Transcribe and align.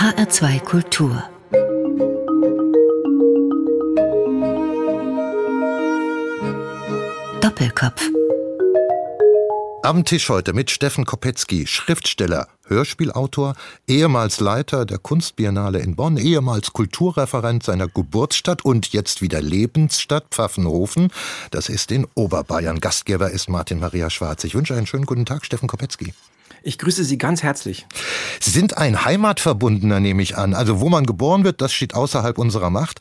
HR2 0.00 0.60
Kultur 0.60 1.22
Doppelkopf 7.42 8.08
am 9.82 10.04
Tisch 10.06 10.30
heute 10.30 10.54
mit 10.54 10.70
Steffen 10.70 11.04
Kopetzky, 11.04 11.66
Schriftsteller, 11.66 12.48
Hörspielautor, 12.66 13.54
ehemals 13.86 14.40
Leiter 14.40 14.86
der 14.86 14.98
Kunstbiennale 14.98 15.80
in 15.80 15.96
Bonn, 15.96 16.16
ehemals 16.16 16.72
Kulturreferent 16.72 17.62
seiner 17.62 17.88
Geburtsstadt 17.88 18.64
und 18.64 18.94
jetzt 18.94 19.20
wieder 19.20 19.42
Lebensstadt 19.42 20.28
Pfaffenhofen. 20.30 21.12
Das 21.50 21.68
ist 21.68 21.92
in 21.92 22.06
Oberbayern. 22.14 22.80
Gastgeber 22.80 23.30
ist 23.30 23.50
Martin 23.50 23.80
Maria 23.80 24.08
Schwarz. 24.08 24.44
Ich 24.44 24.54
wünsche 24.54 24.74
einen 24.74 24.86
schönen 24.86 25.06
guten 25.06 25.26
Tag, 25.26 25.44
Steffen 25.44 25.68
Kopetzky. 25.68 26.14
Ich 26.62 26.78
grüße 26.78 27.04
Sie 27.04 27.18
ganz 27.18 27.42
herzlich. 27.42 27.86
Sie 28.40 28.50
sind 28.50 28.76
ein 28.76 29.04
Heimatverbundener, 29.04 30.00
nehme 30.00 30.22
ich 30.22 30.36
an. 30.36 30.54
Also 30.54 30.80
wo 30.80 30.88
man 30.88 31.06
geboren 31.06 31.44
wird, 31.44 31.60
das 31.60 31.72
steht 31.72 31.94
außerhalb 31.94 32.38
unserer 32.38 32.70
Macht. 32.70 33.00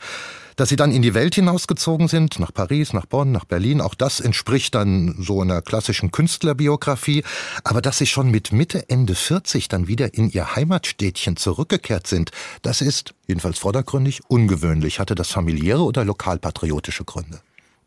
Dass 0.55 0.67
sie 0.67 0.75
dann 0.75 0.91
in 0.91 1.01
die 1.01 1.13
Welt 1.13 1.35
hinausgezogen 1.35 2.09
sind, 2.09 2.37
nach 2.37 2.53
Paris, 2.53 2.91
nach 2.91 3.05
Bonn, 3.05 3.31
nach 3.31 3.45
Berlin, 3.45 3.79
auch 3.79 3.95
das 3.95 4.19
entspricht 4.19 4.75
dann 4.75 5.15
so 5.17 5.41
einer 5.41 5.61
klassischen 5.61 6.11
Künstlerbiografie. 6.11 7.23
Aber 7.63 7.81
dass 7.81 7.97
sie 7.97 8.05
schon 8.05 8.29
mit 8.29 8.51
Mitte, 8.51 8.89
Ende 8.89 9.15
40 9.15 9.69
dann 9.69 9.87
wieder 9.87 10.13
in 10.13 10.29
ihr 10.29 10.57
Heimatstädtchen 10.57 11.37
zurückgekehrt 11.37 12.07
sind, 12.07 12.31
das 12.61 12.81
ist, 12.81 13.13
jedenfalls 13.25 13.57
vordergründig, 13.57 14.19
ungewöhnlich. 14.27 14.99
Hatte 14.99 15.15
das 15.15 15.29
familiäre 15.29 15.83
oder 15.83 16.03
lokalpatriotische 16.03 17.05
Gründe? 17.05 17.39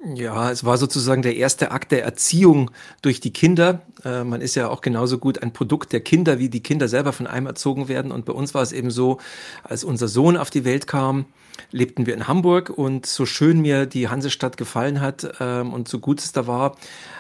Ja, 0.05 0.51
es 0.51 0.65
war 0.65 0.79
sozusagen 0.79 1.23
der 1.23 1.37
erste 1.37 1.71
Akt 1.71 1.93
der 1.93 2.03
Erziehung 2.03 2.73
durch 3.03 3.21
die 3.21 3.33
Kinder. 3.33 3.83
Äh, 4.05 4.25
man 4.25 4.41
ist 4.41 4.57
ja 4.57 4.69
auch 4.69 4.81
genauso 4.81 5.19
gut 5.19 5.41
ein 5.43 5.53
Produkt 5.53 5.93
der 5.93 6.01
Kinder, 6.01 6.41
wie 6.41 6.49
die 6.49 6.63
Kinder 6.63 6.89
selber 6.89 7.13
von 7.13 7.29
einem 7.29 7.47
erzogen 7.47 7.87
werden. 7.87 8.11
Und 8.11 8.25
bei 8.25 8.33
uns 8.33 8.53
war 8.53 8.63
es 8.63 8.73
eben 8.73 8.91
so, 8.91 9.19
als 9.63 9.85
unser 9.85 10.09
Sohn 10.09 10.37
auf 10.37 10.51
die 10.51 10.65
Welt 10.65 10.89
kam, 10.89 11.27
lebten 11.71 12.07
wir 12.07 12.15
in 12.15 12.27
Hamburg 12.27 12.71
und 12.71 13.07
so 13.07 13.27
schön 13.27 13.61
mir 13.61 13.87
die 13.87 14.09
Hansestadt 14.09 14.57
gefallen 14.57 15.01
hat 15.01 15.37
ähm, 15.39 15.73
und 15.73 15.87
so 15.87 16.01
gut 16.01 16.19
es 16.19 16.33
da 16.33 16.49
war, 16.49 16.77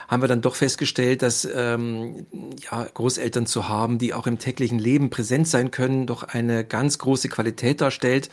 haben 0.08 0.22
wir 0.22 0.28
dann 0.28 0.41
doch 0.41 0.56
festgestellt, 0.56 1.22
dass 1.22 1.48
ähm, 1.55 2.27
ja, 2.69 2.84
Großeltern 2.92 3.46
zu 3.46 3.69
haben, 3.69 3.98
die 3.98 4.12
auch 4.12 4.27
im 4.27 4.41
täglichen 4.41 4.80
Leben 4.80 5.08
präsent 5.08 5.46
sein 5.46 5.70
können, 5.70 6.08
doch 6.08 6.24
eine 6.24 6.64
ganz 6.64 6.98
große 6.98 7.28
Qualität 7.28 7.80
darstellt. 7.80 8.28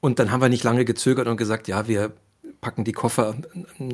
Und 0.00 0.20
dann 0.20 0.30
haben 0.30 0.40
wir 0.40 0.48
nicht 0.48 0.64
lange 0.64 0.84
gezögert 0.84 1.26
und 1.26 1.36
gesagt, 1.36 1.66
ja, 1.66 1.88
wir 1.88 2.12
packen 2.62 2.84
die 2.84 2.92
Koffer 2.92 3.34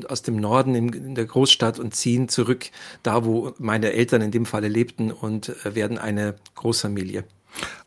aus 0.08 0.22
dem 0.22 0.36
Norden 0.36 0.74
in, 0.74 1.14
der 1.14 1.24
Großstadt 1.24 1.78
und 1.80 1.96
ziehen 1.96 2.28
zurück 2.28 2.66
da, 3.02 3.24
wo 3.24 3.54
meine 3.58 3.92
Eltern 3.92 4.20
in 4.20 4.30
dem 4.30 4.44
Falle 4.46 4.68
lebten 4.68 5.10
und 5.10 5.48
äh, 5.64 5.74
werden 5.74 5.98
eine 5.98 6.36
Großfamilie. 6.54 7.24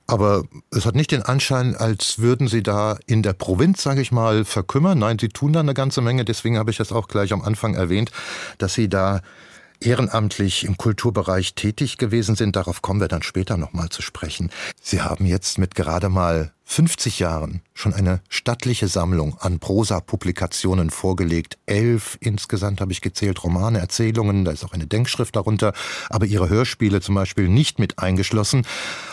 Aber 0.07 0.43
es 0.71 0.85
hat 0.85 0.95
nicht 0.95 1.11
den 1.11 1.21
Anschein, 1.21 1.75
als 1.75 2.19
würden 2.19 2.47
Sie 2.47 2.63
da 2.63 2.97
in 3.05 3.21
der 3.21 3.33
Provinz, 3.33 3.83
sage 3.83 4.02
ich 4.02 4.11
mal, 4.11 4.43
verkümmern. 4.43 4.97
Nein, 4.97 5.19
Sie 5.19 5.29
tun 5.29 5.53
da 5.53 5.61
eine 5.61 5.75
ganze 5.75 6.02
Menge. 6.02 6.25
Deswegen 6.25 6.57
habe 6.57 6.71
ich 6.71 6.79
es 6.79 6.91
auch 6.91 7.07
gleich 7.07 7.31
am 7.31 7.43
Anfang 7.43 7.75
erwähnt, 7.75 8.11
dass 8.57 8.73
Sie 8.73 8.89
da 8.89 9.21
ehrenamtlich 9.79 10.63
im 10.65 10.77
Kulturbereich 10.77 11.53
tätig 11.53 11.97
gewesen 11.97 12.35
sind. 12.35 12.55
Darauf 12.55 12.81
kommen 12.81 12.99
wir 12.99 13.07
dann 13.07 13.23
später 13.23 13.55
nochmal 13.55 13.89
zu 13.89 14.02
sprechen. 14.02 14.49
Sie 14.81 15.02
haben 15.02 15.25
jetzt 15.25 15.59
mit 15.59 15.75
gerade 15.75 16.09
mal 16.09 16.52
50 16.72 17.19
Jahren 17.19 17.59
schon 17.73 17.94
eine 17.94 18.22
stattliche 18.30 18.88
Sammlung 18.88 19.36
an 19.38 19.59
Prosa-Publikationen 19.59 20.89
vorgelegt. 20.89 21.58
Elf 21.66 22.17
insgesamt 22.22 22.80
habe 22.80 22.94
ich 22.94 23.02
gezählt, 23.02 23.44
Romane, 23.44 23.80
Erzählungen, 23.80 24.45
da 24.45 24.52
ist 24.52 24.64
auch 24.64 24.72
eine 24.72 24.88
Denkschrift 24.88 25.36
darunter, 25.36 25.73
aber 26.09 26.27
ihre 26.27 26.47
Hörspiele 26.47 27.02
zum 27.02 27.16
Beispiel 27.16 27.49
nicht 27.49 27.77
mit 27.77 27.99
eingeschlossen. 27.99 28.66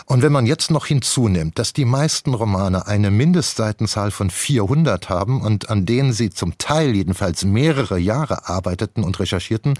Und 0.06 0.22
wenn 0.22 0.30
man 0.30 0.46
jetzt 0.46 0.70
noch 0.70 0.86
hinzunimmt, 0.86 1.58
dass 1.58 1.72
die 1.72 1.84
meisten 1.84 2.32
Romane 2.32 2.86
eine 2.86 3.10
Mindestseitenzahl 3.10 4.12
von 4.12 4.30
400 4.30 5.08
haben 5.08 5.40
und 5.40 5.68
an 5.68 5.84
denen 5.84 6.12
sie 6.12 6.30
zum 6.30 6.58
Teil 6.58 6.94
jedenfalls 6.94 7.44
mehrere 7.44 7.98
Jahre 7.98 8.48
arbeiteten 8.48 9.02
und 9.02 9.18
recherchierten, 9.18 9.74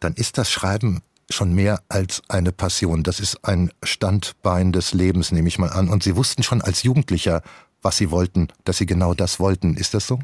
dann 0.00 0.14
ist 0.14 0.36
das 0.36 0.50
Schreiben 0.50 1.00
schon 1.30 1.54
mehr 1.54 1.82
als 1.88 2.22
eine 2.28 2.52
Passion. 2.52 3.02
Das 3.02 3.20
ist 3.20 3.44
ein 3.44 3.70
Standbein 3.82 4.72
des 4.72 4.92
Lebens, 4.92 5.32
nehme 5.32 5.48
ich 5.48 5.58
mal 5.58 5.70
an. 5.70 5.88
Und 5.88 6.02
Sie 6.02 6.16
wussten 6.16 6.42
schon 6.42 6.62
als 6.62 6.82
Jugendlicher, 6.82 7.42
was 7.82 7.96
Sie 7.96 8.10
wollten, 8.10 8.48
dass 8.64 8.78
Sie 8.78 8.86
genau 8.86 9.14
das 9.14 9.40
wollten. 9.40 9.76
Ist 9.76 9.94
das 9.94 10.06
so? 10.06 10.18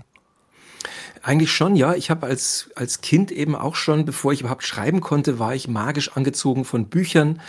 Eigentlich 1.22 1.53
schon, 1.53 1.77
ja. 1.77 1.94
Ich 1.94 2.10
habe 2.10 2.27
als, 2.27 2.71
als 2.77 3.03
Kind 3.03 3.31
eben 3.31 3.55
auch 3.55 3.75
schon, 3.75 4.05
bevor 4.06 4.33
ich 4.33 4.41
überhaupt 4.41 4.65
schreiben 4.65 5.00
konnte, 5.00 5.39
war 5.39 5.55
ich 5.55 5.69
magisch 5.69 6.16
angezogen 6.16 6.65
von 6.65 6.87
Büchern, 6.87 7.41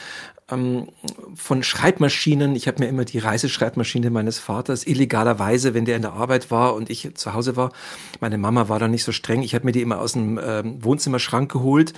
ähm, 0.52 0.90
von 1.36 1.64
Schreibmaschinen. 1.64 2.56
Ich 2.56 2.68
habe 2.68 2.84
mir 2.84 2.90
immer 2.90 3.06
die 3.06 3.20
Reiseschreibmaschine 3.20 4.10
meines 4.10 4.40
Vaters 4.40 4.86
illegalerweise, 4.86 5.74
wenn 5.74 5.86
der 5.86 5.96
in 5.96 6.02
der 6.02 6.14
Arbeit 6.14 6.52
war 6.52 6.76
und 6.76 6.90
ich 6.90 7.16
zu 7.16 7.34
Hause 7.34 7.56
war, 7.56 7.72
meine 8.20 8.38
Mama 8.38 8.70
war 8.70 8.80
da 8.80 8.88
nicht 8.88 9.04
so 9.04 9.12
streng, 9.12 9.42
ich 9.42 9.56
habe 9.56 9.66
mir 9.66 9.72
die 9.72 9.82
immer 9.82 10.00
aus 10.00 10.14
dem 10.14 10.40
ähm, 10.44 10.84
Wohnzimmerschrank 10.84 11.52
geholt 11.52 11.94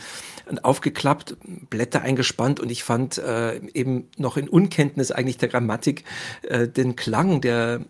und 0.49 0.65
aufgeklappt, 0.65 1.37
Blätter 1.69 2.01
eingespannt 2.01 2.59
und 2.59 2.71
ich 2.71 2.83
fand 2.83 3.17
äh, 3.17 3.57
eben 3.73 4.09
noch 4.17 4.37
in 4.37 4.49
Unkenntnis 4.49 5.11
eigentlich 5.11 5.37
der 5.37 5.49
Grammatik 5.49 6.03
äh, 6.43 6.67
den 6.67 6.95
Klang 6.95 7.41
der 7.41 7.81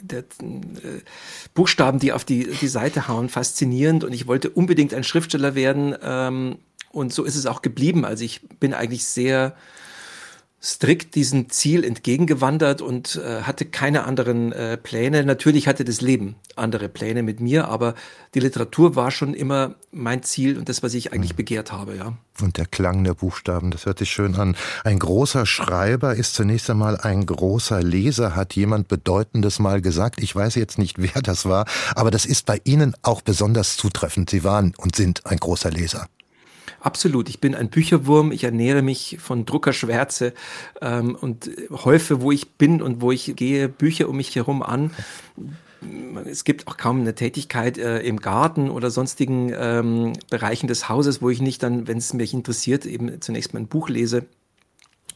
der 0.00 0.20
äh, 0.20 0.24
Buchstaben, 1.52 1.98
die 1.98 2.12
auf 2.12 2.24
die, 2.24 2.48
die 2.60 2.68
Seite 2.68 3.06
hauen, 3.06 3.28
faszinierend 3.28 4.02
und 4.02 4.14
ich 4.14 4.26
wollte 4.26 4.48
unbedingt 4.48 4.94
ein 4.94 5.04
Schriftsteller 5.04 5.54
werden 5.54 5.94
ähm, 6.02 6.56
und 6.90 7.12
so 7.12 7.24
ist 7.24 7.36
es 7.36 7.46
auch 7.46 7.62
geblieben. 7.62 8.04
Also 8.04 8.24
ich 8.24 8.40
bin 8.60 8.74
eigentlich 8.74 9.04
sehr 9.04 9.54
strikt 10.68 11.14
diesem 11.14 11.48
Ziel 11.48 11.82
entgegengewandert 11.82 12.82
und 12.82 13.16
äh, 13.16 13.42
hatte 13.42 13.64
keine 13.64 14.04
anderen 14.04 14.52
äh, 14.52 14.76
Pläne. 14.76 15.24
Natürlich 15.24 15.66
hatte 15.66 15.82
das 15.82 16.02
Leben 16.02 16.36
andere 16.56 16.90
Pläne 16.90 17.22
mit 17.22 17.40
mir, 17.40 17.68
aber 17.68 17.94
die 18.34 18.40
Literatur 18.40 18.94
war 18.94 19.10
schon 19.10 19.32
immer 19.32 19.76
mein 19.92 20.22
Ziel 20.22 20.58
und 20.58 20.68
das, 20.68 20.82
was 20.82 20.92
ich 20.92 21.12
eigentlich 21.12 21.32
mhm. 21.32 21.36
begehrt 21.36 21.72
habe, 21.72 21.96
ja. 21.96 22.12
Und 22.42 22.58
der 22.58 22.66
Klang 22.66 23.02
der 23.02 23.14
Buchstaben, 23.14 23.70
das 23.70 23.86
hört 23.86 23.98
sich 23.98 24.10
schön 24.10 24.34
an. 24.34 24.56
Ein 24.84 24.98
großer 24.98 25.46
Schreiber 25.46 26.14
ist 26.14 26.34
zunächst 26.34 26.68
einmal 26.68 26.98
ein 26.98 27.24
großer 27.24 27.82
Leser, 27.82 28.36
hat 28.36 28.54
jemand 28.54 28.88
Bedeutendes 28.88 29.58
mal 29.58 29.80
gesagt. 29.80 30.22
Ich 30.22 30.36
weiß 30.36 30.54
jetzt 30.56 30.78
nicht, 30.78 30.98
wer 31.02 31.22
das 31.22 31.46
war, 31.46 31.64
aber 31.94 32.10
das 32.10 32.26
ist 32.26 32.44
bei 32.44 32.60
Ihnen 32.64 32.94
auch 33.02 33.22
besonders 33.22 33.78
zutreffend. 33.78 34.28
Sie 34.28 34.44
waren 34.44 34.74
und 34.76 34.96
sind 34.96 35.24
ein 35.24 35.38
großer 35.38 35.70
Leser. 35.70 36.08
Absolut. 36.80 37.28
Ich 37.28 37.40
bin 37.40 37.54
ein 37.54 37.70
Bücherwurm. 37.70 38.32
Ich 38.32 38.44
ernähre 38.44 38.82
mich 38.82 39.18
von 39.20 39.44
Druckerschwärze 39.44 40.32
ähm, 40.80 41.16
und 41.20 41.50
häufe, 41.70 42.20
wo 42.20 42.32
ich 42.32 42.52
bin 42.52 42.80
und 42.82 43.00
wo 43.00 43.12
ich 43.12 43.34
gehe, 43.36 43.68
Bücher 43.68 44.08
um 44.08 44.16
mich 44.16 44.34
herum 44.36 44.62
an. 44.62 44.92
Es 46.24 46.44
gibt 46.44 46.66
auch 46.66 46.76
kaum 46.76 47.00
eine 47.00 47.14
Tätigkeit 47.14 47.78
äh, 47.78 48.00
im 48.00 48.18
Garten 48.18 48.68
oder 48.70 48.90
sonstigen 48.90 49.52
ähm, 49.56 50.12
Bereichen 50.30 50.66
des 50.66 50.88
Hauses, 50.88 51.22
wo 51.22 51.30
ich 51.30 51.40
nicht 51.40 51.62
dann, 51.62 51.86
wenn 51.86 51.98
es 51.98 52.12
mich 52.14 52.34
interessiert, 52.34 52.84
eben 52.84 53.20
zunächst 53.20 53.54
mal 53.54 53.60
ein 53.60 53.68
Buch 53.68 53.88
lese 53.88 54.26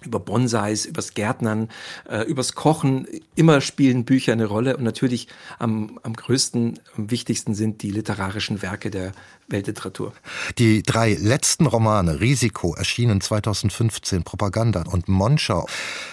über 0.05 0.21
Bonsais, 0.21 0.87
übers 0.87 1.15
Gärtnern, 1.15 1.69
äh, 2.09 2.23
übers 2.23 2.55
Kochen. 2.55 3.07
Immer 3.35 3.61
spielen 3.61 4.05
Bücher 4.05 4.33
eine 4.33 4.47
Rolle 4.47 4.77
und 4.77 4.85
natürlich 4.85 5.29
am, 5.59 5.99
am 6.03 6.15
größten, 6.15 6.79
am 6.97 7.11
wichtigsten 7.11 7.55
sind 7.55 7.83
die 7.83 7.91
literarischen 7.91 8.63
Werke 8.63 8.91
der 8.91 9.13
Weltliteratur. 9.49 10.13
Die 10.59 10.83
drei 10.83 11.15
letzten 11.15 11.67
Romane, 11.67 12.21
Risiko, 12.21 12.75
erschienen 12.75 13.21
2015, 13.21 14.23
Propaganda 14.25 14.85
und 14.91 15.09
Monschau, 15.09 15.67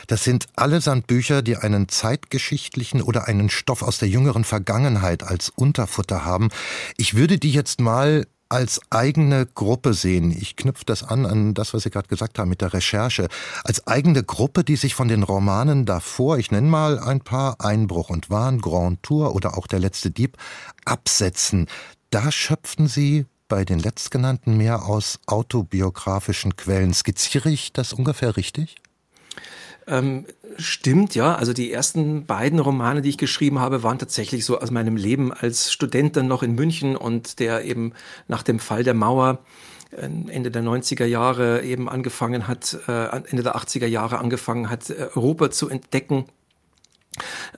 das 0.07 0.23
sind 0.23 0.47
allesamt 0.56 1.07
Bücher, 1.07 1.41
die 1.41 1.57
einen 1.57 1.88
zeitgeschichtlichen 1.89 3.01
oder 3.01 3.27
einen 3.27 3.50
Stoff 3.50 3.81
aus 3.81 3.97
der 3.97 4.09
jüngeren 4.09 4.44
Vergangenheit 4.44 5.23
als 5.23 5.50
Unterfutter 5.50 6.25
haben. 6.25 6.50
Ich 6.97 7.16
würde 7.16 7.38
die 7.38 7.51
jetzt 7.51 7.79
mal 7.79 8.25
als 8.50 8.82
eigene 8.90 9.46
Gruppe 9.46 9.94
sehen. 9.94 10.32
Ich 10.32 10.56
knüpfe 10.56 10.84
das 10.86 11.04
an 11.04 11.26
an 11.26 11.54
das, 11.54 11.74
was 11.74 11.84
Sie 11.84 11.92
gerade 11.92 12.08
gesagt 12.08 12.40
haben 12.40 12.50
mit 12.50 12.62
der 12.62 12.74
Recherche. 12.74 13.28
Als 13.64 13.86
eigene 13.88 14.24
Gruppe, 14.24 14.64
die 14.64 14.76
sich 14.76 14.96
von 14.96 15.08
den 15.08 15.24
Romanen 15.24 15.86
davor, 15.86 16.40
ich 16.40 16.51
nenne 16.51 16.68
mal 16.68 17.00
ein 17.00 17.22
paar, 17.22 17.62
Einbruch 17.62 18.10
und 18.10 18.30
Wahn, 18.30 18.60
Grand 18.60 19.04
Tour 19.04 19.36
oder 19.36 19.57
auch 19.57 19.68
Der 19.68 19.80
letzte 19.80 20.10
Dieb, 20.10 20.38
absetzen. 20.84 21.68
Da 22.10 22.31
schöpfen 22.31 22.88
Sie 22.88 23.28
bei 23.48 23.66
den 23.66 23.80
letztgenannten 23.80 24.57
mehr 24.57 24.86
aus 24.86 25.19
autobiografischen 25.28 26.56
Quellen. 26.56 26.94
Skizziere 26.94 27.50
ich 27.50 27.72
das 27.72 27.94
ungefähr 27.94 28.36
richtig? 28.36 28.78
Ähm, 29.89 30.25
stimmt, 30.57 31.15
ja. 31.15 31.36
Also 31.36 31.51
die 31.51 31.71
ersten 31.71 32.25
beiden 32.25 32.59
Romane, 32.59 33.01
die 33.01 33.09
ich 33.09 33.18
geschrieben 33.18 33.59
habe, 33.59 33.81
waren 33.81 33.97
tatsächlich 33.97 34.45
so 34.45 34.59
aus 34.59 34.69
meinem 34.69 34.95
Leben 34.95 35.33
als 35.33 35.74
Student 35.74 36.15
dann 36.15 36.27
noch 36.27 36.44
in 36.44 36.53
München 36.53 36.95
und 36.95 37.39
der 37.39 37.65
eben 37.65 37.94
nach 38.27 38.44
dem 38.44 38.59
Fall 38.59 38.83
der 38.83 38.94
Mauer 38.94 39.39
äh, 39.91 40.03
Ende 40.03 40.51
der 40.51 40.62
90er 40.62 41.06
Jahre 41.06 41.63
eben 41.63 41.89
angefangen 41.89 42.47
hat, 42.47 42.77
äh, 42.88 43.07
Ende 43.30 43.41
der 43.41 43.56
80er 43.56 43.88
Jahre 43.88 44.19
angefangen 44.19 44.69
hat, 44.69 44.91
äh, 44.91 45.09
Europa 45.15 45.50
zu 45.50 45.69
entdecken 45.69 46.25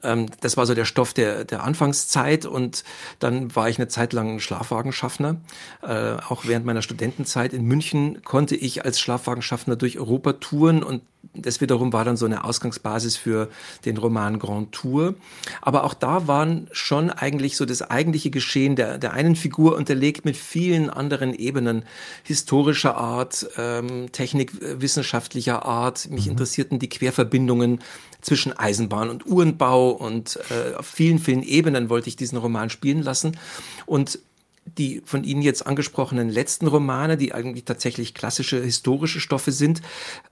ähm, 0.01 0.27
das 0.39 0.57
war 0.57 0.65
so 0.65 0.73
der 0.73 0.85
Stoff 0.85 1.13
der, 1.13 1.43
der 1.43 1.63
Anfangszeit 1.63 2.45
und 2.45 2.83
dann 3.19 3.55
war 3.55 3.69
ich 3.69 3.77
eine 3.77 3.89
Zeit 3.89 4.13
lang 4.13 4.39
Schlafwagenschaffner. 4.39 5.41
Äh, 5.83 6.13
auch 6.29 6.45
während 6.45 6.65
meiner 6.65 6.81
Studentenzeit 6.81 7.53
in 7.53 7.65
München 7.65 8.23
konnte 8.23 8.55
ich 8.55 8.85
als 8.85 8.99
Schlafwagenschaffner 8.99 9.75
durch 9.75 9.99
Europa 9.99 10.33
touren 10.33 10.83
und 10.83 11.03
das 11.33 11.61
wiederum 11.61 11.93
war 11.93 12.03
dann 12.03 12.17
so 12.17 12.25
eine 12.25 12.43
Ausgangsbasis 12.43 13.15
für 13.15 13.49
den 13.85 13.97
Roman 13.97 14.37
Grand 14.37 14.71
Tour. 14.73 15.15
Aber 15.61 15.85
auch 15.85 15.93
da 15.93 16.27
waren 16.27 16.67
schon 16.71 17.09
eigentlich 17.09 17.55
so 17.55 17.65
das 17.65 17.81
eigentliche 17.81 18.29
Geschehen 18.29 18.75
der, 18.75 18.97
der 18.97 19.13
einen 19.13 19.35
Figur 19.35 19.77
unterlegt 19.77 20.25
mit 20.25 20.35
vielen 20.35 20.89
anderen 20.89 21.33
Ebenen 21.33 21.83
historischer 22.23 22.97
Art, 22.97 23.47
ähm, 23.57 24.11
technikwissenschaftlicher 24.11 25.65
Art. 25.65 26.09
Mich 26.09 26.25
mhm. 26.25 26.31
interessierten 26.31 26.79
die 26.79 26.89
Querverbindungen 26.89 27.79
zwischen 28.19 28.57
Eisenbahn 28.57 29.09
und 29.09 29.25
Uhrenbau 29.25 29.89
und 29.91 30.37
äh, 30.49 30.75
auf 30.75 30.85
vielen, 30.85 31.19
vielen 31.19 31.43
Ebenen 31.43 31.89
wollte 31.89 32.09
ich 32.09 32.15
diesen 32.15 32.37
Roman 32.37 32.69
spielen 32.69 33.01
lassen. 33.01 33.37
Und 33.85 34.19
die 34.65 35.01
von 35.05 35.23
Ihnen 35.23 35.41
jetzt 35.41 35.65
angesprochenen 35.65 36.29
letzten 36.29 36.67
Romane, 36.67 37.17
die 37.17 37.33
eigentlich 37.33 37.65
tatsächlich 37.65 38.13
klassische 38.13 38.61
historische 38.61 39.19
Stoffe 39.19 39.51
sind, 39.51 39.81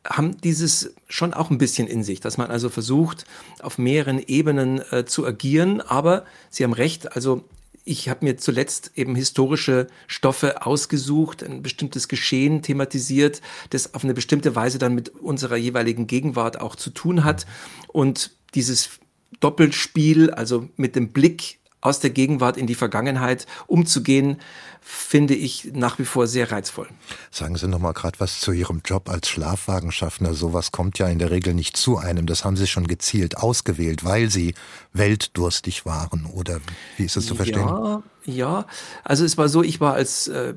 haben 0.06 0.40
dieses 0.42 0.94
schon 1.08 1.34
auch 1.34 1.50
ein 1.50 1.58
bisschen 1.58 1.88
in 1.88 2.04
sich, 2.04 2.20
dass 2.20 2.38
man 2.38 2.52
also 2.52 2.70
versucht, 2.70 3.26
auf 3.62 3.78
mehreren 3.78 4.20
Ebenen 4.20 4.81
äh, 4.92 5.06
zu 5.06 5.26
agieren. 5.26 5.81
Aber 5.81 6.26
Sie 6.50 6.64
haben 6.64 6.74
recht, 6.74 7.16
also 7.16 7.44
ich 7.86 8.08
habe 8.08 8.26
mir 8.26 8.38
zuletzt 8.38 8.92
eben 8.96 9.16
historische 9.16 9.88
Stoffe 10.06 10.66
ausgesucht, 10.66 11.42
ein 11.44 11.64
bestimmtes 11.64 12.08
Geschehen 12.08 12.62
thematisiert, 12.62 13.42
das 13.72 13.96
auf 13.96 14.04
eine 14.04 14.14
bestimmte 14.14 14.56
Weise 14.56 14.78
dann 14.78 14.94
mit 14.94 15.10
unserer 15.10 15.58
jeweiligen 15.58 16.06
Gegenwart 16.06 16.62
auch 16.62 16.76
zu 16.76 16.92
tun 16.92 17.24
hat. 17.24 17.48
Und 17.88 18.31
dieses 18.54 19.00
Doppelspiel, 19.40 20.30
also 20.30 20.70
mit 20.76 20.96
dem 20.96 21.10
Blick 21.10 21.60
aus 21.81 22.00
der 22.00 22.10
Gegenwart 22.10 22.58
in 22.58 22.68
die 22.68 22.76
Vergangenheit 22.76 23.46
umzugehen, 23.68 24.38
finde 24.81 25.36
ich 25.36 25.72
nach 25.74 26.00
wie 26.00 26.06
vor 26.06 26.28
sehr 26.28 26.52
reizvoll. 26.52 26.88
Sagen 27.31 27.56
Sie 27.58 27.68
noch 27.68 27.80
mal 27.80 27.94
gerade 27.94 28.20
was 28.20 28.40
zu 28.40 28.52
Ihrem 28.52 28.81
Job 28.84 29.10
als 29.10 29.30
Schlafwagenschaffner. 29.30 30.34
Sowas 30.34 30.72
kommt 30.72 31.00
ja 31.00 31.08
in 31.08 31.20
der 31.20 31.31
Regel 31.31 31.54
nicht 31.54 31.78
zu 31.78 31.98
einem. 31.98 32.26
Das 32.26 32.44
haben 32.44 32.58
Sie 32.58 32.68
schon 32.68 32.88
gezielt 32.88 33.38
ausgewählt, 33.38 34.04
weil 34.04 34.30
Sie 34.30 34.56
weltdurstig 34.94 35.86
waren. 35.86 36.26
Oder 36.26 36.60
wie 36.98 37.06
ist 37.06 37.16
das 37.16 37.26
zu 37.26 37.36
verstehen? 37.36 37.68
Ja, 37.68 38.04
ja. 38.25 38.66
Also 39.04 39.25
es 39.25 39.38
war 39.38 39.50
so, 39.50 39.63
ich 39.63 39.80
war 39.80 39.94
als 39.94 40.27
äh, 40.27 40.54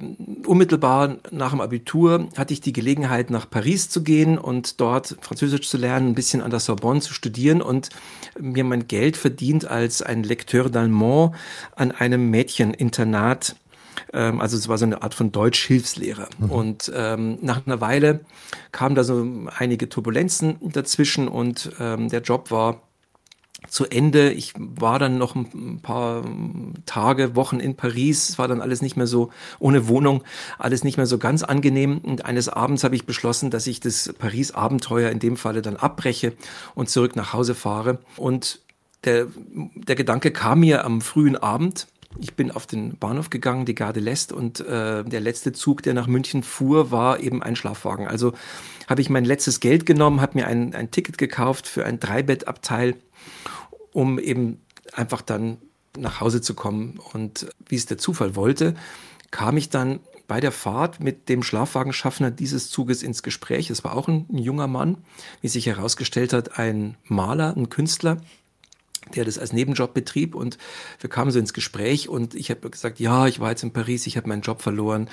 unmittelbar 0.46 1.16
nach 1.30 1.50
dem 1.50 1.60
Abitur 1.60 2.28
hatte 2.36 2.52
ich 2.52 2.60
die 2.60 2.72
Gelegenheit 2.72 3.30
nach 3.30 3.48
Paris 3.48 3.88
zu 3.88 4.02
gehen 4.02 4.38
und 4.38 4.80
dort 4.80 5.16
Französisch 5.20 5.68
zu 5.68 5.76
lernen, 5.76 6.08
ein 6.08 6.14
bisschen 6.14 6.42
an 6.42 6.50
der 6.50 6.60
Sorbonne 6.60 7.00
zu 7.00 7.14
studieren 7.14 7.62
und 7.62 7.90
mir 8.38 8.64
mein 8.64 8.88
Geld 8.88 9.16
verdient 9.16 9.66
als 9.66 10.02
ein 10.02 10.22
Lekteur 10.22 10.66
d'Allemand 10.66 11.32
an 11.76 11.92
einem 11.92 12.30
Mädcheninternat 12.30 13.56
ähm, 14.12 14.40
also 14.40 14.56
es 14.56 14.68
war 14.68 14.78
so 14.78 14.84
eine 14.84 15.02
Art 15.02 15.14
von 15.14 15.32
Deutsch-Hilfslehrer. 15.32 16.28
Mhm. 16.38 16.50
Und 16.50 16.92
ähm, 16.94 17.38
nach 17.40 17.66
einer 17.66 17.80
Weile 17.80 18.20
kamen 18.70 18.94
da 18.94 19.04
so 19.04 19.26
einige 19.56 19.88
Turbulenzen 19.88 20.56
dazwischen 20.60 21.28
und 21.28 21.72
ähm, 21.80 22.08
der 22.08 22.20
Job 22.20 22.50
war 22.50 22.82
zu 23.68 23.86
Ende. 23.86 24.32
Ich 24.32 24.54
war 24.56 24.98
dann 24.98 25.18
noch 25.18 25.34
ein 25.34 25.80
paar 25.82 26.24
Tage, 26.86 27.36
Wochen 27.36 27.60
in 27.60 27.76
Paris. 27.76 28.28
Es 28.30 28.38
war 28.38 28.48
dann 28.48 28.60
alles 28.60 28.82
nicht 28.82 28.96
mehr 28.96 29.06
so 29.06 29.30
ohne 29.58 29.88
Wohnung, 29.88 30.22
alles 30.58 30.84
nicht 30.84 30.96
mehr 30.96 31.06
so 31.06 31.18
ganz 31.18 31.42
angenehm. 31.42 31.98
Und 31.98 32.24
eines 32.24 32.48
Abends 32.48 32.84
habe 32.84 32.94
ich 32.94 33.06
beschlossen, 33.06 33.50
dass 33.50 33.66
ich 33.66 33.80
das 33.80 34.12
Paris-Abenteuer 34.18 35.10
in 35.10 35.18
dem 35.18 35.36
Falle 35.36 35.62
dann 35.62 35.76
abbreche 35.76 36.32
und 36.74 36.90
zurück 36.90 37.16
nach 37.16 37.32
Hause 37.32 37.54
fahre. 37.54 37.98
Und 38.16 38.60
der, 39.04 39.26
der 39.74 39.96
Gedanke 39.96 40.30
kam 40.30 40.60
mir 40.60 40.84
am 40.84 41.00
frühen 41.00 41.36
Abend 41.36 41.86
ich 42.18 42.34
bin 42.34 42.50
auf 42.50 42.66
den 42.66 42.96
Bahnhof 42.98 43.30
gegangen, 43.30 43.64
die 43.64 43.74
Garde 43.74 44.00
lässt 44.00 44.32
und 44.32 44.60
äh, 44.60 45.04
der 45.04 45.20
letzte 45.20 45.52
Zug, 45.52 45.82
der 45.82 45.94
nach 45.94 46.06
München 46.06 46.42
fuhr, 46.42 46.90
war 46.90 47.20
eben 47.20 47.42
ein 47.42 47.56
Schlafwagen. 47.56 48.06
Also 48.06 48.32
habe 48.88 49.00
ich 49.00 49.10
mein 49.10 49.24
letztes 49.24 49.60
Geld 49.60 49.86
genommen, 49.86 50.20
habe 50.20 50.38
mir 50.38 50.46
ein, 50.46 50.74
ein 50.74 50.90
Ticket 50.90 51.18
gekauft 51.18 51.66
für 51.66 51.84
ein 51.84 52.00
Dreibettabteil, 52.00 52.96
um 53.92 54.18
eben 54.18 54.60
einfach 54.92 55.22
dann 55.22 55.58
nach 55.96 56.20
Hause 56.20 56.40
zu 56.40 56.54
kommen. 56.54 56.98
Und 57.12 57.48
wie 57.66 57.76
es 57.76 57.86
der 57.86 57.98
Zufall 57.98 58.36
wollte, 58.36 58.74
kam 59.30 59.56
ich 59.56 59.70
dann 59.70 60.00
bei 60.28 60.40
der 60.40 60.52
Fahrt 60.52 61.00
mit 61.00 61.28
dem 61.28 61.42
Schlafwagenschaffner 61.42 62.30
dieses 62.30 62.70
Zuges 62.70 63.02
ins 63.02 63.22
Gespräch. 63.22 63.70
Es 63.70 63.84
war 63.84 63.94
auch 63.96 64.08
ein, 64.08 64.26
ein 64.32 64.38
junger 64.38 64.66
Mann, 64.66 64.98
wie 65.40 65.48
sich 65.48 65.66
herausgestellt 65.66 66.32
hat, 66.32 66.58
ein 66.58 66.96
Maler, 67.04 67.54
ein 67.56 67.68
Künstler, 67.68 68.18
der 69.14 69.24
das 69.24 69.38
als 69.38 69.52
Nebenjob 69.52 69.94
betrieb 69.94 70.34
und 70.34 70.58
wir 71.00 71.10
kamen 71.10 71.30
so 71.30 71.38
ins 71.38 71.52
Gespräch 71.52 72.08
und 72.08 72.34
ich 72.34 72.50
habe 72.50 72.70
gesagt, 72.70 73.00
ja, 73.00 73.26
ich 73.26 73.40
war 73.40 73.50
jetzt 73.50 73.62
in 73.62 73.72
Paris, 73.72 74.06
ich 74.06 74.16
habe 74.16 74.28
meinen 74.28 74.42
Job 74.42 74.62
verloren, 74.62 75.08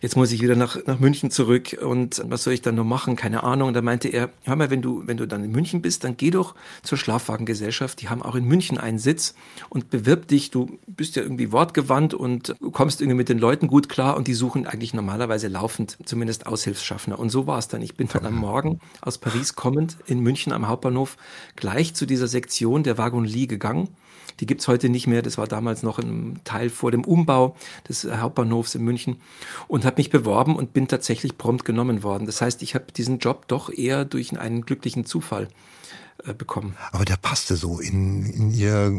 jetzt 0.00 0.16
muss 0.16 0.32
ich 0.32 0.42
wieder 0.42 0.56
nach, 0.56 0.78
nach 0.86 0.98
München 0.98 1.30
zurück 1.30 1.76
und 1.80 2.22
was 2.26 2.44
soll 2.44 2.52
ich 2.52 2.62
dann 2.62 2.74
nur 2.74 2.84
machen, 2.84 3.16
keine 3.16 3.42
Ahnung. 3.42 3.68
Und 3.68 3.74
da 3.74 3.82
meinte 3.82 4.08
er, 4.08 4.30
hör 4.44 4.56
mal, 4.56 4.70
wenn 4.70 4.82
du, 4.82 5.02
wenn 5.06 5.16
du 5.16 5.26
dann 5.26 5.44
in 5.44 5.52
München 5.52 5.82
bist, 5.82 6.04
dann 6.04 6.16
geh 6.16 6.30
doch 6.30 6.54
zur 6.82 6.98
Schlafwagengesellschaft, 6.98 8.00
die 8.00 8.08
haben 8.08 8.22
auch 8.22 8.34
in 8.34 8.44
München 8.44 8.78
einen 8.78 8.98
Sitz 8.98 9.34
und 9.68 9.90
bewirb 9.90 10.28
dich, 10.28 10.50
du 10.50 10.78
bist 10.86 11.16
ja 11.16 11.22
irgendwie 11.22 11.52
wortgewandt 11.52 12.14
und 12.14 12.54
kommst 12.72 13.00
irgendwie 13.00 13.16
mit 13.16 13.28
den 13.28 13.38
Leuten 13.38 13.66
gut 13.66 13.88
klar 13.88 14.16
und 14.16 14.26
die 14.28 14.34
suchen 14.34 14.66
eigentlich 14.66 14.94
normalerweise 14.94 15.48
laufend 15.48 15.98
zumindest 16.04 16.46
Aushilfsschaffner. 16.46 17.18
Und 17.18 17.30
so 17.30 17.46
war 17.46 17.58
es 17.58 17.68
dann. 17.68 17.82
Ich 17.82 17.96
bin 17.96 18.08
dann 18.12 18.26
am 18.26 18.36
Morgen 18.36 18.80
aus 19.00 19.18
Paris 19.18 19.54
kommend 19.54 19.96
in 20.06 20.20
München 20.20 20.52
am 20.52 20.68
Hauptbahnhof 20.68 21.16
gleich 21.56 21.94
zu 21.94 22.06
dieser 22.06 22.28
Sektion 22.28 22.82
der 22.82 22.98
Wagon 22.98 23.24
Lee 23.30 23.46
gegangen. 23.46 23.88
Die 24.40 24.46
gibt 24.46 24.62
es 24.62 24.68
heute 24.68 24.88
nicht 24.88 25.06
mehr. 25.06 25.22
Das 25.22 25.38
war 25.38 25.46
damals 25.46 25.82
noch 25.82 25.98
ein 25.98 26.40
Teil 26.44 26.70
vor 26.70 26.90
dem 26.90 27.04
Umbau 27.04 27.56
des 27.88 28.04
Hauptbahnhofs 28.10 28.74
in 28.74 28.82
München 28.82 29.16
und 29.68 29.84
habe 29.84 29.96
mich 29.98 30.10
beworben 30.10 30.56
und 30.56 30.72
bin 30.72 30.88
tatsächlich 30.88 31.36
prompt 31.36 31.64
genommen 31.64 32.02
worden. 32.02 32.26
Das 32.26 32.40
heißt, 32.40 32.62
ich 32.62 32.74
habe 32.74 32.86
diesen 32.96 33.18
Job 33.18 33.48
doch 33.48 33.70
eher 33.70 34.04
durch 34.04 34.38
einen 34.38 34.62
glücklichen 34.62 35.04
Zufall 35.04 35.48
bekommen. 36.36 36.76
Aber 36.92 37.04
der 37.04 37.16
passte 37.16 37.56
so 37.56 37.80
in, 37.80 38.26
in 38.26 38.50
ihr 38.52 38.92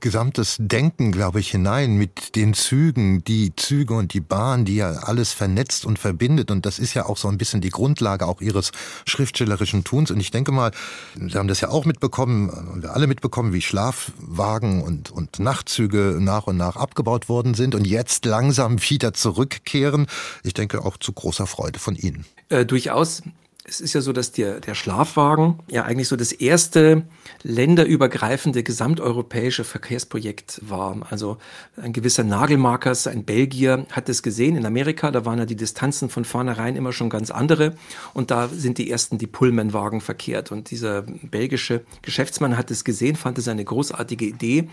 gesamtes 0.00 0.56
Denken, 0.58 1.12
glaube 1.12 1.40
ich, 1.40 1.50
hinein 1.50 1.96
mit 1.96 2.36
den 2.36 2.54
Zügen, 2.54 3.24
die 3.24 3.54
Züge 3.56 3.94
und 3.94 4.14
die 4.14 4.20
Bahn, 4.20 4.64
die 4.64 4.76
ja 4.76 4.90
alles 4.90 5.32
vernetzt 5.32 5.84
und 5.84 5.98
verbindet. 5.98 6.50
Und 6.50 6.66
das 6.66 6.78
ist 6.78 6.94
ja 6.94 7.06
auch 7.06 7.16
so 7.16 7.28
ein 7.28 7.38
bisschen 7.38 7.60
die 7.60 7.70
Grundlage 7.70 8.26
auch 8.26 8.40
ihres 8.40 8.72
schriftstellerischen 9.06 9.84
Tuns. 9.84 10.10
Und 10.10 10.20
ich 10.20 10.30
denke 10.30 10.52
mal, 10.52 10.70
Sie 11.14 11.38
haben 11.38 11.48
das 11.48 11.60
ja 11.60 11.68
auch 11.68 11.84
mitbekommen, 11.84 12.82
wir 12.82 12.94
alle 12.94 13.06
mitbekommen, 13.06 13.52
wie 13.52 13.62
Schlafwagen 13.62 14.82
und, 14.82 15.10
und 15.10 15.38
Nachtzüge 15.38 16.18
nach 16.20 16.46
und 16.46 16.56
nach 16.56 16.76
abgebaut 16.76 17.28
worden 17.28 17.54
sind 17.54 17.74
und 17.74 17.86
jetzt 17.86 18.24
langsam 18.24 18.80
wieder 18.90 19.12
zurückkehren. 19.12 20.06
Ich 20.42 20.54
denke 20.54 20.84
auch 20.84 20.96
zu 20.96 21.12
großer 21.12 21.46
Freude 21.46 21.78
von 21.78 21.96
Ihnen. 21.96 22.24
Äh, 22.48 22.64
durchaus 22.64 23.22
es 23.68 23.80
ist 23.80 23.94
ja 23.94 24.00
so, 24.00 24.12
dass 24.12 24.30
der, 24.30 24.60
der 24.60 24.76
Schlafwagen 24.76 25.58
ja 25.68 25.84
eigentlich 25.84 26.06
so 26.06 26.14
das 26.14 26.30
erste 26.30 27.02
länderübergreifende 27.42 28.62
gesamteuropäische 28.62 29.64
Verkehrsprojekt 29.64 30.60
war. 30.62 31.04
Also 31.10 31.38
ein 31.76 31.92
gewisser 31.92 32.22
Nagelmarkers, 32.22 33.08
ein 33.08 33.24
Belgier, 33.24 33.86
hat 33.90 34.08
es 34.08 34.22
gesehen 34.22 34.56
in 34.56 34.66
Amerika. 34.66 35.10
Da 35.10 35.24
waren 35.24 35.40
ja 35.40 35.46
die 35.46 35.56
Distanzen 35.56 36.08
von 36.10 36.24
vornherein 36.24 36.76
immer 36.76 36.92
schon 36.92 37.10
ganz 37.10 37.32
andere. 37.32 37.74
Und 38.14 38.30
da 38.30 38.48
sind 38.48 38.78
die 38.78 38.88
ersten 38.88 39.18
die 39.18 39.26
Pullmanwagen 39.26 40.00
verkehrt. 40.00 40.52
Und 40.52 40.70
dieser 40.70 41.02
belgische 41.02 41.84
Geschäftsmann 42.02 42.56
hat 42.56 42.70
es 42.70 42.84
gesehen, 42.84 43.16
fand 43.16 43.36
es 43.38 43.48
eine 43.48 43.64
großartige 43.64 44.26
Idee 44.26 44.68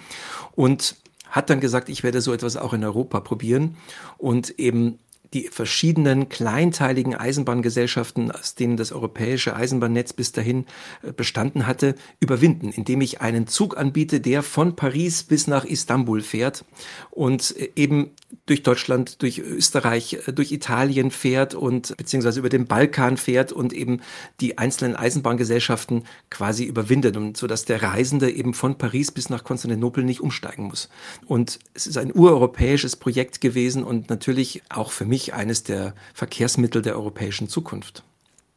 und 0.56 0.98
hat 1.32 1.50
dann 1.50 1.60
gesagt, 1.60 1.90
ich 1.90 2.04
werde 2.04 2.22
so 2.22 2.32
etwas 2.32 2.58
auch 2.58 2.74
in 2.74 2.84
Europa 2.84 3.20
probieren 3.22 3.76
und 4.20 4.60
eben 4.60 5.00
die 5.34 5.50
verschiedenen 5.52 6.30
kleinteiligen 6.30 7.16
Eisenbahngesellschaften, 7.16 8.32
aus 8.32 8.56
denen 8.56 8.78
das 8.78 8.92
europäische 8.92 9.56
Eisenbahnnetz 9.56 10.14
bis 10.14 10.32
dahin 10.32 10.66
äh, 11.02 11.12
bestanden 11.12 11.68
hatte, 11.68 11.96
überwinden, 12.20 12.70
indem 12.70 13.02
ich 13.02 13.22
einen 13.22 13.48
Zug 13.48 13.78
anbiete, 13.78 14.22
der 14.22 14.44
von 14.44 14.76
Paris 14.76 15.24
bis 15.24 15.48
nach 15.48 15.66
Istanbul 15.66 16.22
fährt 16.22 16.66
und 17.12 17.56
äh, 17.58 17.72
eben 17.76 18.12
durch 18.46 18.64
Deutschland, 18.64 19.22
durch 19.22 19.40
Österreich, 19.40 20.20
äh, 20.28 20.34
durch 20.34 20.52
Italien 20.52 21.10
fährt 21.10 21.56
und 21.56 21.96
beziehungsweise 21.98 22.40
über 22.40 22.50
den 22.50 22.68
Balkan 22.68 23.18
fährt 23.18 23.52
und 23.52 23.74
eben 23.74 24.02
die 24.40 24.58
einzelnen 24.58 24.96
Eisenbahngesellschaften 24.96 26.04
quasi 26.30 26.66
überwindet 26.66 27.18
und 27.18 27.38
so 27.38 27.48
dass 27.48 27.66
der 27.66 27.82
Reisende 27.82 28.30
eben 28.30 28.54
von 28.54 28.78
Paris 28.78 29.12
bis 29.12 29.30
nach 29.30 29.44
Konstantinopel 29.44 30.04
nicht 30.04 30.22
umsteigen 30.22 30.66
muss. 30.66 30.90
Und 31.26 31.60
es 31.74 31.88
ist 31.88 31.98
ein 31.98 32.14
ureuropäisches 32.14 32.98
Projekt 32.98 33.42
gewesen 33.42 33.84
und 33.84 34.10
natürlich 34.10 34.62
auch 34.70 34.92
für 34.92 35.06
mich 35.06 35.14
mich 35.14 35.34
eines 35.36 35.62
der 35.62 35.94
Verkehrsmittel 36.16 36.82
der 36.82 36.96
europäischen 36.96 37.48
Zukunft. 37.48 38.04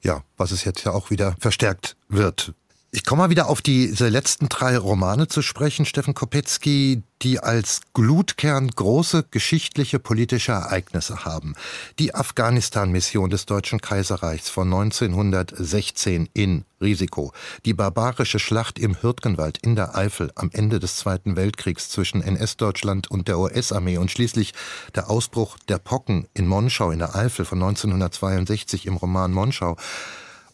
Ja, 0.02 0.22
was 0.38 0.52
es 0.52 0.64
jetzt 0.64 0.84
ja 0.84 0.92
auch 0.92 1.10
wieder 1.10 1.36
verstärkt 1.38 1.96
wird. 2.08 2.54
Ich 2.92 3.04
komme 3.04 3.22
mal 3.22 3.30
wieder 3.30 3.48
auf 3.48 3.62
diese 3.62 4.08
letzten 4.08 4.48
drei 4.48 4.78
Romane 4.78 5.26
zu 5.26 5.42
sprechen, 5.42 5.86
Steffen 5.86 6.14
Kopetzky, 6.14 7.02
die 7.22 7.40
als 7.40 7.80
Glutkern 7.94 8.68
große 8.68 9.24
geschichtliche 9.30 9.98
politische 9.98 10.52
Ereignisse 10.52 11.24
haben. 11.24 11.54
Die 11.98 12.14
Afghanistan-Mission 12.14 13.28
des 13.28 13.44
Deutschen 13.44 13.80
Kaiserreichs 13.80 14.48
von 14.48 14.72
1916 14.72 16.28
in 16.32 16.64
Risiko, 16.80 17.32
die 17.64 17.74
barbarische 17.74 18.38
Schlacht 18.38 18.78
im 18.78 19.02
Hürtgenwald 19.02 19.58
in 19.58 19.74
der 19.74 19.96
Eifel 19.96 20.30
am 20.36 20.50
Ende 20.52 20.78
des 20.78 20.96
Zweiten 20.96 21.34
Weltkriegs 21.34 21.88
zwischen 21.88 22.22
NS-Deutschland 22.22 23.10
und 23.10 23.26
der 23.26 23.38
US-Armee 23.38 23.98
und 23.98 24.10
schließlich 24.10 24.54
der 24.94 25.10
Ausbruch 25.10 25.58
der 25.68 25.78
Pocken 25.78 26.28
in 26.34 26.46
Monschau 26.46 26.92
in 26.92 27.00
der 27.00 27.16
Eifel 27.16 27.44
von 27.44 27.58
1962 27.58 28.86
im 28.86 28.96
Roman 28.96 29.32
Monschau 29.32 29.76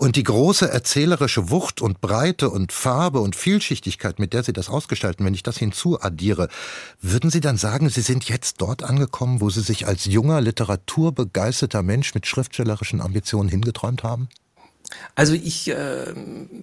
Und 0.03 0.17
die 0.17 0.25
große 0.25 0.69
erzählerische 0.69 1.49
Wucht 1.49 1.81
und 1.81 2.01
Breite 2.01 2.51
und 2.51 2.73
Farbe 2.73 3.21
und 3.21 3.37
Vielschichtigkeit, 3.37 4.19
mit 4.19 4.33
der 4.33 4.43
Sie 4.43 4.53
das 4.53 4.69
ausgestalten, 4.69 5.25
wenn 5.25 5.33
ich 5.33 5.45
das 5.45 5.59
hinzuaddiere, 5.59 6.49
würden 7.01 7.31
Sie 7.31 7.41
dann 7.41 7.57
sagen, 7.57 7.89
Sie 7.89 8.01
sind 8.01 8.29
jetzt 8.29 8.61
dort 8.61 8.83
angekommen, 8.83 9.41
wo 9.41 9.49
Sie 9.49 9.61
sich 9.61 9.87
als 9.87 10.07
junger, 10.07 10.41
literaturbegeisterter 10.41 11.85
Mensch 11.85 12.17
mit 12.17 12.27
schriftstellerischen 12.27 13.01
Ambitionen 13.01 13.49
hingeträumt 13.49 14.03
haben? 14.03 14.29
Also 15.15 15.35
ich 15.35 15.69
äh, 15.69 16.07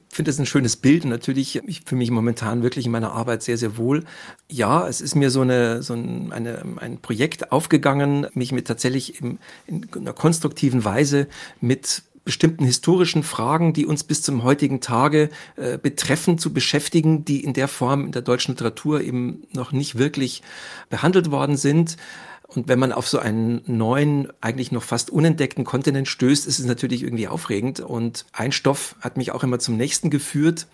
finde 0.09 0.31
es 0.31 0.37
ein 0.37 0.45
schönes 0.45 0.75
Bild 0.75 1.03
und 1.05 1.09
natürlich, 1.09 1.61
ich 1.65 1.83
fühle 1.85 1.99
mich 1.99 2.11
momentan 2.11 2.61
wirklich 2.61 2.85
in 2.85 2.91
meiner 2.91 3.13
Arbeit 3.13 3.43
sehr, 3.43 3.57
sehr 3.57 3.77
wohl. 3.77 4.03
Ja, 4.49 4.87
es 4.87 5.01
ist 5.01 5.15
mir 5.15 5.31
so, 5.31 5.41
eine, 5.41 5.81
so 5.81 5.93
ein, 5.93 6.31
eine, 6.33 6.63
ein 6.77 6.99
Projekt 6.99 7.51
aufgegangen, 7.51 8.27
mich 8.33 8.51
mit 8.51 8.67
tatsächlich 8.67 9.21
im, 9.21 9.39
in 9.65 9.87
einer 9.95 10.13
konstruktiven 10.13 10.83
Weise 10.83 11.27
mit 11.61 12.03
bestimmten 12.29 12.63
historischen 12.63 13.23
Fragen, 13.23 13.73
die 13.73 13.87
uns 13.87 14.03
bis 14.03 14.21
zum 14.21 14.43
heutigen 14.43 14.81
Tage 14.81 15.31
äh, 15.55 15.79
betreffen, 15.79 16.37
zu 16.37 16.53
beschäftigen, 16.53 17.25
die 17.25 17.43
in 17.43 17.53
der 17.53 17.67
Form 17.67 18.05
in 18.05 18.11
der 18.11 18.21
deutschen 18.21 18.51
Literatur 18.51 19.01
eben 19.01 19.47
noch 19.51 19.71
nicht 19.71 19.97
wirklich 19.97 20.43
behandelt 20.91 21.31
worden 21.31 21.57
sind. 21.57 21.97
Und 22.45 22.67
wenn 22.67 22.77
man 22.77 22.91
auf 22.91 23.07
so 23.07 23.17
einen 23.17 23.63
neuen, 23.65 24.27
eigentlich 24.41 24.71
noch 24.71 24.83
fast 24.83 25.09
unentdeckten 25.09 25.63
Kontinent 25.63 26.07
stößt, 26.07 26.45
ist 26.45 26.59
es 26.59 26.67
natürlich 26.67 27.01
irgendwie 27.01 27.27
aufregend. 27.27 27.79
Und 27.79 28.27
ein 28.31 28.51
Stoff 28.51 28.95
hat 29.01 29.17
mich 29.17 29.31
auch 29.31 29.43
immer 29.43 29.57
zum 29.57 29.75
nächsten 29.75 30.11
geführt. 30.11 30.67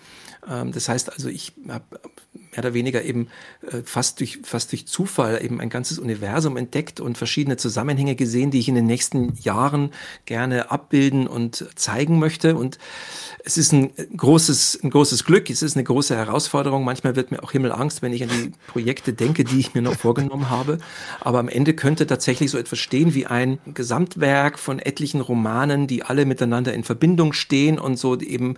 Ähm, 0.49 0.73
das 0.73 0.89
heißt 0.89 1.13
also, 1.13 1.29
ich 1.29 1.53
habe 1.69 1.85
mehr 2.55 2.63
oder 2.63 2.73
weniger 2.73 3.03
eben 3.03 3.27
äh, 3.71 3.81
fast 3.83 4.19
durch, 4.19 4.39
fast 4.43 4.71
durch 4.71 4.87
Zufall 4.87 5.43
eben 5.43 5.59
ein 5.59 5.69
ganzes 5.69 5.99
Universum 5.99 6.57
entdeckt 6.57 6.99
und 6.99 7.17
verschiedene 7.17 7.57
Zusammenhänge 7.57 8.15
gesehen, 8.15 8.51
die 8.51 8.59
ich 8.59 8.69
in 8.69 8.75
den 8.75 8.85
nächsten 8.85 9.33
Jahren 9.41 9.91
gerne 10.25 10.71
abbilden 10.71 11.27
und 11.27 11.65
zeigen 11.75 12.19
möchte. 12.19 12.55
Und 12.55 12.77
es 13.43 13.57
ist 13.57 13.73
ein 13.73 13.91
großes, 14.15 14.79
ein 14.83 14.89
großes 14.89 15.25
Glück, 15.25 15.49
es 15.49 15.61
ist 15.61 15.75
eine 15.75 15.83
große 15.83 16.15
Herausforderung. 16.15 16.83
Manchmal 16.83 17.15
wird 17.15 17.31
mir 17.31 17.43
auch 17.43 17.51
Himmelangst, 17.51 18.01
wenn 18.01 18.13
ich 18.13 18.23
an 18.23 18.29
die 18.29 18.51
Projekte 18.67 19.13
denke, 19.13 19.43
die 19.43 19.59
ich 19.59 19.73
mir 19.73 19.81
noch 19.81 19.95
vorgenommen 19.95 20.49
habe. 20.49 20.79
Aber 21.19 21.39
am 21.39 21.49
Ende 21.49 21.73
könnte 21.73 22.07
tatsächlich 22.07 22.51
so 22.51 22.57
etwas 22.57 22.79
stehen 22.79 23.13
wie 23.13 23.25
ein 23.25 23.59
Gesamtwerk 23.73 24.57
von 24.59 24.79
etlichen 24.79 25.21
Romanen, 25.21 25.87
die 25.87 26.03
alle 26.03 26.25
miteinander 26.25 26.73
in 26.73 26.83
Verbindung 26.83 27.33
stehen 27.33 27.79
und 27.79 27.97
so 27.97 28.19
eben 28.19 28.57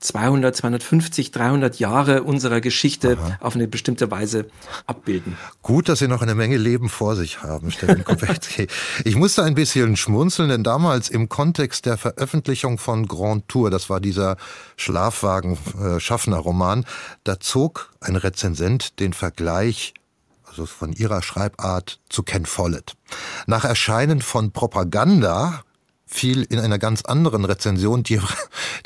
200, 0.00 0.54
250, 0.54 1.30
300 1.30 1.78
Jahre 1.78 2.24
unserer 2.24 2.60
Geschichte 2.60 3.16
Aha. 3.18 3.38
auf 3.40 3.54
eine 3.54 3.66
bestimmte 3.66 4.10
Weise 4.10 4.46
abbilden. 4.86 5.38
Gut, 5.62 5.88
dass 5.88 6.00
Sie 6.00 6.08
noch 6.08 6.20
eine 6.20 6.34
Menge 6.34 6.58
Leben 6.58 6.88
vor 6.88 7.16
sich 7.16 7.42
haben, 7.42 7.70
Steffen 7.70 8.04
Kopetzky. 8.04 8.66
ich 9.04 9.16
musste 9.16 9.42
ein 9.42 9.54
bisschen 9.54 9.96
schmunzeln, 9.96 10.50
denn 10.50 10.62
damals 10.62 11.08
im 11.08 11.28
Kontext 11.28 11.86
der 11.86 11.96
Veröffentlichung 11.96 12.78
von 12.78 13.08
Grand 13.08 13.48
Tour, 13.48 13.70
das 13.70 13.88
war 13.88 14.00
dieser 14.00 14.36
Schlafwagen-Schaffner-Roman, 14.76 16.84
da 17.24 17.40
zog 17.40 17.90
ein 18.00 18.16
Rezensent 18.16 19.00
den 19.00 19.14
Vergleich 19.14 19.94
also 20.46 20.66
von 20.66 20.92
ihrer 20.92 21.22
Schreibart 21.22 21.98
zu 22.08 22.22
Ken 22.22 22.46
Follett. 22.46 22.94
Nach 23.46 23.64
Erscheinen 23.64 24.22
von 24.22 24.52
Propaganda 24.52 25.64
fiel 26.14 26.42
in 26.48 26.58
einer 26.58 26.78
ganz 26.78 27.02
anderen 27.02 27.44
Rezension 27.44 28.02
die, 28.02 28.20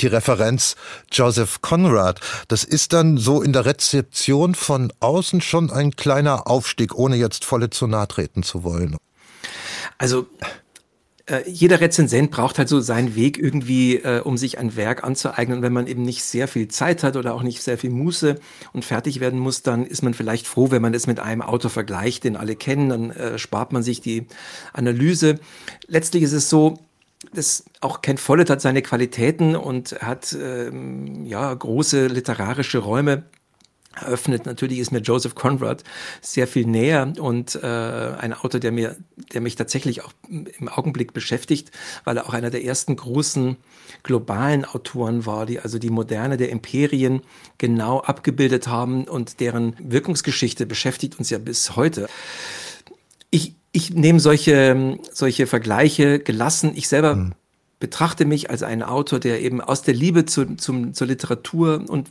die 0.01 0.07
Referenz 0.07 0.77
Joseph 1.13 1.61
Conrad. 1.61 2.21
Das 2.49 2.65
ist 2.65 2.93
dann 2.93 3.19
so 3.19 3.43
in 3.43 3.53
der 3.53 3.67
Rezeption 3.67 4.55
von 4.55 4.93
außen 5.01 5.41
schon 5.41 5.71
ein 5.71 5.93
kleiner 5.93 6.47
Aufstieg, 6.47 6.95
ohne 6.95 7.17
jetzt 7.17 7.45
volle 7.45 7.71
zu 7.71 7.87
nahe 7.87 8.09
treten 8.09 8.43
zu 8.43 8.65
wollen. 8.65 8.97
Also 9.99 10.27
äh, 11.29 11.43
jeder 11.47 11.81
Rezensent 11.81 12.31
braucht 12.31 12.59
halt 12.59 12.69
so 12.69 12.81
seinen 12.81 13.15
Weg 13.15 13.39
irgendwie, 13.39 13.97
äh, 13.97 14.21
um 14.21 14.37
sich 14.39 14.59
ein 14.59 14.77
Werk 14.77 15.05
anzueignen. 15.05 15.59
Und 15.59 15.63
wenn 15.63 15.73
man 15.73 15.87
eben 15.87 16.03
nicht 16.03 16.25
sehr 16.25 16.49
viel 16.49 16.69
Zeit 16.69 17.03
hat 17.03 17.17
oder 17.17 17.35
auch 17.35 17.43
nicht 17.43 17.63
sehr 17.63 17.77
viel 17.77 17.91
Muße 17.91 18.37
und 18.73 18.85
fertig 18.85 19.21
werden 19.21 19.39
muss, 19.39 19.63
dann 19.63 19.85
ist 19.85 20.03
man 20.03 20.15
vielleicht 20.15 20.47
froh, 20.47 20.71
wenn 20.71 20.83
man 20.83 20.95
es 20.95 21.07
mit 21.07 21.21
einem 21.21 21.43
Autor 21.43 21.71
vergleicht, 21.71 22.25
den 22.25 22.37
alle 22.37 22.57
kennen. 22.57 22.89
Dann 22.89 23.11
äh, 23.11 23.39
spart 23.39 23.73
man 23.73 23.83
sich 23.83 24.01
die 24.01 24.27
Analyse. 24.73 25.39
Letztlich 25.87 26.23
ist 26.23 26.33
es 26.33 26.49
so, 26.49 26.79
das 27.33 27.65
auch 27.81 28.01
Ken 28.01 28.19
Follett 28.19 28.51
hat 28.51 28.61
seine 28.61 28.83
Qualitäten 28.83 29.57
und 29.57 29.93
hat 30.01 30.37
ähm, 30.41 31.25
ja 31.25 31.53
große 31.53 32.07
literarische 32.07 32.79
Räume 32.79 33.25
eröffnet. 34.01 34.47
Natürlich 34.47 34.79
ist 34.79 34.93
mir 34.93 35.01
Joseph 35.01 35.35
Conrad 35.35 35.85
sehr 36.21 36.47
viel 36.47 36.67
näher 36.67 37.13
und 37.19 37.57
äh, 37.57 37.67
ein 37.67 38.33
Autor, 38.33 38.61
der 38.61 38.73
mir, 38.73 38.97
der 39.33 39.41
mich 39.41 39.57
tatsächlich 39.57 40.05
auch 40.05 40.13
im 40.29 40.69
Augenblick 40.69 41.13
beschäftigt, 41.13 41.71
weil 42.05 42.17
er 42.17 42.27
auch 42.27 42.35
einer 42.35 42.51
der 42.51 42.65
ersten 42.65 42.97
großen 42.97 43.57
globalen 44.03 44.65
Autoren 44.65 45.27
war, 45.27 45.47
die 45.47 45.61
also 45.61 45.79
die 45.79 45.91
Moderne 45.91 46.37
der 46.37 46.51
Imperien 46.51 47.23
genau 47.59 48.01
abgebildet 48.01 48.69
haben 48.69 49.05
und 49.05 49.41
deren 49.41 49.75
Wirkungsgeschichte 49.79 50.67
beschäftigt 50.67 51.19
uns 51.19 51.31
ja 51.31 51.39
bis 51.39 51.77
heute. 51.77 52.09
Ich, 53.31 53.57
ich 53.73 53.93
nehme 53.95 54.21
solche, 54.21 54.99
solche 55.13 55.47
Vergleiche 55.47 56.19
gelassen. 56.19 56.73
Ich 56.75 56.89
selber 56.89 57.13
hm. 57.13 57.35
betrachte 57.81 58.25
mich 58.25 58.51
als 58.51 58.63
einen 58.63 58.83
Autor, 58.83 59.21
der 59.21 59.41
eben 59.43 59.61
aus 59.61 59.83
der 59.83 59.95
Liebe 59.95 60.25
zu, 60.25 60.57
zum, 60.57 60.95
zur 60.95 61.07
Literatur 61.07 61.85
und 61.89 62.11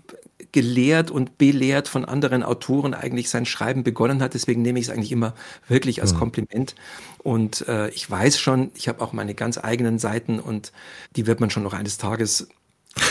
gelehrt 0.52 1.12
und 1.12 1.38
belehrt 1.38 1.88
von 1.88 2.06
anderen 2.06 2.44
Autoren 2.44 2.94
eigentlich 2.94 3.30
sein 3.30 3.46
Schreiben 3.46 3.84
begonnen 3.84 4.22
hat. 4.22 4.34
Deswegen 4.34 4.62
nehme 4.62 4.80
ich 4.80 4.88
es 4.88 4.92
eigentlich 4.92 5.12
immer 5.12 5.34
wirklich 5.68 6.02
als 6.02 6.12
hm. 6.12 6.20
Kompliment. 6.20 6.76
Und 7.20 7.68
äh, 7.68 7.90
ich 7.90 8.10
weiß 8.10 8.40
schon, 8.40 8.72
ich 8.76 8.88
habe 8.88 9.02
auch 9.02 9.14
meine 9.14 9.34
ganz 9.34 9.58
eigenen 9.58 10.00
Seiten 10.00 10.40
und 10.40 10.72
die 11.16 11.28
wird 11.28 11.40
man 11.40 11.50
schon 11.50 11.64
noch 11.64 11.74
eines 11.74 11.98
Tages 11.98 12.48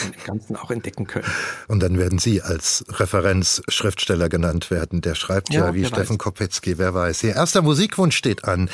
im 0.05 0.25
Ganzen 0.25 0.57
auch 0.57 0.71
entdecken 0.71 1.07
können. 1.07 1.27
Und 1.69 1.81
dann 1.81 1.99
werden 1.99 2.19
Sie 2.19 2.43
als 2.43 2.85
Referenzschriftsteller 2.89 4.29
genannt 4.29 4.71
werden. 4.71 5.01
Der 5.01 5.15
schreibt 5.15 5.53
ja, 5.53 5.67
ja 5.67 5.75
wie 5.75 5.85
Steffen 5.85 6.15
weiß. 6.15 6.25
Kopetzky, 6.25 6.79
wer 6.79 6.95
weiß. 6.95 7.23
Ihr 7.25 7.35
erster 7.35 7.63
Musikwunsch 7.63 8.17
steht 8.17 8.45
an. 8.45 8.71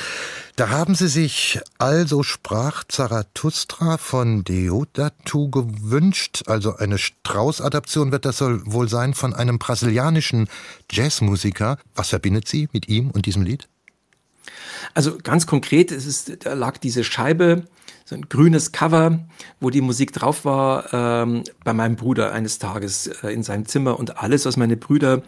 Da 0.55 0.69
haben 0.69 0.95
Sie 0.95 1.07
sich 1.07 1.59
Also 1.77 2.23
sprach 2.23 2.83
Zarathustra 2.87 3.97
von 3.97 4.43
Deodatu 4.43 5.49
gewünscht. 5.49 6.43
Also 6.47 6.75
eine 6.75 6.97
Strauß-Adaption 6.97 8.11
wird 8.11 8.25
das 8.25 8.41
wohl 8.41 8.89
sein 8.89 9.13
von 9.13 9.33
einem 9.33 9.59
brasilianischen 9.59 10.47
Jazzmusiker. 10.91 11.77
Was 11.95 12.09
verbindet 12.09 12.47
Sie 12.47 12.69
mit 12.71 12.87
ihm 12.87 13.11
und 13.11 13.25
diesem 13.25 13.43
Lied? 13.43 13.67
Also 14.93 15.17
ganz 15.21 15.47
konkret, 15.47 15.91
es 15.91 16.05
ist, 16.05 16.45
da 16.45 16.53
lag 16.53 16.77
diese 16.77 17.03
Scheibe 17.03 17.63
so 18.05 18.15
ein 18.15 18.27
grünes 18.29 18.71
Cover, 18.71 19.19
wo 19.59 19.69
die 19.69 19.81
Musik 19.81 20.11
drauf 20.13 20.45
war, 20.45 20.93
ähm, 20.93 21.43
bei 21.63 21.73
meinem 21.73 21.95
Bruder 21.95 22.33
eines 22.33 22.59
Tages 22.59 23.07
äh, 23.07 23.29
in 23.29 23.43
seinem 23.43 23.65
Zimmer 23.65 23.97
und 23.97 24.17
alles, 24.17 24.45
was 24.45 24.57
meine 24.57 24.77
Brüder 24.77 25.21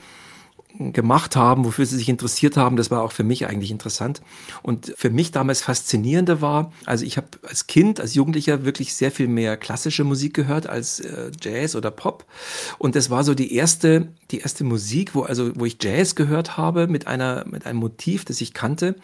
gemacht 0.77 1.36
haben, 1.36 1.65
wofür 1.65 1.86
sie 1.86 1.98
sich 1.98 2.10
interessiert 2.10 2.58
haben, 2.58 2.75
das 2.75 2.91
war 2.91 3.01
auch 3.01 3.12
für 3.12 3.24
mich 3.24 3.48
eigentlich 3.48 3.72
interessant. 3.72 4.22
Und 4.62 4.94
für 4.98 5.10
mich 5.10 5.32
damals 5.32 5.62
faszinierende 5.62 6.41
war, 6.41 6.72
also 6.86 7.05
ich 7.05 7.17
habe 7.17 7.27
als 7.48 7.67
Kind, 7.67 8.00
als 8.00 8.13
Jugendlicher 8.13 8.65
wirklich 8.65 8.94
sehr 8.94 9.12
viel 9.12 9.27
mehr 9.27 9.58
klassische 9.58 10.03
Musik 10.03 10.34
gehört 10.34 10.67
als 10.67 11.00
äh, 11.00 11.32
Jazz 11.41 11.75
oder 11.75 11.91
Pop. 11.91 12.25
Und 12.77 12.96
das 12.96 13.10
war 13.10 13.24
so 13.24 13.34
die 13.34 13.53
erste, 13.53 14.08
die 14.32 14.39
erste 14.39 14.63
Musik, 14.63 15.15
wo 15.15 15.24
also 15.24 15.51
wo 15.55 15.65
ich 15.65 15.77
Jazz 15.82 16.15
gehört 16.15 16.58
habe 16.58 16.88
mit 16.88 17.08
einer 17.08 17.46
mit 17.46 17.65
einem 17.65 17.79
Motiv, 17.79 18.25
das 18.25 18.41
ich 18.41 18.53
kannte. 18.53 18.96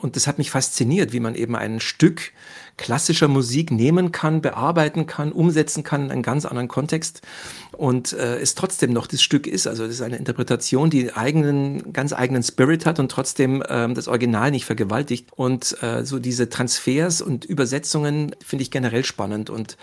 Und 0.00 0.16
das 0.16 0.26
hat 0.26 0.38
mich 0.38 0.50
fasziniert, 0.50 1.12
wie 1.12 1.20
man 1.20 1.34
eben 1.34 1.56
ein 1.56 1.80
Stück 1.80 2.32
klassischer 2.76 3.28
Musik 3.28 3.70
nehmen 3.70 4.12
kann, 4.12 4.40
bearbeiten 4.40 5.06
kann, 5.06 5.32
umsetzen 5.32 5.82
kann 5.82 6.04
in 6.04 6.10
einen 6.10 6.22
ganz 6.22 6.44
anderen 6.44 6.68
Kontext 6.68 7.22
und 7.72 8.12
äh, 8.12 8.38
es 8.38 8.54
trotzdem 8.54 8.92
noch 8.92 9.06
das 9.06 9.22
Stück 9.22 9.46
ist. 9.46 9.66
Also 9.66 9.84
das 9.84 9.94
ist 9.94 10.02
eine 10.02 10.16
Interpretation, 10.16 10.90
die 10.90 11.12
eigenen, 11.12 11.92
ganz 11.92 12.12
eigenen 12.12 12.42
Spirit 12.42 12.86
hat 12.86 12.98
und 12.98 13.10
trotzdem 13.10 13.62
ähm, 13.68 13.94
das 13.94 14.08
Original 14.08 14.50
nicht 14.50 14.64
vergewaltigt. 14.64 15.28
Und 15.34 15.82
äh, 15.82 16.04
so 16.04 16.18
diese 16.18 16.48
Transfers 16.48 17.20
und 17.20 17.44
Übersetzungen 17.44 18.34
finde 18.44 18.62
ich 18.62 18.70
generell 18.70 19.04
spannend 19.04 19.50
und 19.50 19.76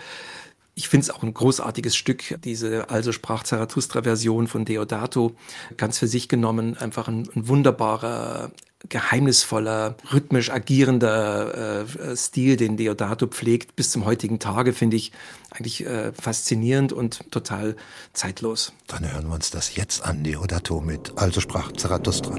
ich 0.74 0.88
finde 0.88 1.04
es 1.04 1.10
auch 1.10 1.22
ein 1.22 1.34
großartiges 1.34 1.94
Stück, 1.94 2.38
diese 2.42 2.88
Also 2.88 3.12
sprach 3.12 3.42
Zarathustra-Version 3.42 4.46
von 4.46 4.64
Deodato, 4.64 5.32
ganz 5.76 5.98
für 5.98 6.06
sich 6.06 6.28
genommen, 6.28 6.76
einfach 6.78 7.06
ein, 7.08 7.28
ein 7.34 7.48
wunderbarer 7.48 8.50
geheimnisvoller, 8.88 9.96
rhythmisch 10.12 10.50
agierender 10.50 11.84
äh, 11.84 12.16
Stil, 12.16 12.56
den 12.56 12.76
Deodato 12.76 13.26
pflegt, 13.26 13.76
bis 13.76 13.90
zum 13.90 14.04
heutigen 14.04 14.38
Tage, 14.38 14.72
finde 14.72 14.96
ich 14.96 15.12
eigentlich 15.50 15.84
äh, 15.86 16.12
faszinierend 16.12 16.92
und 16.92 17.30
total 17.30 17.76
zeitlos. 18.12 18.72
Dann 18.86 19.10
hören 19.12 19.28
wir 19.28 19.34
uns 19.34 19.50
das 19.50 19.76
jetzt 19.76 20.04
an, 20.04 20.24
Deodato 20.24 20.80
mit 20.80 21.12
Also 21.16 21.40
sprach 21.40 21.72
Zarathustra. 21.72 22.36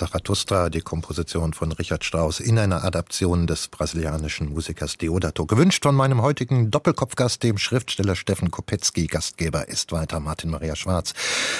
Zarathustra, 0.00 0.70
die 0.70 0.80
Komposition 0.80 1.52
von 1.52 1.72
Richard 1.72 2.06
Strauss 2.06 2.40
in 2.40 2.58
einer 2.58 2.84
Adaption 2.84 3.46
des 3.46 3.68
brasilianischen 3.68 4.48
Musikers 4.48 4.96
Deodato. 4.96 5.44
Gewünscht 5.44 5.82
von 5.82 5.94
meinem 5.94 6.22
heutigen 6.22 6.70
Doppelkopfgast, 6.70 7.42
dem 7.42 7.58
Schriftsteller 7.58 8.16
Steffen 8.16 8.50
Kopetzky. 8.50 9.08
Gastgeber 9.08 9.68
ist 9.68 9.92
weiter 9.92 10.18
Martin 10.18 10.48
Maria 10.48 10.74
Schwarz. 10.74 11.12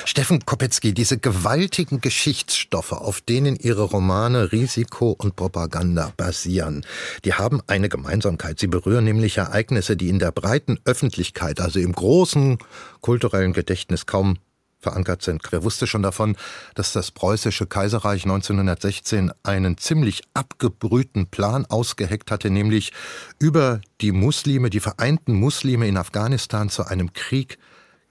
Steffen 0.06 0.46
Kopetzky, 0.46 0.94
diese 0.94 1.18
gewaltigen 1.18 2.00
Geschichtsstoffe, 2.00 2.92
auf 2.92 3.20
denen 3.20 3.56
Ihre 3.56 3.82
Romane 3.82 4.52
Risiko 4.52 5.10
und 5.10 5.36
Propaganda 5.36 6.10
basieren, 6.16 6.86
die 7.26 7.34
haben 7.34 7.60
eine 7.66 7.90
Gemeinsamkeit. 7.90 8.58
Sie 8.58 8.68
berühren 8.68 9.04
nämlich 9.04 9.36
Ereignisse, 9.36 9.98
die 9.98 10.08
in 10.08 10.18
der 10.18 10.32
breiten 10.32 10.80
Öffentlichkeit, 10.86 11.60
also 11.60 11.78
im 11.78 11.92
großen 11.92 12.56
kulturellen 13.02 13.52
Gedächtnis 13.52 14.06
kaum 14.06 14.38
verankert 14.80 15.22
sind. 15.22 15.42
Wer 15.50 15.62
wusste 15.62 15.86
schon 15.86 16.02
davon, 16.02 16.36
dass 16.74 16.92
das 16.92 17.10
preußische 17.10 17.66
Kaiserreich 17.66 18.24
1916 18.24 19.32
einen 19.42 19.78
ziemlich 19.78 20.22
abgebrühten 20.34 21.26
Plan 21.26 21.66
ausgeheckt 21.66 22.30
hatte, 22.30 22.50
nämlich 22.50 22.92
über 23.38 23.80
die 24.00 24.12
Muslime, 24.12 24.70
die 24.70 24.80
vereinten 24.80 25.34
Muslime 25.34 25.86
in 25.86 25.96
Afghanistan 25.96 26.70
zu 26.70 26.84
einem 26.84 27.12
Krieg 27.12 27.58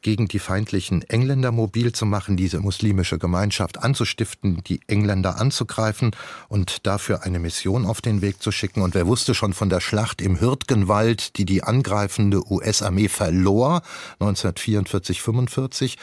gegen 0.01 0.27
die 0.27 0.39
feindlichen 0.39 1.01
Engländer 1.03 1.51
mobil 1.51 1.91
zu 1.91 2.05
machen, 2.05 2.37
diese 2.37 2.59
muslimische 2.59 3.17
Gemeinschaft 3.17 3.79
anzustiften, 3.79 4.63
die 4.63 4.79
Engländer 4.87 5.37
anzugreifen 5.37 6.11
und 6.47 6.85
dafür 6.87 7.23
eine 7.23 7.39
Mission 7.39 7.85
auf 7.85 8.01
den 8.01 8.21
Weg 8.21 8.41
zu 8.41 8.51
schicken. 8.51 8.81
Und 8.81 8.95
wer 8.95 9.07
wusste 9.07 9.35
schon 9.35 9.53
von 9.53 9.69
der 9.69 9.81
Schlacht 9.81 10.21
im 10.21 10.39
Hürtgenwald, 10.39 11.37
die 11.37 11.45
die 11.45 11.63
angreifende 11.63 12.49
US-Armee 12.49 13.09
verlor, 13.09 13.81
1944, 14.19 15.21
45, 15.21 15.97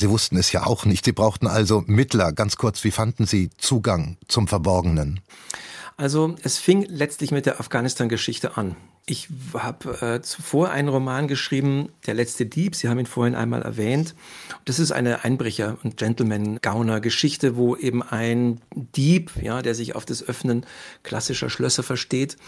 Sie 0.00 0.08
wussten 0.08 0.38
es 0.38 0.50
ja 0.50 0.64
auch 0.64 0.86
nicht. 0.86 1.04
Sie 1.04 1.12
brauchten 1.12 1.46
also 1.46 1.84
Mittler. 1.86 2.32
Ganz 2.32 2.56
kurz, 2.56 2.84
wie 2.84 2.90
fanden 2.90 3.26
Sie 3.26 3.50
Zugang 3.58 4.16
zum 4.28 4.48
Verborgenen? 4.48 5.20
Also 5.98 6.36
es 6.42 6.56
fing 6.56 6.86
letztlich 6.88 7.32
mit 7.32 7.44
der 7.44 7.60
Afghanistan-Geschichte 7.60 8.56
an. 8.56 8.76
Ich 9.04 9.28
habe 9.52 10.00
äh, 10.00 10.22
zuvor 10.22 10.70
einen 10.70 10.88
Roman 10.88 11.28
geschrieben, 11.28 11.90
Der 12.06 12.14
letzte 12.14 12.46
Dieb. 12.46 12.76
Sie 12.76 12.88
haben 12.88 12.98
ihn 12.98 13.04
vorhin 13.04 13.34
einmal 13.34 13.60
erwähnt. 13.60 14.14
Das 14.64 14.78
ist 14.78 14.92
eine 14.92 15.24
Einbrecher- 15.24 15.76
und 15.82 15.98
Gentleman-Gauner-Geschichte, 15.98 17.56
wo 17.56 17.76
eben 17.76 18.02
ein 18.02 18.62
Dieb, 18.74 19.32
ja, 19.42 19.60
der 19.60 19.74
sich 19.74 19.94
auf 19.96 20.06
das 20.06 20.22
Öffnen 20.22 20.64
klassischer 21.02 21.50
Schlösser 21.50 21.82
versteht, 21.82 22.38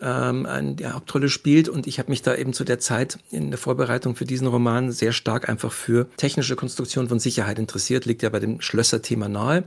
ähm, 0.00 0.46
eine 0.46 0.76
Hauptrolle 0.92 1.28
spielt. 1.28 1.68
Und 1.68 1.86
ich 1.86 1.98
habe 1.98 2.10
mich 2.10 2.22
da 2.22 2.34
eben 2.34 2.52
zu 2.52 2.64
der 2.64 2.78
Zeit 2.78 3.18
in 3.30 3.50
der 3.50 3.58
Vorbereitung 3.58 4.16
für 4.16 4.24
diesen 4.24 4.46
Roman 4.46 4.92
sehr 4.92 5.12
stark 5.12 5.48
einfach 5.48 5.72
für 5.72 6.08
technische 6.16 6.56
Konstruktion 6.56 7.08
von 7.08 7.18
Sicherheit 7.18 7.58
interessiert. 7.58 8.04
Liegt 8.04 8.22
ja 8.22 8.28
bei 8.28 8.40
dem 8.40 8.60
Schlösser-Thema 8.60 9.28
nahe. 9.28 9.64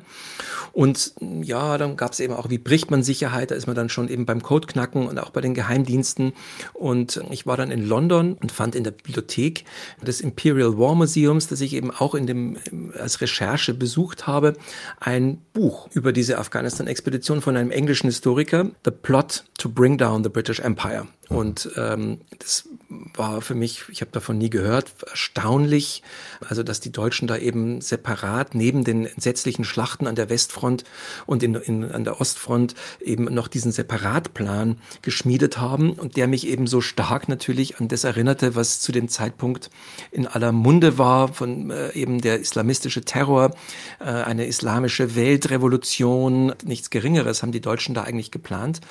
Und 0.73 1.13
ja, 1.41 1.77
dann 1.77 1.97
gab 1.97 2.13
es 2.13 2.19
eben 2.19 2.33
auch, 2.33 2.49
wie 2.49 2.57
bricht 2.57 2.91
man 2.91 3.03
Sicherheit? 3.03 3.51
Da 3.51 3.55
ist 3.55 3.67
man 3.67 3.75
dann 3.75 3.89
schon 3.89 4.09
eben 4.09 4.25
beim 4.25 4.41
Codeknacken 4.41 5.07
und 5.07 5.19
auch 5.19 5.31
bei 5.31 5.41
den 5.41 5.53
Geheimdiensten. 5.53 6.33
Und 6.73 7.21
ich 7.31 7.45
war 7.45 7.57
dann 7.57 7.71
in 7.71 7.85
London 7.85 8.33
und 8.33 8.51
fand 8.51 8.75
in 8.75 8.83
der 8.83 8.91
Bibliothek 8.91 9.65
des 10.01 10.21
Imperial 10.21 10.77
War 10.77 10.95
Museums, 10.95 11.47
das 11.47 11.61
ich 11.61 11.73
eben 11.73 11.91
auch 11.91 12.15
in 12.15 12.27
dem, 12.27 12.57
als 12.97 13.21
Recherche 13.21 13.73
besucht 13.73 14.27
habe, 14.27 14.53
ein 14.99 15.41
Buch 15.53 15.89
über 15.93 16.13
diese 16.13 16.37
Afghanistan-Expedition 16.37 17.41
von 17.41 17.57
einem 17.57 17.71
englischen 17.71 18.07
Historiker, 18.07 18.69
The 18.85 18.91
Plot 18.91 19.43
to 19.57 19.69
Bring 19.69 19.97
Down 19.97 20.20
the 20.23 20.29
British 20.29 20.59
Empire. 20.59 21.07
Und 21.31 21.71
ähm, 21.77 22.19
das 22.39 22.67
war 23.15 23.41
für 23.41 23.55
mich, 23.55 23.83
ich 23.89 24.01
habe 24.01 24.11
davon 24.11 24.37
nie 24.37 24.49
gehört, 24.49 24.91
erstaunlich, 25.09 26.03
also 26.45 26.61
dass 26.61 26.81
die 26.81 26.91
Deutschen 26.91 27.25
da 27.25 27.37
eben 27.37 27.79
separat 27.79 28.53
neben 28.53 28.83
den 28.83 29.05
entsetzlichen 29.05 29.63
Schlachten 29.63 30.07
an 30.07 30.15
der 30.15 30.29
Westfront 30.29 30.83
und 31.25 31.41
in, 31.41 31.55
in, 31.55 31.89
an 31.89 32.03
der 32.03 32.19
Ostfront 32.19 32.75
eben 32.99 33.25
noch 33.33 33.47
diesen 33.47 33.71
Separatplan 33.71 34.77
geschmiedet 35.01 35.57
haben 35.57 35.93
und 35.93 36.17
der 36.17 36.27
mich 36.27 36.45
eben 36.47 36.67
so 36.67 36.81
stark 36.81 37.29
natürlich 37.29 37.79
an 37.79 37.87
das 37.87 38.03
erinnerte, 38.03 38.55
was 38.55 38.81
zu 38.81 38.91
dem 38.91 39.07
Zeitpunkt 39.07 39.69
in 40.11 40.27
aller 40.27 40.51
Munde 40.51 40.97
war, 40.97 41.29
von 41.29 41.71
äh, 41.71 41.93
eben 41.93 42.19
der 42.19 42.41
islamistische 42.41 43.03
Terror, 43.03 43.55
äh, 44.01 44.03
eine 44.03 44.47
islamische 44.47 45.15
Weltrevolution, 45.15 46.53
nichts 46.65 46.89
Geringeres 46.89 47.41
haben 47.41 47.53
die 47.53 47.61
Deutschen 47.61 47.95
da 47.95 48.03
eigentlich 48.03 48.31
geplant. 48.31 48.81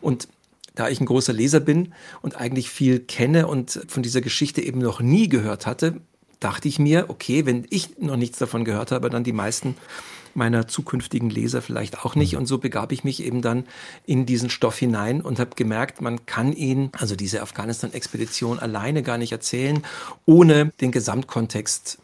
Und 0.00 0.26
da 0.74 0.88
ich 0.88 1.00
ein 1.00 1.06
großer 1.06 1.32
Leser 1.32 1.60
bin 1.60 1.94
und 2.22 2.36
eigentlich 2.36 2.68
viel 2.68 3.00
kenne 3.00 3.46
und 3.46 3.80
von 3.88 4.02
dieser 4.02 4.20
Geschichte 4.20 4.60
eben 4.60 4.80
noch 4.80 5.00
nie 5.00 5.28
gehört 5.28 5.66
hatte, 5.66 6.00
dachte 6.40 6.68
ich 6.68 6.78
mir, 6.78 7.06
okay, 7.08 7.46
wenn 7.46 7.66
ich 7.70 7.98
noch 7.98 8.16
nichts 8.16 8.38
davon 8.38 8.64
gehört 8.64 8.92
habe, 8.92 9.08
dann 9.08 9.24
die 9.24 9.32
meisten 9.32 9.76
meiner 10.34 10.66
zukünftigen 10.66 11.30
Leser 11.30 11.62
vielleicht 11.62 12.04
auch 12.04 12.14
nicht. 12.16 12.32
Mhm. 12.32 12.40
Und 12.40 12.46
so 12.46 12.58
begab 12.58 12.92
ich 12.92 13.04
mich 13.04 13.22
eben 13.22 13.40
dann 13.40 13.64
in 14.04 14.26
diesen 14.26 14.50
Stoff 14.50 14.76
hinein 14.76 15.20
und 15.20 15.38
habe 15.38 15.50
gemerkt, 15.56 16.00
man 16.00 16.26
kann 16.26 16.52
ihn, 16.52 16.90
also 16.98 17.16
diese 17.16 17.40
Afghanistan-Expedition 17.40 18.58
alleine 18.58 19.02
gar 19.02 19.16
nicht 19.16 19.32
erzählen, 19.32 19.82
ohne 20.26 20.72
den 20.80 20.90
Gesamtkontext 20.90 21.98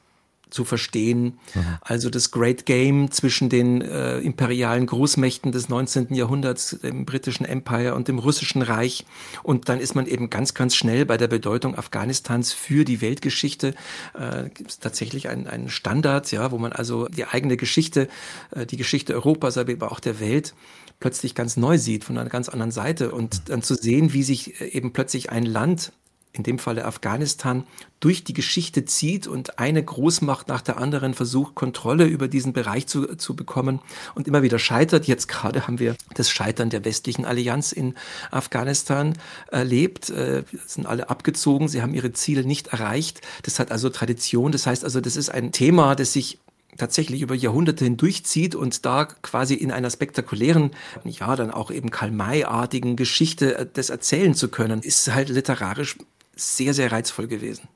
zu 0.51 0.65
verstehen. 0.65 1.39
Mhm. 1.55 1.79
Also 1.81 2.11
das 2.11 2.31
Great 2.31 2.67
Game 2.67 3.11
zwischen 3.11 3.49
den 3.49 3.81
äh, 3.83 4.19
imperialen 4.19 4.87
Großmächten 4.87 5.53
des 5.53 5.69
19. 5.69 6.15
Jahrhunderts, 6.15 6.79
dem 6.83 7.05
britischen 7.05 7.45
Empire 7.45 7.95
und 7.95 8.09
dem 8.09 8.19
russischen 8.19 8.63
Reich. 8.63 9.05
Und 9.43 9.69
dann 9.69 9.81
ist 9.81 9.95
man 9.95 10.07
eben 10.07 10.31
ganz, 10.31 10.55
ganz 10.55 10.75
schnell 10.75 11.07
bei 11.07 11.17
der 11.17 11.29
Bedeutung 11.29 11.77
Afghanistans 11.77 12.53
für 12.53 12.85
die 12.85 13.01
Weltgeschichte. 13.01 13.75
Äh, 14.15 14.51
gibt 14.51 14.71
es 14.71 14.79
tatsächlich 14.79 15.29
einen, 15.29 15.47
einen 15.47 15.71
Standard, 15.71 16.31
ja, 16.33 16.51
wo 16.51 16.59
man 16.59 16.73
also 16.73 17.07
die 17.07 17.27
eigene 17.27 17.57
Geschichte, 17.57 18.09
äh, 18.51 18.67
die 18.67 18.77
Geschichte 18.77 19.15
Europas, 19.15 19.57
aber 19.59 19.93
auch 19.93 20.01
der 20.01 20.21
Welt 20.21 20.55
plötzlich 21.01 21.35
ganz 21.35 21.57
neu 21.57 21.79
sieht, 21.79 22.05
von 22.05 22.19
einer 22.19 22.29
ganz 22.29 22.49
anderen 22.49 22.71
Seite. 22.71 23.11
Und 23.11 23.49
dann 23.49 23.63
zu 23.63 23.75
sehen, 23.75 24.13
wie 24.13 24.23
sich 24.23 24.61
äh, 24.61 24.69
eben 24.69 24.93
plötzlich 24.93 25.31
ein 25.31 25.45
Land 25.45 25.93
in 26.33 26.43
dem 26.45 26.59
Falle 26.59 26.85
Afghanistan, 26.85 27.65
durch 27.99 28.25
die 28.25 28.33
Geschichte 28.33 28.85
zieht 28.85 29.27
und 29.27 29.59
eine 29.59 29.83
Großmacht 29.83 30.49
nach 30.49 30.63
der 30.63 30.79
anderen 30.79 31.13
versucht, 31.13 31.55
Kontrolle 31.55 32.05
über 32.07 32.29
diesen 32.29 32.53
Bereich 32.53 32.87
zu, 32.87 33.17
zu 33.17 33.35
bekommen 33.35 33.81
und 34.15 34.29
immer 34.29 34.43
wieder 34.43 34.59
scheitert. 34.59 35.07
Jetzt 35.07 35.29
gerade 35.29 35.67
haben 35.67 35.79
wir 35.79 35.97
das 36.15 36.31
Scheitern 36.31 36.71
der 36.71 36.85
westlichen 36.85 37.25
Allianz 37.25 37.73
in 37.73 37.95
Afghanistan 38.31 39.19
erlebt. 39.51 40.09
Äh, 40.11 40.45
sind 40.67 40.87
alle 40.87 41.11
abgezogen, 41.11 41.69
sie 41.69 41.83
haben 41.83 41.95
ihre 41.95 42.13
Ziele 42.13 42.45
nicht 42.45 42.69
erreicht. 42.69 43.21
Das 43.43 43.59
hat 43.59 43.71
also 43.71 43.91
Tradition. 43.91 44.53
Das 44.53 44.67
heißt 44.67 44.85
also, 44.85 45.01
das 45.01 45.17
ist 45.17 45.31
ein 45.31 45.53
Thema, 45.53 45.95
das 45.95 46.13
sich 46.13 46.39
tatsächlich 46.79 47.21
über 47.21 47.35
Jahrhunderte 47.35 47.85
hindurchzieht 47.85 48.55
und 48.55 48.87
da 48.87 49.05
quasi 49.05 49.55
in 49.55 49.71
einer 49.71 49.91
spektakulären, 49.91 50.71
ja, 51.05 51.37
dann 51.37 51.51
auch 51.51 51.71
eben 51.71 51.91
Karl-May-artigen 51.91 52.97
Geschichte 52.97 53.59
äh, 53.59 53.67
das 53.71 53.91
erzählen 53.91 54.35
zu 54.35 54.49
können, 54.49 54.81
ist 54.81 55.13
halt 55.13 55.29
literarisch 55.29 55.97
sehr, 56.41 56.75
sehr 56.75 56.91
reizvoll 56.93 57.29
gewesen. 57.29 57.69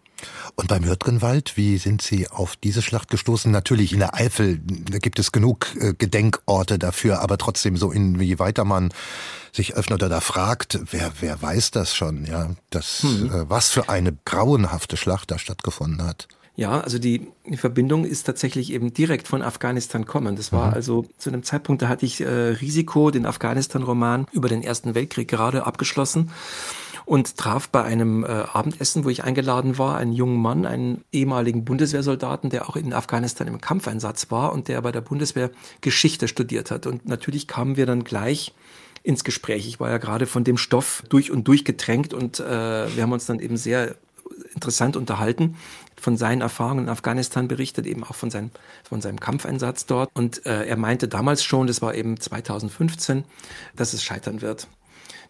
Und 0.55 0.69
beim 0.69 0.85
Hürtgenwald, 0.85 1.57
wie 1.57 1.77
sind 1.79 2.01
Sie 2.01 2.29
auf 2.29 2.57
diese 2.57 2.83
Schlacht 2.83 3.11
gestoßen? 3.11 3.51
Natürlich 3.51 3.93
in 3.93 3.99
der 3.99 4.15
Eifel, 4.15 4.61
da 4.61 4.99
gibt 4.99 5.19
es 5.19 5.33
genug 5.33 5.75
äh, 5.79 5.93
Gedenkorte 5.95 6.79
dafür, 6.79 7.21
aber 7.21 7.37
trotzdem 7.39 7.77
so 7.77 7.91
inwieweit 7.91 8.59
man 8.65 8.93
sich 9.53 9.75
öffnet 9.75 10.03
oder 10.03 10.09
da 10.09 10.21
fragt, 10.21 10.79
wer, 10.91 11.13
wer 11.21 11.41
weiß 11.41 11.73
das 11.73 11.95
schon, 11.95 12.25
ja, 12.25 12.51
das, 12.71 13.03
hm. 13.03 13.27
äh, 13.27 13.51
was 13.51 13.71
für 13.71 13.89
eine 13.89 14.17
grauenhafte 14.25 14.97
Schlacht 14.97 15.31
da 15.31 15.39
stattgefunden 15.39 16.07
hat. 16.07 16.29
Ja, 16.57 16.81
also 16.81 16.99
die, 16.99 17.27
die 17.47 17.57
Verbindung 17.57 18.05
ist 18.05 18.25
tatsächlich 18.25 18.73
eben 18.73 18.95
direkt 18.95 19.27
von 19.27 19.43
Afghanistan 19.43 20.07
kommen. 20.07 20.37
Das 20.37 20.53
war 20.53 20.69
mhm. 20.69 20.75
also 20.75 21.07
zu 21.19 21.31
einem 21.31 21.43
Zeitpunkt, 21.43 21.83
da 21.83 21.89
hatte 21.89 22.07
ich 22.07 22.21
äh, 22.21 22.29
Risiko, 22.29 23.11
den 23.11 23.27
Afghanistan-Roman 23.27 24.27
über 24.31 24.49
den 24.49 24.63
Ersten 24.63 24.95
Weltkrieg 24.95 25.27
gerade 25.27 25.67
abgeschlossen 25.67 26.31
und 27.07 27.37
traf 27.37 27.69
bei 27.69 27.83
einem 27.83 28.25
äh, 28.25 28.29
Abendessen, 28.29 29.05
wo 29.05 29.11
ich 29.11 29.25
eingeladen 29.25 29.79
war, 29.79 29.97
einen 29.99 30.13
jungen 30.13 30.41
Mann, 30.41 30.65
einen 30.65 31.05
ehemaligen 31.13 31.65
Bundeswehrsoldaten, 31.65 32.51
der 32.51 32.69
auch 32.69 32.77
in 32.77 32.93
Afghanistan 32.93 33.47
im 33.49 33.61
Kampfeinsatz 33.61 34.31
war 34.31 34.53
und 34.53 34.69
der 34.69 34.81
bei 34.81 34.93
der 34.93 35.03
Bundeswehr 35.03 35.51
Geschichte 35.81 36.29
studiert 36.29 36.71
hat. 36.71 36.87
Und 36.87 37.07
natürlich 37.07 37.47
kamen 37.49 37.77
wir 37.77 37.87
dann 37.87 38.05
gleich 38.05 38.55
ins 39.03 39.25
Gespräch. 39.25 39.67
Ich 39.67 39.81
war 39.81 39.91
ja 39.91 39.99
gerade 39.99 40.27
von 40.27 40.45
dem 40.45 40.57
Stoff 40.57 41.03
durch 41.09 41.31
und 41.31 41.47
durch 41.47 41.65
getränkt 41.65 42.15
und 42.15 42.41
äh, 42.41 42.45
wir 42.95 43.03
haben 43.03 43.13
uns 43.13 43.27
dann 43.27 43.39
eben 43.39 43.57
sehr 43.57 43.97
interessant 44.55 44.97
unterhalten, 44.97 45.57
von 46.05 46.19
seinen 46.19 46.43
Erfahrungen 46.43 46.85
in 46.85 46.89
Afghanistan 46.91 47.49
berichtet, 47.49 47.87
eben 47.87 48.05
auch 48.05 48.15
von, 48.15 48.31
seinem 48.31 48.51
von 48.87 49.01
seinem 49.01 49.19
Kampfeinsatz 49.19 49.87
dort. 49.87 50.11
Und 50.13 50.45
äh, 50.45 50.67
er 50.67 50.77
meinte 50.77 51.09
damals 51.09 51.43
schon, 51.43 51.67
das 51.67 51.81
war 51.81 51.95
eben 51.95 52.21
2015, 52.21 53.25
dass 53.75 53.95
es 53.95 54.05
scheitern 54.05 54.41
wird 54.41 54.69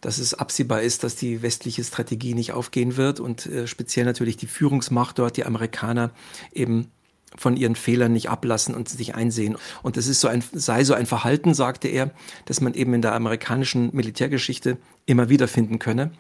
dass 0.00 0.18
es 0.18 0.34
absehbar 0.34 0.82
ist, 0.82 1.02
dass 1.02 1.16
die 1.16 1.40
westliche 1.40 1.82
Strategie 1.82 2.34
nicht 2.34 2.52
aufgehen 2.52 2.98
wird 2.98 3.20
und 3.20 3.46
äh, 3.46 3.66
speziell 3.66 4.04
natürlich 4.04 4.37
die 4.37 4.46
Führungsmacht 4.46 5.18
dort, 5.18 5.38
die 5.38 5.46
Amerikaner, 5.46 6.10
eben 6.52 6.90
von 7.34 7.56
ihren 7.56 7.74
Fehlern 7.74 8.12
nicht 8.12 8.28
ablassen 8.28 8.74
und 8.74 8.87
sich 8.90 9.14
einsehen. 9.14 9.56
Und 9.82 9.96
das 9.96 10.06
ist 10.06 10.20
so 10.20 10.28
ein, 10.28 10.44
sei 10.52 10.84
so 10.84 10.92
ein 10.92 11.06
Verhalten, 11.06 11.54
sagte 11.54 11.88
er, 11.88 12.10
dass 12.44 12.60
man 12.60 12.74
eben 12.74 12.92
in 12.92 13.00
der 13.00 13.14
amerikanischen 13.14 13.94
Militärgeschichte 13.94 14.76
immer 15.06 15.30
wieder 15.30 15.48
finden 15.48 15.78
könne. 15.78 16.10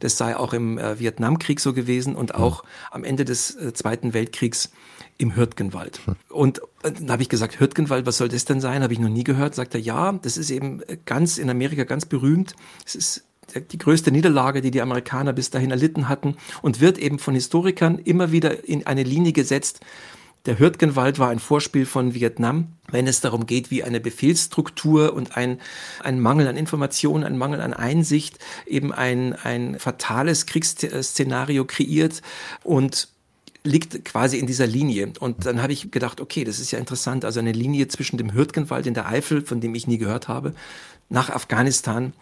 Das 0.00 0.18
sei 0.18 0.36
auch 0.36 0.52
im 0.52 0.78
äh, 0.78 0.98
Vietnamkrieg 0.98 1.60
so 1.60 1.72
gewesen 1.72 2.16
und 2.16 2.34
auch 2.34 2.64
am 2.90 3.04
Ende 3.04 3.24
des 3.24 3.54
äh, 3.54 3.72
Zweiten 3.72 4.12
Weltkriegs 4.12 4.72
im 5.18 5.36
Hürtgenwald. 5.36 6.00
Und 6.28 6.60
äh, 6.82 6.92
dann 6.92 7.10
habe 7.10 7.22
ich 7.22 7.28
gesagt, 7.28 7.60
Hürtgenwald, 7.60 8.06
was 8.06 8.18
soll 8.18 8.28
das 8.28 8.44
denn 8.44 8.60
sein? 8.60 8.82
Habe 8.82 8.92
ich 8.92 8.98
noch 8.98 9.08
nie 9.08 9.24
gehört. 9.24 9.54
Sagt 9.54 9.74
er, 9.74 9.80
ja, 9.80 10.12
das 10.12 10.36
ist 10.36 10.50
eben 10.50 10.82
äh, 10.82 10.96
ganz 11.04 11.38
in 11.38 11.48
Amerika 11.48 11.84
ganz 11.84 12.06
berühmt. 12.06 12.56
Es 12.84 12.94
ist 12.94 13.24
die 13.72 13.78
größte 13.78 14.12
Niederlage, 14.12 14.60
die 14.60 14.70
die 14.70 14.80
Amerikaner 14.80 15.32
bis 15.32 15.50
dahin 15.50 15.70
erlitten 15.70 16.08
hatten 16.08 16.36
und 16.62 16.80
wird 16.80 16.98
eben 16.98 17.18
von 17.18 17.34
Historikern 17.34 17.98
immer 17.98 18.32
wieder 18.32 18.68
in 18.68 18.86
eine 18.86 19.02
Linie 19.02 19.32
gesetzt. 19.32 19.80
Der 20.46 20.58
Hürtgenwald 20.58 21.18
war 21.18 21.28
ein 21.28 21.38
Vorspiel 21.38 21.84
von 21.84 22.14
Vietnam, 22.14 22.72
wenn 22.90 23.06
es 23.06 23.20
darum 23.20 23.44
geht, 23.44 23.70
wie 23.70 23.84
eine 23.84 24.00
Befehlsstruktur 24.00 25.12
und 25.12 25.36
ein, 25.36 25.60
ein 26.02 26.18
Mangel 26.18 26.48
an 26.48 26.56
Informationen, 26.56 27.24
ein 27.24 27.36
Mangel 27.36 27.60
an 27.60 27.74
Einsicht 27.74 28.38
eben 28.66 28.90
ein, 28.90 29.34
ein 29.34 29.78
fatales 29.78 30.46
Kriegsszenario 30.46 31.66
kreiert 31.66 32.22
und 32.62 33.08
liegt 33.62 34.04
quasi 34.04 34.38
in 34.38 34.46
dieser 34.46 34.66
Linie. 34.66 35.12
Und 35.20 35.46
dann 35.46 35.62
habe 35.62 35.72
ich 35.72 35.90
gedacht, 35.90 36.20
okay, 36.20 36.44
das 36.44 36.60
ist 36.60 36.70
ja 36.70 36.78
interessant. 36.78 37.24
Also 37.24 37.40
eine 37.40 37.52
Linie 37.52 37.88
zwischen 37.88 38.16
dem 38.16 38.32
Hürtgenwald 38.32 38.86
in 38.86 38.94
der 38.94 39.06
Eifel, 39.06 39.44
von 39.44 39.60
dem 39.60 39.74
ich 39.74 39.86
nie 39.86 39.98
gehört 39.98 40.28
habe, 40.28 40.54
nach 41.08 41.28
Afghanistan 41.28 42.12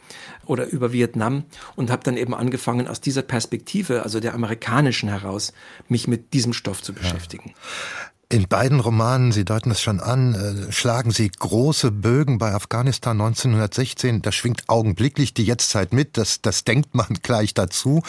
oder 0.46 0.66
über 0.66 0.92
Vietnam 0.92 1.44
und 1.77 1.90
habe 1.90 2.03
dann 2.03 2.16
eben 2.16 2.35
angefangen, 2.35 2.88
aus 2.88 3.01
dieser 3.01 3.22
Perspektive, 3.22 4.03
also 4.03 4.18
der 4.18 4.35
amerikanischen 4.35 5.11
heraus, 5.11 5.53
mich 5.88 6.09
mit 6.09 6.33
diesem 6.33 6.55
Stoff 6.55 6.83
zu 6.83 6.94
beschäftigen. 6.94 7.55
In 8.31 8.47
beiden 8.47 8.81
Romanen, 8.81 9.33
Sie 9.33 9.47
deuten 9.47 9.71
es 9.71 9.81
schon 9.81 10.01
an, 10.01 10.35
äh, 10.35 10.71
schlagen 10.71 11.12
Sie 11.12 11.31
große 11.31 11.91
Bögen 11.91 12.37
bei 12.37 12.53
Afghanistan 12.53 13.19
1916. 13.19 14.21
Da 14.21 14.33
schwingt 14.33 14.69
augenblicklich 14.69 15.33
die 15.33 15.45
Jetztzeit 15.45 15.95
mit, 15.95 16.19
das, 16.19 16.43
das 16.43 16.64
denkt 16.64 16.95
man 16.95 17.07
gleich 17.23 17.55
dazu. 17.55 18.03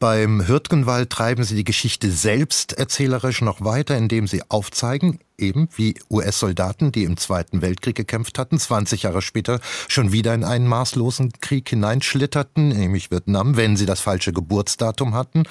Beim 0.00 0.44
Hürtgenwald 0.48 1.10
treiben 1.10 1.44
Sie 1.44 1.54
die 1.54 1.62
Geschichte 1.62 2.10
selbst 2.10 2.72
erzählerisch 2.72 3.42
noch 3.42 3.60
weiter, 3.60 3.96
indem 3.96 4.26
Sie 4.26 4.42
aufzeigen, 4.48 5.20
eben 5.40 5.68
wie 5.76 5.94
US-Soldaten, 6.10 6.92
die 6.92 7.04
im 7.04 7.16
Zweiten 7.16 7.62
Weltkrieg 7.62 7.96
gekämpft 7.96 8.38
hatten, 8.38 8.58
20 8.58 9.04
Jahre 9.04 9.22
später 9.22 9.60
schon 9.88 10.12
wieder 10.12 10.34
in 10.34 10.44
einen 10.44 10.66
maßlosen 10.66 11.32
Krieg 11.40 11.68
hineinschlitterten, 11.68 12.68
nämlich 12.68 13.10
Vietnam, 13.10 13.56
wenn 13.56 13.76
sie 13.76 13.86
das 13.86 14.00
falsche 14.00 14.32
Geburtsdatum 14.32 15.14
hatten. 15.14 15.44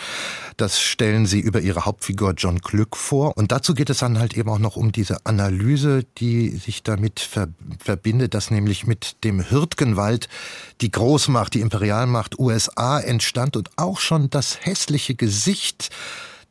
Das 0.58 0.80
stellen 0.80 1.26
sie 1.26 1.40
über 1.40 1.62
ihre 1.62 1.86
Hauptfigur 1.86 2.34
John 2.34 2.60
Glück 2.60 2.96
vor. 2.96 3.38
Und 3.38 3.52
dazu 3.52 3.74
geht 3.74 3.90
es 3.90 4.00
dann 4.00 4.20
halt 4.20 4.36
eben 4.38 4.50
auch 4.50 4.60
noch 4.60 4.76
um 4.76 4.92
diese 4.92 5.26
Analyse, 5.26 6.06
die 6.18 6.50
sich 6.50 6.84
damit 6.84 7.20
ver 7.20 7.50
verbindet, 7.80 8.34
dass 8.34 8.52
nämlich 8.52 8.86
mit 8.88 9.24
dem 9.24 9.50
Hürtgenwald 9.50 10.28
die 10.82 10.92
Großmacht, 10.92 11.54
die 11.54 11.62
Imperialmacht 11.62 12.40
USA 12.40 13.00
entstand 13.00 13.58
und 13.58 13.70
auch 13.78 14.00
schon 14.00 14.30
das 14.30 14.60
hässliche 14.66 15.16
Gesicht 15.16 15.90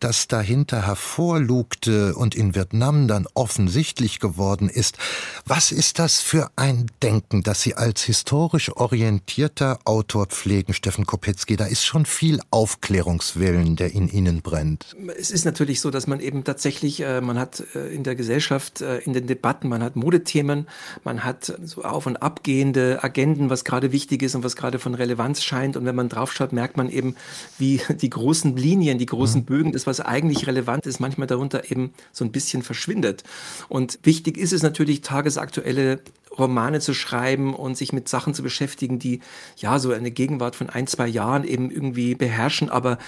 das 0.01 0.29
dahinter 0.29 0.87
hervorlugte 0.87 2.15
und 2.15 2.35
in 2.35 2.55
Vietnam 2.55 3.09
dann 3.09 3.27
offensichtlich 3.35 4.21
geworden 4.21 4.69
ist. 4.69 4.99
Was 5.45 5.73
ist 5.73 5.99
das 5.99 6.21
für 6.21 6.51
ein 6.57 6.87
Denken, 7.03 7.43
das 7.43 7.63
Sie 7.63 7.75
als 7.75 8.03
historisch 8.03 8.71
orientierter 8.75 9.79
Autor 9.85 10.27
pflegen, 10.27 10.75
Steffen 10.75 11.07
Kopetzky? 11.07 11.57
Da 11.57 11.67
ist 11.67 11.85
schon 11.85 12.07
viel 12.07 12.41
Aufklärungswillen, 12.51 13.77
der 13.77 13.93
in 13.93 14.09
Ihnen 14.09 14.43
brennt. 14.43 14.97
Es 15.19 15.31
ist 15.31 15.45
natürlich 15.45 15.81
so, 15.81 15.91
dass 15.91 16.07
man 16.07 16.21
eben 16.21 16.45
tatsächlich, 16.45 17.01
äh, 17.01 17.21
man 17.21 17.39
hat 17.39 17.65
äh, 17.75 17.95
in 17.95 18.05
der 18.05 18.15
Gesellschaft, 18.15 18.81
äh, 18.81 18.99
in 18.99 19.13
den 19.13 19.27
Debatten, 19.27 19.69
man 19.69 19.83
hat 19.83 19.97
Modethemen, 19.97 20.69
man 21.05 21.25
hat 21.25 21.53
so 21.65 21.83
auf- 21.83 22.07
und 22.07 22.17
abgehende 22.19 23.03
Agenden, 23.03 23.51
was 23.51 23.65
gerade 23.65 23.93
wichtig 23.93 24.23
ist 24.23 24.35
und 24.35 24.45
was 24.45 24.57
gerade 24.57 24.79
von 24.79 24.95
Relevanz 24.95 25.43
scheint. 25.43 25.77
Und 25.77 25.85
wenn 25.85 25.97
man 25.97 26.09
draufschaut, 26.09 26.53
merkt 26.53 26.77
man 26.77 26.89
eben, 26.89 27.17
wie 27.59 27.81
die 28.01 28.11
großen 28.11 28.57
Linien, 28.57 28.99
die 28.99 29.07
großen 29.07 29.41
mhm. 29.41 29.47
Bögen 29.47 29.73
des 29.73 29.88
was 29.89 30.01
eigentlich 30.01 30.47
relevant 30.47 30.87
ist, 30.87 31.01
manchmal 31.01 31.27
darunter 31.27 31.71
eben 31.71 31.93
so 32.13 32.25
ein 32.25 32.31
bisschen 32.31 32.63
verschwindet. 32.63 33.25
Und 33.69 33.99
wichtig 34.05 34.37
ist 34.37 34.53
es 34.53 34.63
natürlich, 34.63 35.01
tagesaktuelle 35.01 36.01
Romane 36.39 36.81
zu 36.81 36.95
schreiben 36.95 37.55
und 37.55 37.77
sich 37.77 37.93
mit 37.93 38.09
Sachen 38.09 38.35
zu 38.35 38.43
beschäftigen, 38.43 38.99
die 38.99 39.21
ja 39.57 39.79
so 39.79 39.93
eine 39.93 40.11
Gegenwart 40.11 40.55
von 40.55 40.71
ein, 40.71 40.87
zwei 40.87 41.09
Jahren 41.09 41.45
eben 41.45 41.71
irgendwie 41.71 42.15
beherrschen. 42.15 42.69
Aber 42.69 42.99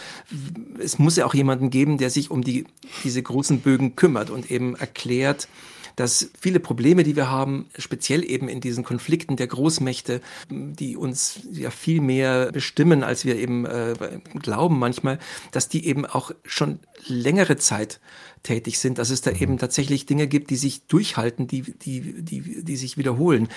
es 0.78 0.98
muss 0.98 1.16
ja 1.16 1.26
auch 1.26 1.34
jemanden 1.34 1.70
geben, 1.70 1.98
der 1.98 2.10
sich 2.10 2.30
um 2.30 2.42
die, 2.42 2.64
diese 3.04 3.22
großen 3.22 3.60
Bögen 3.60 3.94
kümmert 3.94 4.30
und 4.30 4.50
eben 4.50 4.74
erklärt, 4.74 5.48
dass 5.96 6.30
viele 6.38 6.60
Probleme, 6.60 7.02
die 7.02 7.16
wir 7.16 7.30
haben, 7.30 7.66
speziell 7.78 8.28
eben 8.28 8.48
in 8.48 8.60
diesen 8.60 8.84
Konflikten 8.84 9.36
der 9.36 9.46
Großmächte, 9.46 10.20
die 10.50 10.96
uns 10.96 11.40
ja 11.52 11.70
viel 11.70 12.00
mehr 12.00 12.52
bestimmen, 12.52 13.02
als 13.02 13.24
wir 13.24 13.36
eben 13.36 13.64
äh, 13.64 13.94
glauben 14.34 14.78
manchmal, 14.78 15.18
dass 15.52 15.68
die 15.68 15.86
eben 15.86 16.06
auch 16.06 16.32
schon 16.44 16.80
längere 17.06 17.56
Zeit 17.56 18.00
tätig 18.42 18.78
sind, 18.78 18.98
dass 18.98 19.10
es 19.10 19.20
da 19.20 19.30
eben 19.32 19.58
tatsächlich 19.58 20.06
Dinge 20.06 20.26
gibt, 20.26 20.50
die 20.50 20.56
sich 20.56 20.86
durchhalten, 20.86 21.46
die, 21.46 21.62
die, 21.62 22.22
die, 22.22 22.64
die 22.64 22.76
sich 22.76 22.96
wiederholen. 22.96 23.48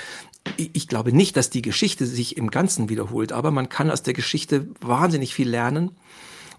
Ich 0.57 0.87
glaube 0.87 1.13
nicht, 1.13 1.37
dass 1.37 1.49
die 1.49 1.61
Geschichte 1.61 2.05
sich 2.05 2.37
im 2.37 2.51
Ganzen 2.51 2.89
wiederholt, 2.89 3.31
aber 3.31 3.51
man 3.51 3.69
kann 3.69 3.89
aus 3.89 4.03
der 4.03 4.13
Geschichte 4.13 4.67
wahnsinnig 4.81 5.33
viel 5.33 5.49
lernen. 5.49 5.91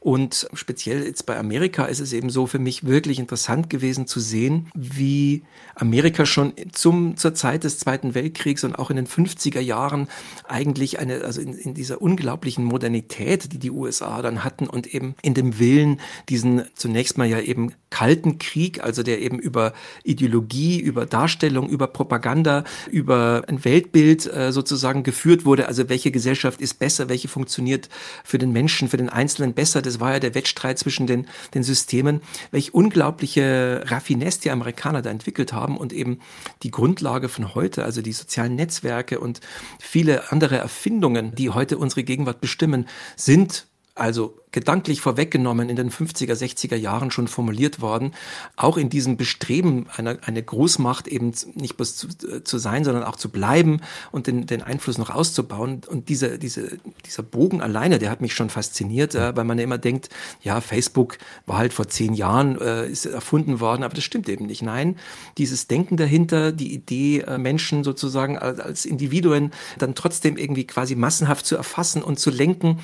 Und 0.04 0.48
speziell 0.52 1.02
jetzt 1.02 1.24
bei 1.24 1.38
Amerika 1.38 1.86
ist 1.86 1.98
es 1.98 2.12
eben 2.12 2.28
so 2.28 2.46
für 2.46 2.58
mich 2.58 2.84
wirklich 2.84 3.18
interessant 3.18 3.70
gewesen 3.70 4.06
zu 4.06 4.20
sehen, 4.20 4.68
wie 4.74 5.44
Amerika 5.76 6.26
schon 6.26 6.52
zum, 6.72 7.16
zur 7.16 7.32
Zeit 7.32 7.64
des 7.64 7.78
Zweiten 7.78 8.14
Weltkriegs 8.14 8.64
und 8.64 8.78
auch 8.78 8.90
in 8.90 8.96
den 8.96 9.06
50er 9.06 9.60
Jahren 9.60 10.08
eigentlich 10.46 10.98
eine, 10.98 11.24
also 11.24 11.40
in, 11.40 11.54
in 11.54 11.72
dieser 11.72 12.02
unglaublichen 12.02 12.66
Modernität, 12.66 13.50
die 13.54 13.58
die 13.58 13.70
USA 13.70 14.20
dann 14.20 14.44
hatten 14.44 14.66
und 14.66 14.86
eben 14.88 15.14
in 15.22 15.32
dem 15.32 15.58
Willen, 15.58 16.02
diesen 16.28 16.64
zunächst 16.74 17.16
mal 17.16 17.26
ja 17.26 17.40
eben 17.40 17.72
kalten 17.88 18.36
Krieg, 18.36 18.84
also 18.84 19.02
der 19.02 19.22
eben 19.22 19.38
über 19.38 19.72
Ideologie, 20.02 20.80
über 20.80 21.06
Darstellung, 21.06 21.70
über 21.70 21.86
Propaganda, 21.86 22.64
über 22.90 23.44
ein 23.46 23.64
Weltbild 23.64 24.26
äh, 24.26 24.52
sozusagen 24.52 25.02
geführt 25.02 25.46
wurde. 25.46 25.66
Also 25.66 25.88
welche 25.88 26.10
Gesellschaft 26.10 26.60
ist 26.60 26.78
besser, 26.78 27.08
welche 27.08 27.28
funktioniert 27.28 27.88
für 28.22 28.36
den 28.36 28.52
Menschen, 28.52 28.88
für 28.88 28.98
den 28.98 29.08
Einzelnen 29.08 29.54
besser. 29.54 29.80
Das 29.80 29.93
war 30.00 30.12
ja 30.12 30.20
der 30.20 30.34
Wettstreit 30.34 30.78
zwischen 30.78 31.06
den, 31.06 31.26
den 31.54 31.62
Systemen. 31.62 32.20
Welche 32.50 32.72
unglaubliche 32.72 33.82
Raffinesse 33.86 34.42
die 34.42 34.50
Amerikaner 34.50 35.02
da 35.02 35.10
entwickelt 35.10 35.52
haben 35.52 35.76
und 35.76 35.92
eben 35.92 36.20
die 36.62 36.70
Grundlage 36.70 37.28
von 37.28 37.54
heute, 37.54 37.84
also 37.84 38.02
die 38.02 38.12
sozialen 38.12 38.54
Netzwerke 38.54 39.20
und 39.20 39.40
viele 39.80 40.32
andere 40.32 40.56
Erfindungen, 40.58 41.34
die 41.34 41.50
heute 41.50 41.78
unsere 41.78 42.04
Gegenwart 42.04 42.40
bestimmen, 42.40 42.86
sind 43.16 43.66
also 43.94 44.40
gedanklich 44.54 45.00
vorweggenommen 45.00 45.68
in 45.68 45.74
den 45.74 45.90
50er, 45.90 46.32
60er 46.32 46.76
Jahren 46.76 47.10
schon 47.10 47.26
formuliert 47.26 47.80
worden, 47.80 48.14
auch 48.54 48.76
in 48.76 48.88
diesem 48.88 49.16
Bestreben, 49.16 49.86
eine, 49.96 50.20
eine 50.24 50.44
Großmacht 50.44 51.08
eben 51.08 51.32
nicht 51.54 51.76
bloß 51.76 51.96
zu, 51.96 52.06
äh, 52.06 52.44
zu 52.44 52.58
sein, 52.58 52.84
sondern 52.84 53.02
auch 53.02 53.16
zu 53.16 53.30
bleiben 53.30 53.80
und 54.12 54.28
den, 54.28 54.46
den 54.46 54.62
Einfluss 54.62 54.96
noch 54.96 55.10
auszubauen. 55.10 55.82
Und 55.88 56.08
diese, 56.08 56.38
diese, 56.38 56.78
dieser 57.04 57.24
Bogen 57.24 57.62
alleine, 57.62 57.98
der 57.98 58.10
hat 58.10 58.20
mich 58.20 58.32
schon 58.32 58.48
fasziniert, 58.48 59.16
äh, 59.16 59.36
weil 59.36 59.42
man 59.42 59.58
ja 59.58 59.64
immer 59.64 59.78
denkt, 59.78 60.08
ja, 60.40 60.60
Facebook 60.60 61.18
war 61.46 61.58
halt 61.58 61.72
vor 61.72 61.88
zehn 61.88 62.14
Jahren, 62.14 62.60
äh, 62.60 62.88
ist 62.88 63.06
erfunden 63.06 63.58
worden, 63.58 63.82
aber 63.82 63.94
das 63.94 64.04
stimmt 64.04 64.28
eben 64.28 64.46
nicht. 64.46 64.62
Nein, 64.62 64.96
dieses 65.36 65.66
Denken 65.66 65.96
dahinter, 65.96 66.52
die 66.52 66.72
Idee, 66.72 67.22
äh, 67.22 67.38
Menschen 67.38 67.82
sozusagen 67.82 68.38
als, 68.38 68.60
als 68.60 68.84
Individuen 68.84 69.50
dann 69.80 69.96
trotzdem 69.96 70.36
irgendwie 70.36 70.64
quasi 70.64 70.94
massenhaft 70.94 71.44
zu 71.44 71.56
erfassen 71.56 72.04
und 72.04 72.20
zu 72.20 72.30
lenken, 72.30 72.78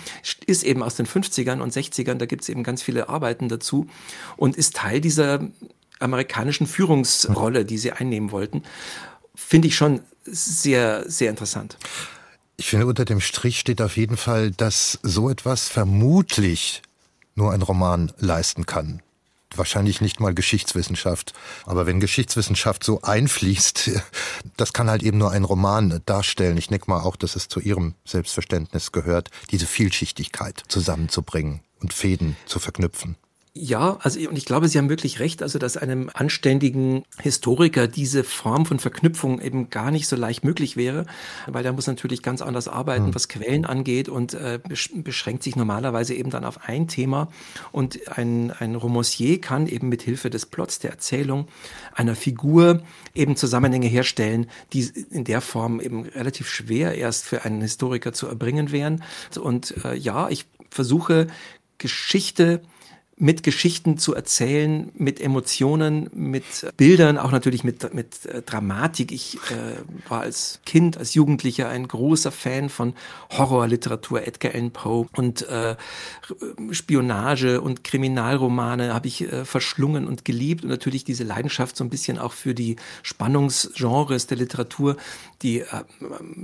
ist 0.46 0.64
eben 0.64 0.82
aus 0.82 0.96
den 0.96 1.06
50ern 1.06 1.59
50ern 1.60 1.62
und 1.62 1.72
60ern, 1.72 2.14
da 2.14 2.26
gibt 2.26 2.42
es 2.42 2.48
eben 2.48 2.62
ganz 2.62 2.82
viele 2.82 3.08
Arbeiten 3.08 3.48
dazu 3.48 3.86
und 4.36 4.56
ist 4.56 4.76
Teil 4.76 5.00
dieser 5.00 5.40
amerikanischen 5.98 6.66
Führungsrolle, 6.66 7.64
die 7.64 7.78
sie 7.78 7.92
einnehmen 7.92 8.32
wollten. 8.32 8.62
Finde 9.34 9.68
ich 9.68 9.76
schon 9.76 10.00
sehr, 10.24 11.08
sehr 11.08 11.30
interessant. 11.30 11.76
Ich 12.56 12.66
finde, 12.66 12.86
unter 12.86 13.04
dem 13.04 13.20
Strich 13.20 13.58
steht 13.58 13.80
auf 13.80 13.96
jeden 13.96 14.16
Fall, 14.16 14.50
dass 14.50 14.98
so 15.02 15.30
etwas 15.30 15.68
vermutlich 15.68 16.82
nur 17.34 17.52
ein 17.52 17.62
Roman 17.62 18.12
leisten 18.18 18.66
kann. 18.66 19.02
Wahrscheinlich 19.56 20.00
nicht 20.00 20.20
mal 20.20 20.34
Geschichtswissenschaft. 20.34 21.32
Aber 21.66 21.86
wenn 21.86 22.00
Geschichtswissenschaft 22.00 22.84
so 22.84 23.02
einfließt, 23.02 23.90
das 24.56 24.72
kann 24.72 24.90
halt 24.90 25.02
eben 25.02 25.18
nur 25.18 25.30
ein 25.30 25.44
Roman 25.44 26.00
darstellen. 26.06 26.56
Ich 26.56 26.68
denke 26.68 26.90
mal 26.90 27.00
auch, 27.00 27.16
dass 27.16 27.36
es 27.36 27.48
zu 27.48 27.60
Ihrem 27.60 27.94
Selbstverständnis 28.04 28.92
gehört, 28.92 29.30
diese 29.50 29.66
Vielschichtigkeit 29.66 30.62
zusammenzubringen 30.68 31.60
und 31.80 31.92
Fäden 31.92 32.36
zu 32.46 32.58
verknüpfen. 32.58 33.16
Ja, 33.52 33.98
also 34.00 34.20
und 34.28 34.38
ich 34.38 34.44
glaube, 34.44 34.68
Sie 34.68 34.78
haben 34.78 34.88
wirklich 34.88 35.18
recht, 35.18 35.42
also 35.42 35.58
dass 35.58 35.76
einem 35.76 36.08
anständigen 36.14 37.04
Historiker 37.20 37.88
diese 37.88 38.22
Form 38.22 38.64
von 38.64 38.78
Verknüpfung 38.78 39.40
eben 39.40 39.70
gar 39.70 39.90
nicht 39.90 40.06
so 40.06 40.14
leicht 40.14 40.44
möglich 40.44 40.76
wäre, 40.76 41.04
weil 41.48 41.64
der 41.64 41.72
muss 41.72 41.88
natürlich 41.88 42.22
ganz 42.22 42.42
anders 42.42 42.68
arbeiten, 42.68 43.06
mhm. 43.06 43.14
was 43.16 43.28
Quellen 43.28 43.64
angeht 43.64 44.08
und 44.08 44.34
äh, 44.34 44.60
beschränkt 44.94 45.42
sich 45.42 45.56
normalerweise 45.56 46.14
eben 46.14 46.30
dann 46.30 46.44
auf 46.44 46.68
ein 46.68 46.86
Thema. 46.86 47.26
Und 47.72 48.16
ein, 48.16 48.52
ein 48.52 48.76
Romancier 48.76 49.40
kann 49.40 49.66
eben 49.66 49.88
mit 49.88 50.02
Hilfe 50.02 50.30
des 50.30 50.46
Plots, 50.46 50.78
der 50.78 50.92
Erzählung, 50.92 51.48
einer 51.92 52.14
Figur 52.14 52.84
eben 53.16 53.34
Zusammenhänge 53.34 53.88
herstellen, 53.88 54.46
die 54.72 54.88
in 55.10 55.24
der 55.24 55.40
Form 55.40 55.80
eben 55.80 56.04
relativ 56.04 56.48
schwer 56.48 56.94
erst 56.94 57.24
für 57.24 57.44
einen 57.44 57.62
Historiker 57.62 58.12
zu 58.12 58.28
erbringen 58.28 58.70
wären. 58.70 59.02
Und 59.40 59.84
äh, 59.84 59.96
ja, 59.96 60.28
ich 60.28 60.46
versuche 60.70 61.26
Geschichte 61.78 62.62
mit 63.20 63.42
Geschichten 63.42 63.98
zu 63.98 64.14
erzählen, 64.14 64.90
mit 64.94 65.20
Emotionen, 65.20 66.08
mit 66.14 66.44
Bildern, 66.78 67.18
auch 67.18 67.30
natürlich 67.30 67.64
mit, 67.64 67.92
mit 67.92 68.24
äh, 68.24 68.40
Dramatik. 68.40 69.12
Ich 69.12 69.36
äh, 69.50 70.08
war 70.08 70.22
als 70.22 70.60
Kind, 70.64 70.96
als 70.96 71.12
Jugendlicher 71.12 71.68
ein 71.68 71.86
großer 71.86 72.32
Fan 72.32 72.70
von 72.70 72.94
Horrorliteratur, 73.30 74.26
Edgar 74.26 74.54
Allan 74.54 74.70
Poe 74.70 75.06
und 75.14 75.46
äh, 75.48 75.76
Spionage 76.70 77.60
und 77.60 77.84
Kriminalromane 77.84 78.94
habe 78.94 79.06
ich 79.06 79.30
äh, 79.30 79.44
verschlungen 79.44 80.08
und 80.08 80.24
geliebt. 80.24 80.64
Und 80.64 80.70
natürlich 80.70 81.04
diese 81.04 81.24
Leidenschaft 81.24 81.76
so 81.76 81.84
ein 81.84 81.90
bisschen 81.90 82.18
auch 82.18 82.32
für 82.32 82.54
die 82.54 82.76
Spannungsgenres 83.02 84.28
der 84.28 84.38
Literatur, 84.38 84.96
die 85.42 85.60
äh, 85.60 85.66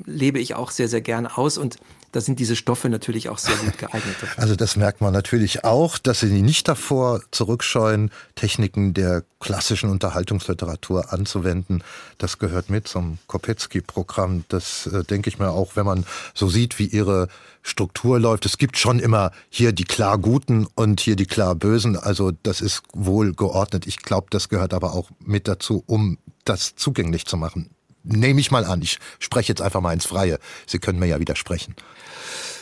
lebe 0.05 0.39
ich 0.39 0.55
auch 0.55 0.71
sehr, 0.71 0.89
sehr 0.89 1.01
gern 1.01 1.27
aus 1.27 1.59
und 1.59 1.77
da 2.13 2.23
sind 2.23 2.39
diese 2.39 2.57
Stoffe 2.57 2.89
natürlich 2.89 3.29
auch 3.29 3.37
sehr 3.37 3.57
gut 3.57 3.77
geeignet. 3.79 4.17
Also 4.37 4.57
das 4.57 4.77
merkt 4.77 5.03
man 5.03 5.13
natürlich 5.13 5.65
auch, 5.65 5.99
dass 5.99 6.21
sie 6.21 6.41
nicht 6.41 6.67
davor 6.67 7.21
zurückscheuen, 7.31 8.11
Techniken 8.35 8.95
der 8.95 9.23
klassischen 9.39 9.91
Unterhaltungsliteratur 9.91 11.13
anzuwenden. 11.13 11.85
Das 12.17 12.39
gehört 12.39 12.71
mit 12.71 12.89
zum 12.89 13.19
Kopetzky-Programm. 13.27 14.45
Das 14.49 14.87
äh, 14.87 15.05
denke 15.05 15.29
ich 15.29 15.39
mir 15.39 15.51
auch, 15.51 15.77
wenn 15.77 15.85
man 15.85 16.07
so 16.33 16.49
sieht, 16.49 16.79
wie 16.79 16.87
ihre 16.87 17.29
Struktur 17.63 18.19
läuft. 18.19 18.47
Es 18.47 18.57
gibt 18.57 18.79
schon 18.79 18.99
immer 18.99 19.33
hier 19.51 19.73
die 19.73 19.85
klar 19.85 20.17
Guten 20.17 20.67
und 20.75 21.01
hier 21.01 21.17
die 21.17 21.27
klar 21.27 21.55
Bösen. 21.55 21.97
Also 21.97 22.33
das 22.43 22.63
ist 22.63 22.83
wohl 22.95 23.35
geordnet. 23.35 23.87
Ich 23.87 23.99
glaube, 23.99 24.29
das 24.31 24.49
gehört 24.49 24.73
aber 24.73 24.95
auch 24.95 25.11
mit 25.19 25.49
dazu, 25.49 25.83
um 25.87 26.17
das 26.45 26.77
zugänglich 26.77 27.27
zu 27.27 27.37
machen 27.37 27.76
nehme 28.07 28.41
ich 28.41 28.51
mal 28.51 28.65
an. 28.65 28.83
Ich 28.83 28.99
spreche 29.19 29.53
jetzt 29.53 29.63
einfach 29.63 29.81
mal 29.81 29.93
ins 29.93 30.07
Freie. 30.07 30.39
Sie 30.67 30.79
können 30.79 30.99
mir 30.99 31.07
ja 31.07 31.21
widersprechen. 31.21 31.75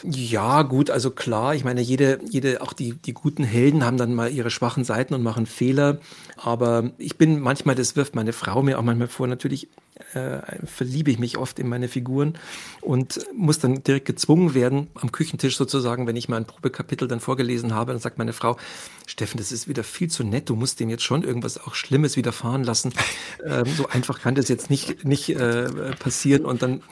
Ja, 0.07 0.63
gut, 0.63 0.91
also 0.91 1.11
klar, 1.11 1.55
ich 1.55 1.65
meine, 1.65 1.81
jede, 1.81 2.21
jede, 2.29 2.61
auch 2.61 2.75
die, 2.75 2.93
die 2.93 3.15
guten 3.15 3.43
Helden 3.43 3.87
haben 3.87 3.97
dann 3.97 4.15
mal 4.15 4.31
ihre 4.31 4.51
schwachen 4.51 4.85
Seiten 4.85 5.15
und 5.15 5.23
machen 5.23 5.47
Fehler. 5.47 5.99
Aber 6.37 6.91
ich 6.99 7.17
bin 7.17 7.41
manchmal, 7.41 7.75
das 7.75 7.97
wirft 7.97 8.15
meine 8.15 8.35
Frau 8.35 8.63
mir 8.63 8.79
auch 8.79 8.83
manchmal 8.83 9.09
vor, 9.09 9.27
natürlich 9.27 9.69
äh, 10.15 10.41
verliebe 10.67 11.11
ich 11.11 11.19
mich 11.19 11.39
oft 11.39 11.59
in 11.59 11.69
meine 11.69 11.89
Figuren 11.89 12.35
und 12.81 13.21
muss 13.33 13.61
dann 13.61 13.85
direkt 13.85 14.07
gezwungen 14.07 14.55
werden, 14.55 14.89
am 14.95 15.13
Küchentisch 15.13 15.57
sozusagen, 15.57 16.07
wenn 16.07 16.17
ich 16.17 16.29
mal 16.29 16.39
ein 16.39 16.47
Probekapitel 16.47 17.07
dann 17.07 17.21
vorgelesen 17.21 17.75
habe, 17.75 17.93
dann 17.93 18.01
sagt 18.01 18.19
meine 18.19 18.33
Frau, 18.33 18.57
Steffen, 19.07 19.39
das 19.39 19.53
ist 19.53 19.69
wieder 19.69 19.85
viel 19.85 20.09
zu 20.09 20.25
nett, 20.25 20.49
du 20.49 20.57
musst 20.57 20.81
dem 20.81 20.91
jetzt 20.91 21.05
schon 21.05 21.23
irgendwas 21.23 21.59
auch 21.59 21.75
Schlimmes 21.75 22.17
widerfahren 22.17 22.65
lassen. 22.65 22.93
Ähm, 23.45 23.67
so 23.77 23.89
einfach 23.89 24.21
kann 24.21 24.35
das 24.35 24.49
jetzt 24.49 24.71
nicht, 24.71 25.05
nicht 25.05 25.29
äh, 25.29 25.69
passieren 25.99 26.47
und 26.47 26.63
dann 26.63 26.83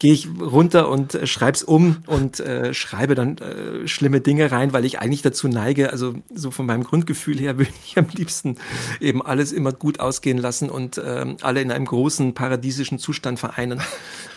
gehe 0.00 0.14
ich 0.14 0.28
runter 0.40 0.88
und 0.88 1.14
äh, 1.14 1.26
schreib's 1.26 1.62
um 1.62 1.98
und 2.06 2.40
äh, 2.40 2.74
schreibe 2.74 3.14
dann 3.14 3.38
äh, 3.38 3.86
schlimme 3.86 4.20
Dinge 4.20 4.50
rein, 4.50 4.72
weil 4.72 4.84
ich 4.84 4.98
eigentlich 4.98 5.22
dazu 5.22 5.46
neige, 5.46 5.90
also 5.92 6.14
so 6.34 6.50
von 6.50 6.66
meinem 6.66 6.82
Grundgefühl 6.82 7.38
her 7.38 7.58
würde 7.58 7.70
ich 7.84 7.96
am 7.96 8.06
liebsten 8.12 8.56
eben 8.98 9.22
alles 9.24 9.52
immer 9.52 9.72
gut 9.72 10.00
ausgehen 10.00 10.38
lassen 10.38 10.70
und 10.70 11.00
ähm, 11.04 11.36
alle 11.42 11.60
in 11.60 11.70
einem 11.70 11.84
großen 11.84 12.34
paradiesischen 12.34 12.98
Zustand 12.98 13.38
vereinen. 13.38 13.80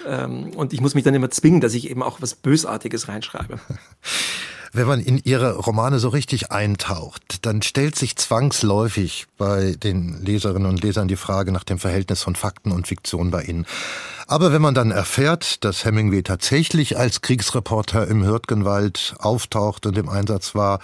ähm, 0.08 0.52
und 0.52 0.74
ich 0.74 0.82
muss 0.82 0.96
mich 0.96 1.06
dann 1.06 1.16
immer 1.16 1.32
zwingen, 1.32 1.62
dass 1.62 1.74
ich 1.74 1.90
eben 1.90 2.04
auch 2.04 2.22
was 2.22 2.36
Bösartiges 2.36 3.08
reinschreibe. 3.08 3.60
Wenn 4.76 4.88
man 4.88 5.00
in 5.00 5.20
ihre 5.24 5.56
Romane 5.56 6.00
so 6.00 6.10
richtig 6.10 6.52
eintaucht, 6.52 7.46
dann 7.46 7.62
stellt 7.62 7.96
sich 7.96 8.16
zwangsläufig 8.16 9.28
bei 9.38 9.76
den 9.78 10.20
Leserinnen 10.24 10.68
und 10.68 10.82
Lesern 10.82 11.08
die 11.08 11.16
Frage 11.16 11.52
nach 11.52 11.64
dem 11.64 11.78
Verhältnis 11.78 12.24
von 12.24 12.36
Fakten 12.36 12.72
und 12.72 12.88
Fiktion 12.88 13.30
bei 13.30 13.44
ihnen. 13.44 13.68
Aber 14.28 14.52
wenn 14.52 14.62
man 14.62 14.74
dann 14.74 14.92
erfährt, 14.92 15.64
dass 15.64 15.86
Hemingway 15.86 16.24
tatsächlich 16.24 16.98
als 16.98 17.22
Kriegsreporter 17.22 18.08
im 18.08 18.26
Hürtgenwald 18.26 19.16
auftaucht 19.20 19.86
und 19.86 19.98
im 19.98 20.10
Einsatz 20.10 20.56
war, 20.56 20.80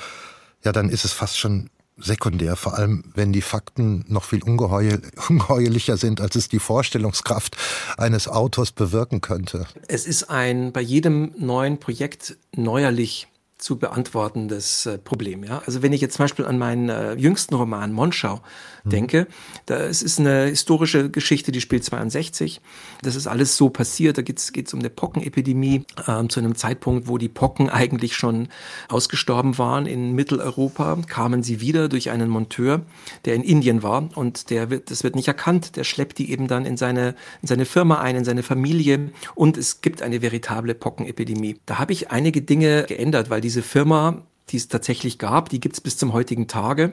ja, 0.64 0.72
dann 0.72 0.90
ist 0.90 1.06
es 1.06 1.14
fast 1.14 1.38
schon 1.38 1.70
sekundär, 2.02 2.56
vor 2.56 2.78
allem 2.78 3.04
wenn 3.14 3.34
die 3.34 3.42
Fakten 3.42 4.06
noch 4.08 4.24
viel 4.24 4.42
ungeheuer, 4.44 5.00
ungeheuerlicher 5.30 5.98
sind, 5.98 6.22
als 6.22 6.36
es 6.36 6.48
die 6.48 6.60
Vorstellungskraft 6.60 7.58
eines 7.98 8.28
Autors 8.28 8.72
bewirken 8.72 9.22
könnte. 9.22 9.68
Es 9.88 10.06
ist 10.06 10.30
ein 10.30 10.72
bei 10.72 10.82
jedem 10.82 11.34
neuen 11.38 11.80
Projekt 11.80 12.38
neuerlich 12.56 13.28
zu 13.60 13.78
beantwortendes 13.78 14.86
äh, 14.86 14.98
Problem. 14.98 15.44
Ja? 15.44 15.62
Also 15.66 15.82
wenn 15.82 15.92
ich 15.92 16.00
jetzt 16.00 16.16
zum 16.16 16.24
Beispiel 16.24 16.46
an 16.46 16.58
meinen 16.58 16.88
äh, 16.88 17.14
jüngsten 17.16 17.56
Roman 17.56 17.92
Monschau 17.92 18.42
mhm. 18.86 18.90
denke, 18.90 19.28
da 19.66 19.78
es 19.80 20.02
ist 20.02 20.18
eine 20.18 20.46
historische 20.46 21.10
Geschichte, 21.10 21.52
die 21.52 21.60
spielt 21.60 21.84
62. 21.84 22.62
Das 23.02 23.16
ist 23.16 23.28
alles 23.28 23.58
so 23.58 23.70
passiert. 23.70 24.18
Da 24.18 24.22
geht 24.22 24.40
es 24.40 24.74
um 24.74 24.80
eine 24.80 24.90
Pockenepidemie 24.90 25.86
ähm, 26.08 26.30
zu 26.30 26.40
einem 26.40 26.56
Zeitpunkt, 26.56 27.10
wo 27.10 27.18
die 27.18 27.28
Pocken 27.28 27.70
eigentlich 27.70 28.16
schon 28.16 28.48
ausgestorben 28.88 29.58
waren 29.58 29.86
in 29.86 30.14
Mitteleuropa. 30.14 30.98
Kamen 31.08 31.44
sie 31.44 31.60
wieder 31.60 31.90
durch 31.90 32.12
einen 32.12 32.30
Monteur, 32.30 32.82
der 33.26 33.36
in 33.36 33.44
Indien 33.44 33.84
war 33.84 34.10
und 34.16 34.52
der 34.52 34.70
wird, 34.70 34.90
das 34.90 35.04
wird 35.04 35.16
nicht 35.16 35.28
erkannt. 35.28 35.76
Der 35.76 35.84
schleppt 35.84 36.18
die 36.18 36.32
eben 36.32 36.48
dann 36.48 36.66
in 36.66 36.78
seine, 36.78 37.14
in 37.42 37.50
seine 37.50 37.66
Firma 37.66 38.00
ein, 38.00 38.16
in 38.16 38.24
seine 38.24 38.42
Familie 38.42 39.12
und 39.36 39.58
es 39.58 39.82
gibt 39.82 40.02
eine 40.02 40.22
veritable 40.22 40.76
Pockenepidemie. 40.76 41.60
Da 41.66 41.78
habe 41.78 41.92
ich 41.92 42.10
einige 42.10 42.42
Dinge 42.42 42.86
geändert, 42.88 43.30
weil 43.30 43.42
die 43.42 43.49
diese 43.50 43.64
Firma, 43.64 44.22
die 44.50 44.58
es 44.58 44.68
tatsächlich 44.68 45.18
gab, 45.18 45.50
die 45.50 45.60
gibt 45.60 45.74
es 45.74 45.82
bis 45.82 45.98
zum 45.98 46.14
heutigen 46.14 46.48
Tage. 46.48 46.92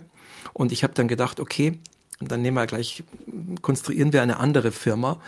Und 0.55 0.73
ich 0.73 0.85
habe 0.85 0.95
dann 0.95 1.07
gedacht, 1.07 1.39
okay, 1.39 1.79
dann 2.21 2.41
nehmen 2.41 2.57
wir 2.57 2.67
gleich, 2.67 3.03
konstruieren 3.61 4.13
wir 4.15 4.23
eine 4.23 4.39
andere 4.39 4.73
Firma. 4.73 5.21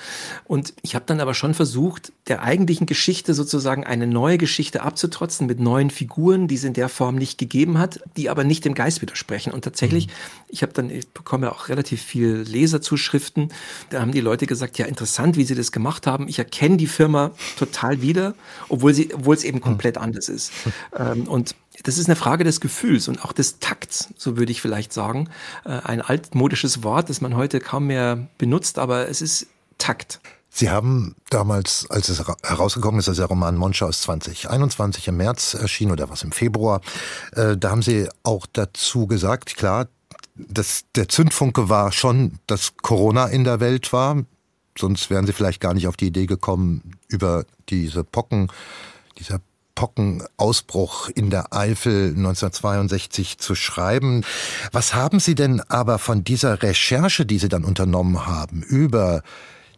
Und 0.44 0.72
ich 0.80 0.94
habe 0.94 1.04
dann 1.06 1.20
aber 1.20 1.34
schon 1.34 1.52
versucht, 1.52 2.12
der 2.28 2.42
eigentlichen 2.42 2.86
Geschichte 2.86 3.34
sozusagen 3.34 3.84
eine 3.84 4.06
neue 4.06 4.38
Geschichte 4.38 4.82
abzutrotzen 4.82 5.46
mit 5.46 5.60
neuen 5.60 5.90
Figuren, 5.90 6.48
die 6.48 6.54
es 6.54 6.64
in 6.64 6.72
der 6.72 6.88
Form 6.88 7.16
nicht 7.16 7.36
gegeben 7.36 7.76
hat, 7.78 8.00
die 8.16 8.30
aber 8.30 8.42
nicht 8.42 8.64
dem 8.64 8.74
Geist 8.74 9.02
widersprechen. 9.02 9.52
Und 9.52 9.64
tatsächlich, 9.64 10.06
mhm. 10.06 10.12
ich 10.48 10.62
habe 10.62 10.72
dann, 10.72 10.88
ich 10.88 11.06
bekomme 11.08 11.52
auch 11.52 11.68
relativ 11.68 12.00
viel 12.00 12.36
Leserzuschriften. 12.36 13.52
Da 13.90 14.00
haben 14.00 14.12
die 14.12 14.20
Leute 14.20 14.46
gesagt, 14.46 14.78
ja, 14.78 14.86
interessant, 14.86 15.36
wie 15.36 15.44
sie 15.44 15.54
das 15.54 15.72
gemacht 15.72 16.06
haben. 16.06 16.26
Ich 16.26 16.38
erkenne 16.38 16.78
die 16.78 16.86
Firma 16.86 17.32
total 17.58 18.00
wieder, 18.00 18.34
obwohl 18.70 18.94
sie, 18.94 19.14
obwohl 19.14 19.34
es 19.34 19.44
eben 19.44 19.58
mhm. 19.58 19.62
komplett 19.62 19.98
anders 19.98 20.30
ist. 20.30 20.52
Mhm. 20.96 21.22
und 21.28 21.54
das 21.84 21.98
ist 21.98 22.06
eine 22.08 22.16
Frage 22.16 22.44
des 22.44 22.60
Gefühls 22.60 23.08
und 23.08 23.24
auch 23.24 23.32
des 23.32 23.58
Takts, 23.60 24.08
so 24.16 24.36
würde 24.36 24.52
ich 24.52 24.60
vielleicht 24.60 24.92
sagen. 24.92 25.28
Äh, 25.64 25.80
ein 25.84 26.00
altmodisches 26.00 26.82
Wort, 26.82 27.08
das 27.08 27.20
man 27.20 27.36
heute 27.36 27.60
kaum 27.60 27.86
mehr 27.86 28.28
benutzt, 28.38 28.78
aber 28.78 29.08
es 29.08 29.22
ist 29.22 29.46
Takt. 29.78 30.20
Sie 30.50 30.70
haben 30.70 31.14
damals, 31.30 31.86
als 31.90 32.08
es 32.08 32.22
herausgekommen 32.42 32.98
ist, 32.98 33.08
als 33.08 33.18
der 33.18 33.26
Roman 33.26 33.56
Monschau 33.56 33.86
aus 33.86 34.02
2021 34.02 35.06
im 35.08 35.16
März 35.16 35.54
erschien 35.54 35.90
oder 35.90 36.10
was 36.10 36.22
im 36.22 36.32
Februar, 36.32 36.80
äh, 37.32 37.56
da 37.56 37.70
haben 37.70 37.82
Sie 37.82 38.08
auch 38.24 38.46
dazu 38.52 39.06
gesagt, 39.06 39.56
klar, 39.56 39.86
dass 40.34 40.84
der 40.94 41.08
Zündfunke 41.08 41.68
war 41.68 41.92
schon, 41.92 42.38
dass 42.46 42.76
Corona 42.76 43.26
in 43.26 43.44
der 43.44 43.60
Welt 43.60 43.92
war. 43.92 44.24
Sonst 44.76 45.10
wären 45.10 45.26
Sie 45.26 45.32
vielleicht 45.32 45.60
gar 45.60 45.74
nicht 45.74 45.86
auf 45.86 45.96
die 45.96 46.06
Idee 46.06 46.26
gekommen, 46.26 46.96
über 47.08 47.44
diese 47.68 48.04
Pocken, 48.04 48.50
dieser 49.18 49.40
Pockenausbruch 49.78 51.08
in 51.10 51.30
der 51.30 51.52
Eifel 51.52 52.08
1962 52.08 53.38
zu 53.38 53.54
schreiben. 53.54 54.24
Was 54.72 54.92
haben 54.92 55.20
Sie 55.20 55.36
denn 55.36 55.60
aber 55.60 56.00
von 56.00 56.24
dieser 56.24 56.64
Recherche, 56.64 57.24
die 57.24 57.38
Sie 57.38 57.48
dann 57.48 57.62
unternommen 57.62 58.26
haben, 58.26 58.64
über 58.64 59.22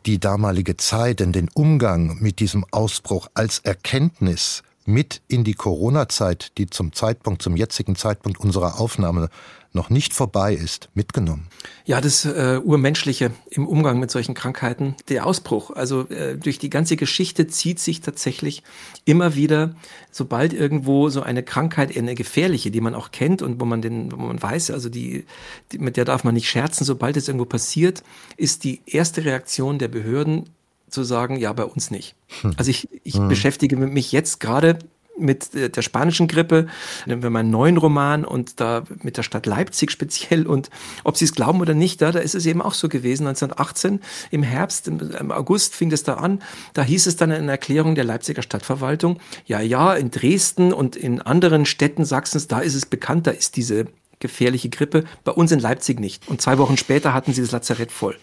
die 0.07 0.19
damalige 0.19 0.79
Zeit, 0.79 1.21
in 1.21 1.33
den 1.33 1.51
Umgang 1.53 2.17
mit 2.19 2.39
diesem 2.39 2.65
Ausbruch 2.71 3.29
als 3.35 3.59
Erkenntnis 3.59 4.63
mit 4.87 5.21
in 5.29 5.45
die 5.45 5.53
Corona-Zeit, 5.53 6.57
die 6.57 6.71
zum 6.71 6.95
Zeitpunkt, 6.95 7.43
zum 7.43 7.55
jetzigen 7.55 7.95
Zeitpunkt 7.95 8.41
unserer 8.41 8.81
Aufnahme 8.81 9.29
noch 9.73 9.91
nicht 9.91 10.15
vorbei 10.15 10.55
ist, 10.55 10.89
mitgenommen? 10.95 11.47
Ja, 11.85 12.01
das 12.01 12.25
äh, 12.25 12.61
Urmenschliche 12.63 13.31
im 13.51 13.67
Umgang 13.67 14.01
mit 14.01 14.11
solchen 14.11 14.35
Krankheiten, 14.35 14.97
der 15.09 15.27
Ausbruch. 15.27 15.71
Also 15.71 16.09
äh, 16.09 16.37
durch 16.37 16.59
die 16.59 16.71
ganze 16.71 16.97
Geschichte 16.97 17.47
zieht 17.47 17.79
sich 17.79 18.01
tatsächlich 18.01 18.63
immer 19.05 19.37
wieder, 19.37 19.77
sobald 20.11 20.53
irgendwo 20.53 21.09
so 21.09 21.23
eine 21.23 21.43
Krankheit, 21.43 21.97
eine 21.97 22.15
gefährliche, 22.15 22.71
die 22.71 22.81
man 22.81 22.95
auch 22.95 23.13
kennt 23.13 23.43
und 23.43 23.61
wo 23.61 23.65
man 23.65 23.81
den, 23.83 24.11
wo 24.13 24.17
man 24.17 24.43
weiß, 24.43 24.71
also 24.73 24.89
die, 24.89 25.25
die 25.71 25.79
mit 25.79 25.97
der 25.97 26.05
darf 26.05 26.25
man 26.25 26.35
nicht 26.35 26.49
scherzen, 26.49 26.85
sobald 26.85 27.17
es 27.17 27.29
irgendwo 27.29 27.47
passiert, 27.47 28.03
ist 28.37 28.65
die 28.65 28.81
erste 28.87 29.25
Reaktion 29.25 29.79
der 29.79 29.89
Behörden 29.89 30.51
zu 30.89 31.05
sagen, 31.05 31.37
ja, 31.37 31.53
bei 31.53 31.65
uns 31.65 31.91
nicht. 31.93 32.17
Hm. 32.43 32.55
Also 32.57 32.71
ich, 32.71 32.89
ich 33.05 33.15
hm. 33.15 33.29
beschäftige 33.29 33.77
mich 33.77 34.11
jetzt 34.11 34.41
gerade 34.41 34.81
mit 35.21 35.51
der 35.55 35.83
spanischen 35.83 36.29
Grippe. 36.29 36.67
Nehmen 37.07 37.23
wir 37.23 37.31
mal 37.31 37.41
einen 37.41 37.51
neuen 37.51 37.77
Roman 37.77 38.25
und 38.25 38.61
da 38.61 38.85
mit 39.03 39.17
der 39.17 39.23
Stadt 39.23 39.47
Leipzig 39.47 39.91
speziell. 39.91 40.47
Und 40.47 40.71
ob 41.05 41.17
Sie 41.17 41.25
es 41.25 41.35
glauben 41.35 41.61
oder 41.61 41.75
nicht, 41.75 42.03
da, 42.03 42.13
da 42.13 42.19
ist 42.19 42.35
es 42.35 42.47
eben 42.47 42.63
auch 42.63 42.75
so 42.75 42.89
gewesen. 42.89 43.27
1918 43.27 44.01
im 44.31 44.43
Herbst, 44.43 44.89
im 44.89 45.31
August 45.31 45.75
fing 45.75 45.91
das 45.91 46.03
da 46.03 46.15
an. 46.15 46.43
Da 46.75 46.83
hieß 46.83 47.07
es 47.07 47.17
dann 47.17 47.31
in 47.31 47.43
einer 47.43 47.53
Erklärung 47.53 47.95
der 47.95 48.05
Leipziger 48.05 48.43
Stadtverwaltung, 48.43 49.21
ja, 49.47 49.61
ja, 49.61 49.95
in 49.95 50.11
Dresden 50.11 50.73
und 50.73 50.97
in 50.97 51.21
anderen 51.21 51.67
Städten 51.67 52.05
Sachsens, 52.05 52.49
da 52.49 52.61
ist 52.61 52.75
es 52.75 52.87
bekannt, 52.87 53.27
da 53.27 53.31
ist 53.31 53.57
diese 53.57 53.87
gefährliche 54.19 54.69
Grippe. 54.69 55.05
Bei 55.25 55.33
uns 55.33 55.53
in 55.53 55.61
Leipzig 55.61 55.99
nicht. 55.99 56.29
Und 56.29 56.41
zwei 56.41 56.59
Wochen 56.59 56.77
später 56.77 57.13
hatten 57.13 57.33
sie 57.33 57.41
das 57.41 57.51
Lazarett 57.51 57.91
voll. 57.91 58.17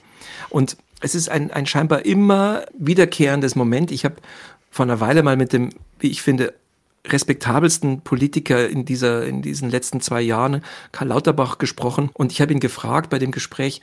Und 0.49 0.77
es 1.01 1.15
ist 1.15 1.29
ein, 1.29 1.51
ein 1.51 1.65
scheinbar 1.65 2.05
immer 2.05 2.65
wiederkehrendes 2.77 3.55
Moment. 3.55 3.91
Ich 3.91 4.05
habe 4.05 4.15
vor 4.71 4.85
einer 4.85 4.99
Weile 4.99 5.23
mal 5.23 5.37
mit 5.37 5.53
dem, 5.53 5.69
wie 5.99 6.09
ich 6.09 6.21
finde, 6.21 6.53
respektabelsten 7.11 8.01
Politiker 8.01 8.67
in 8.67 8.85
dieser, 8.85 9.25
in 9.25 9.41
diesen 9.41 9.69
letzten 9.69 10.01
zwei 10.01 10.21
Jahren, 10.21 10.61
Karl 10.91 11.09
Lauterbach, 11.09 11.57
gesprochen. 11.57 12.09
Und 12.13 12.31
ich 12.31 12.41
habe 12.41 12.53
ihn 12.53 12.59
gefragt 12.59 13.09
bei 13.09 13.19
dem 13.19 13.31
Gespräch, 13.31 13.81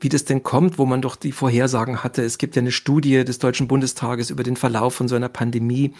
wie 0.00 0.08
das 0.08 0.24
denn 0.24 0.42
kommt, 0.42 0.78
wo 0.78 0.86
man 0.86 1.02
doch 1.02 1.16
die 1.16 1.32
Vorhersagen 1.32 2.02
hatte. 2.02 2.22
Es 2.22 2.38
gibt 2.38 2.56
ja 2.56 2.62
eine 2.62 2.72
Studie 2.72 3.24
des 3.24 3.38
Deutschen 3.38 3.68
Bundestages 3.68 4.30
über 4.30 4.42
den 4.42 4.56
Verlauf 4.56 4.94
von 4.94 5.08
so 5.08 5.14
einer 5.14 5.28
Pandemie 5.28 5.92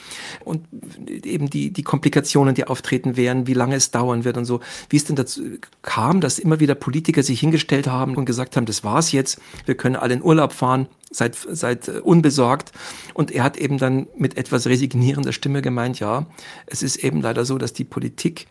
und 0.44 0.66
eben 1.08 1.50
die, 1.50 1.70
die 1.72 1.82
Komplikationen, 1.82 2.54
die 2.54 2.66
auftreten 2.66 3.16
werden, 3.16 3.46
wie 3.46 3.54
lange 3.54 3.76
es 3.76 3.90
dauern 3.90 4.24
wird 4.24 4.36
und 4.36 4.46
so. 4.46 4.60
Wie 4.88 4.96
es 4.96 5.04
denn 5.04 5.16
dazu 5.16 5.42
kam, 5.82 6.20
dass 6.20 6.38
immer 6.38 6.60
wieder 6.60 6.74
Politiker 6.74 7.22
sich 7.22 7.40
hingestellt 7.40 7.86
haben 7.86 8.16
und 8.16 8.24
gesagt 8.24 8.56
haben, 8.56 8.66
das 8.66 8.84
war's 8.84 9.12
jetzt, 9.12 9.40
wir 9.66 9.74
können 9.74 9.96
alle 9.96 10.14
in 10.14 10.22
Urlaub 10.22 10.52
fahren, 10.52 10.88
seid, 11.10 11.36
seid 11.36 11.88
unbesorgt. 11.88 12.72
Und 13.14 13.30
er 13.30 13.44
hat 13.44 13.56
eben 13.56 13.78
dann 13.78 14.06
mit 14.16 14.36
etwas 14.36 14.66
resignierender 14.66 15.32
Stimme 15.32 15.62
gemeint, 15.62 16.00
ja, 16.00 16.26
es 16.66 16.82
ist 16.82 16.96
eben 16.96 17.20
leider 17.20 17.44
so, 17.44 17.58
dass 17.58 17.72
die 17.72 17.84
Politik 17.84 18.46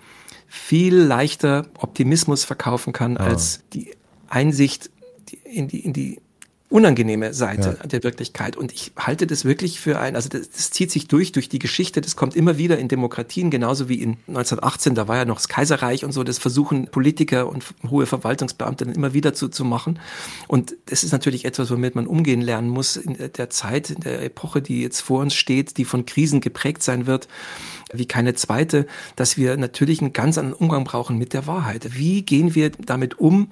viel 0.47 0.95
leichter 0.95 1.67
Optimismus 1.77 2.43
verkaufen 2.43 2.93
kann 2.93 3.17
ah. 3.17 3.25
als 3.25 3.61
die 3.73 3.91
Einsicht 4.27 4.89
in 5.43 5.67
die, 5.67 5.79
in 5.79 5.93
die 5.93 6.19
unangenehme 6.69 7.33
Seite 7.33 7.77
ja. 7.81 7.87
der 7.87 8.03
Wirklichkeit. 8.03 8.55
Und 8.55 8.71
ich 8.71 8.91
halte 8.95 9.25
das 9.25 9.43
wirklich 9.43 9.79
für 9.79 9.99
ein, 9.99 10.15
also 10.15 10.29
das, 10.29 10.49
das, 10.51 10.69
zieht 10.69 10.91
sich 10.91 11.07
durch, 11.07 11.31
durch 11.31 11.49
die 11.49 11.57
Geschichte, 11.57 11.99
das 11.99 12.15
kommt 12.15 12.35
immer 12.35 12.59
wieder 12.59 12.77
in 12.77 12.87
Demokratien, 12.87 13.49
genauso 13.49 13.89
wie 13.89 13.95
in 13.95 14.17
1918, 14.27 14.93
da 14.93 15.07
war 15.07 15.17
ja 15.17 15.25
noch 15.25 15.37
das 15.37 15.47
Kaiserreich 15.47 16.05
und 16.05 16.11
so, 16.11 16.23
das 16.23 16.37
versuchen 16.37 16.85
Politiker 16.85 17.49
und 17.49 17.65
hohe 17.89 18.05
Verwaltungsbeamte 18.05 18.85
dann 18.85 18.93
immer 18.93 19.13
wieder 19.13 19.33
zu, 19.33 19.49
zu 19.49 19.65
machen. 19.65 19.99
Und 20.47 20.75
das 20.85 21.03
ist 21.03 21.11
natürlich 21.11 21.45
etwas, 21.45 21.71
womit 21.71 21.95
man 21.95 22.05
umgehen 22.05 22.41
lernen 22.41 22.69
muss 22.69 22.97
in 22.97 23.17
der 23.17 23.49
Zeit, 23.49 23.89
in 23.89 24.01
der 24.01 24.21
Epoche, 24.21 24.61
die 24.61 24.83
jetzt 24.83 25.01
vor 25.01 25.21
uns 25.21 25.33
steht, 25.33 25.77
die 25.77 25.85
von 25.85 26.05
Krisen 26.05 26.39
geprägt 26.39 26.83
sein 26.83 27.07
wird 27.07 27.27
wie 27.93 28.05
keine 28.05 28.35
zweite, 28.35 28.85
dass 29.15 29.37
wir 29.37 29.57
natürlich 29.57 30.01
einen 30.01 30.13
ganz 30.13 30.37
anderen 30.37 30.57
Umgang 30.59 30.83
brauchen 30.83 31.17
mit 31.17 31.33
der 31.33 31.47
Wahrheit. 31.47 31.97
Wie 31.97 32.21
gehen 32.21 32.55
wir 32.55 32.69
damit 32.69 33.19
um, 33.19 33.49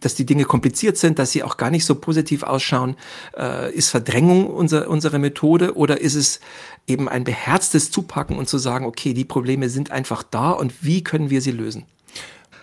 dass 0.00 0.14
die 0.14 0.26
Dinge 0.26 0.44
kompliziert 0.44 0.96
sind, 0.96 1.18
dass 1.18 1.32
sie 1.32 1.42
auch 1.42 1.56
gar 1.56 1.70
nicht 1.70 1.84
so 1.84 1.94
positiv 1.94 2.42
ausschauen. 2.42 2.96
Äh, 3.36 3.72
ist 3.74 3.90
Verdrängung 3.90 4.46
unser, 4.46 4.88
unsere 4.88 5.18
Methode 5.18 5.76
oder 5.76 6.00
ist 6.00 6.14
es 6.14 6.40
eben 6.86 7.08
ein 7.08 7.24
beherztes 7.24 7.90
Zupacken 7.90 8.36
und 8.36 8.48
zu 8.48 8.58
sagen, 8.58 8.84
okay, 8.86 9.14
die 9.14 9.24
Probleme 9.24 9.68
sind 9.68 9.90
einfach 9.90 10.22
da 10.22 10.50
und 10.50 10.82
wie 10.82 11.02
können 11.04 11.30
wir 11.30 11.40
sie 11.40 11.52
lösen? 11.52 11.84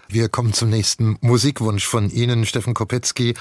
Wir 0.07 0.29
kommen 0.29 0.53
zum 0.53 0.69
nächsten 0.69 1.17
Musikwunsch 1.21 1.85
von 1.85 2.09
Ihnen, 2.11 2.45
Steffen 2.45 2.73
Kopetzky. 2.73 3.33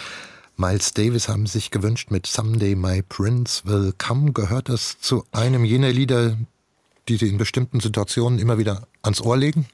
Miles 0.56 0.94
Davis 0.94 1.28
haben 1.28 1.46
sich 1.46 1.70
gewünscht 1.70 2.10
mit 2.10 2.26
Someday 2.26 2.74
My 2.74 3.02
Prince 3.02 3.62
Will 3.64 3.92
Come. 3.98 4.32
Gehört 4.32 4.68
das 4.68 4.98
zu 5.00 5.24
einem 5.32 5.64
jener 5.64 5.92
Lieder, 5.92 6.38
die 7.08 7.16
Sie 7.16 7.28
in 7.28 7.38
bestimmten 7.38 7.80
Situationen 7.80 8.38
immer 8.38 8.56
wieder 8.56 8.86
ans 9.02 9.20
Ohr 9.20 9.36
legen? 9.36 9.66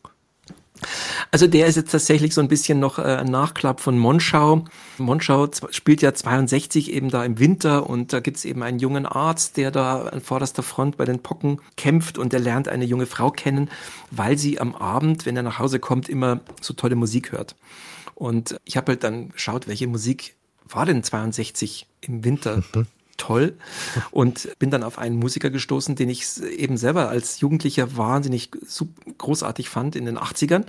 Also 1.31 1.47
der 1.47 1.67
ist 1.67 1.77
jetzt 1.77 1.93
tatsächlich 1.93 2.35
so 2.35 2.41
ein 2.41 2.49
bisschen 2.49 2.81
noch 2.81 2.99
äh, 2.99 3.03
ein 3.03 3.29
Nachklapp 3.29 3.81
von 3.81 3.99
Monschau. 3.99 4.65
Monschau 4.99 5.49
spielt 5.71 6.03
ja 6.03 6.15
62 6.15 6.93
eben 6.93 7.11
da 7.11 7.25
im 7.25 7.39
Winter 7.39 7.89
und 7.89 8.13
da 8.13 8.21
gibt's 8.21 8.45
eben 8.45 8.63
einen 8.63 8.79
jungen 8.79 9.07
Arzt, 9.07 9.57
der 9.57 9.71
da 9.71 10.03
an 10.05 10.21
vorderster 10.21 10.63
Front 10.63 10.97
bei 10.97 11.05
den 11.05 11.21
Pocken 11.21 11.61
kämpft 11.77 12.19
und 12.19 12.33
der 12.33 12.41
lernt 12.41 12.69
eine 12.69 12.85
junge 12.85 13.07
Frau 13.07 13.31
kennen, 13.31 13.71
weil 14.11 14.39
sie 14.39 14.61
am 14.61 14.75
Abend, 14.75 15.27
wenn 15.27 15.37
er 15.37 15.43
nach 15.43 15.59
Hause 15.59 15.79
kommt, 15.79 16.09
immer 16.09 16.41
so 16.61 16.75
tolle 16.75 16.97
Musik 16.97 17.33
hört. 17.33 17.57
Und 18.15 18.57
ich 18.65 18.77
habe 18.77 18.93
halt 18.93 19.05
dann 19.05 19.31
geschaut, 19.31 19.69
welche 19.69 19.87
Musik 19.87 20.35
war 20.69 20.87
denn 20.87 21.03
62 21.03 21.87
im 22.01 22.25
Winter? 22.25 22.63
Mhm 22.75 22.87
toll 23.21 23.55
und 24.11 24.49
bin 24.59 24.71
dann 24.71 24.83
auf 24.83 24.99
einen 24.99 25.17
Musiker 25.17 25.51
gestoßen, 25.51 25.95
den 25.95 26.09
ich 26.09 26.43
eben 26.43 26.77
selber 26.77 27.09
als 27.09 27.41
Jugendlicher 27.41 27.97
wahnsinnig 27.97 28.51
großartig 29.19 29.69
fand 29.69 29.95
in 29.95 30.07
den 30.07 30.19
80ern 30.19 30.65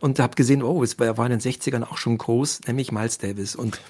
und 0.00 0.18
habe 0.18 0.34
gesehen, 0.34 0.62
oh, 0.62 0.82
es 0.82 0.98
war 0.98 1.24
in 1.26 1.30
den 1.30 1.40
60ern 1.40 1.84
auch 1.84 1.96
schon 1.96 2.18
groß, 2.18 2.62
nämlich 2.66 2.92
Miles 2.92 3.18
Davis 3.18 3.54
und 3.56 3.80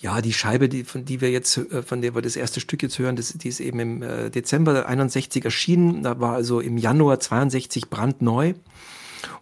ja, 0.00 0.20
die 0.20 0.32
Scheibe, 0.32 0.68
die, 0.68 0.84
von 0.84 1.04
die 1.04 1.20
wir 1.20 1.30
jetzt, 1.30 1.56
äh, 1.56 1.82
von 1.82 2.02
der 2.02 2.14
wir 2.14 2.22
das 2.22 2.36
erste 2.36 2.60
Stück 2.60 2.82
jetzt 2.82 2.98
hören, 2.98 3.16
das, 3.16 3.32
die 3.32 3.48
ist 3.48 3.60
eben 3.60 3.80
im 3.80 4.02
äh, 4.02 4.30
Dezember 4.30 4.86
61 4.86 5.44
erschienen. 5.44 6.02
Da 6.02 6.20
war 6.20 6.34
also 6.34 6.60
im 6.60 6.76
Januar 6.76 7.20
62 7.20 7.88
brandneu. 7.88 8.54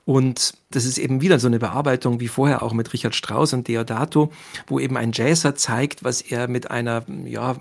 Und 0.05 0.55
das 0.71 0.85
ist 0.85 0.99
eben 0.99 1.21
wieder 1.21 1.39
so 1.39 1.47
eine 1.47 1.59
Bearbeitung 1.59 2.21
wie 2.21 2.29
vorher 2.29 2.63
auch 2.63 2.73
mit 2.73 2.93
Richard 2.93 3.15
Strauss 3.15 3.53
und 3.53 3.69
Deodato, 3.69 4.33
wo 4.67 4.81
eben 4.81 4.97
ein 4.97 5.13
Jazzer 5.13 5.55
zeigt, 5.55 6.05
was 6.05 6.21
er 6.21 6.49
mit 6.49 6.71
einer, 6.71 7.05
ja, 7.25 7.57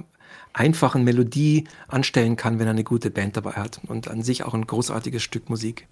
einfachen 0.54 1.04
Melodie 1.04 1.66
anstellen 1.88 2.36
kann, 2.36 2.60
wenn 2.60 2.68
er 2.68 2.72
eine 2.72 2.84
gute 2.84 3.12
Band 3.12 3.38
dabei 3.38 3.52
hat. 3.52 3.82
Und 3.88 4.08
an 4.08 4.24
sich 4.24 4.44
auch 4.44 4.54
ein 4.54 4.66
großartiges 4.66 5.24
Stück 5.24 5.50
Musik. 5.50 5.88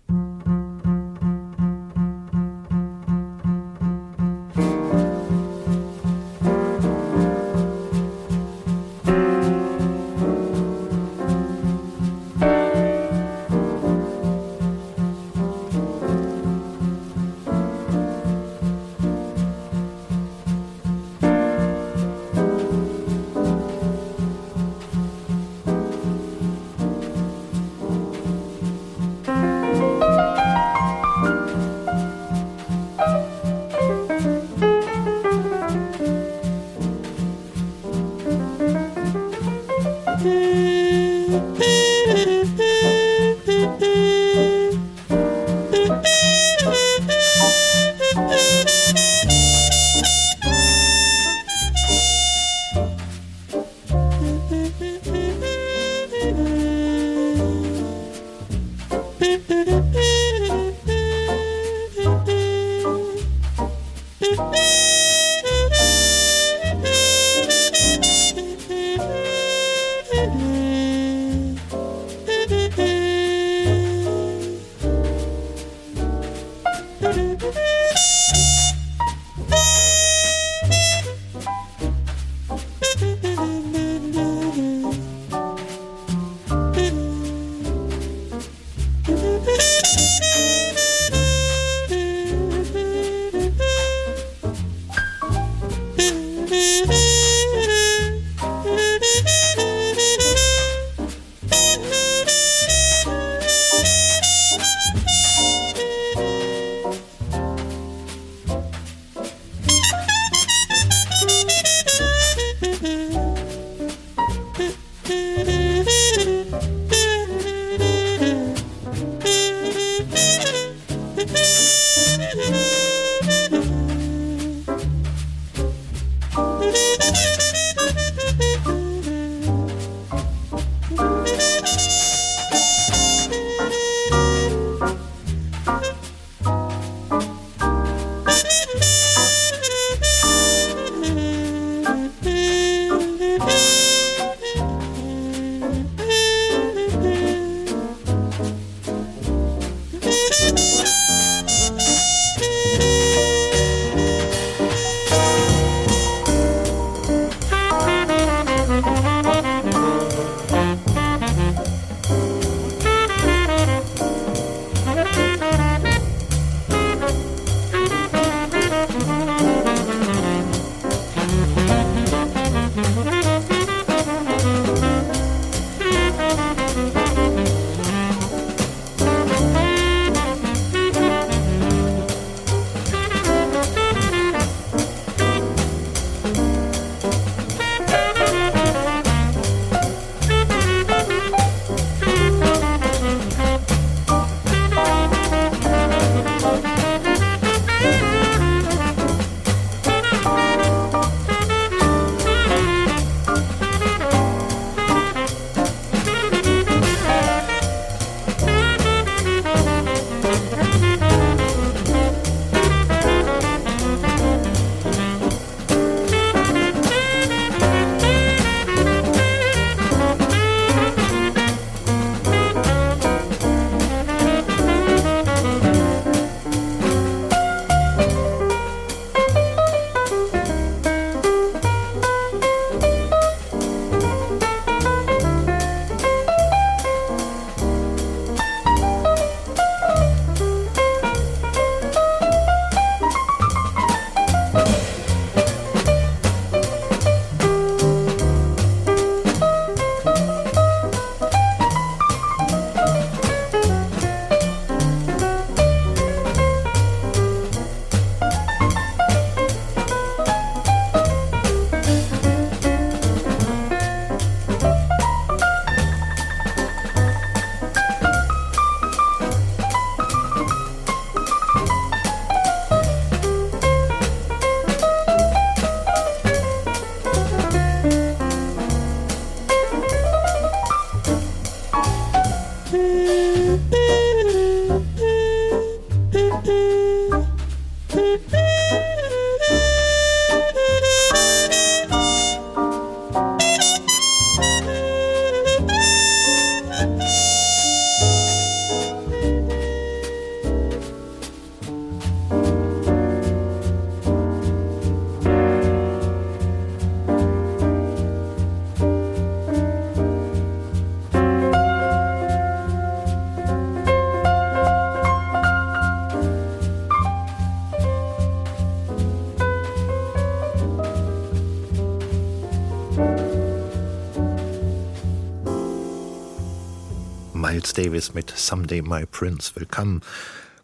Miles 327.70 327.74
Davis 327.74 328.14
mit 328.16 328.34
Someday 328.36 328.82
My 328.82 329.06
Prince. 329.06 329.52
Willkommen 329.54 330.02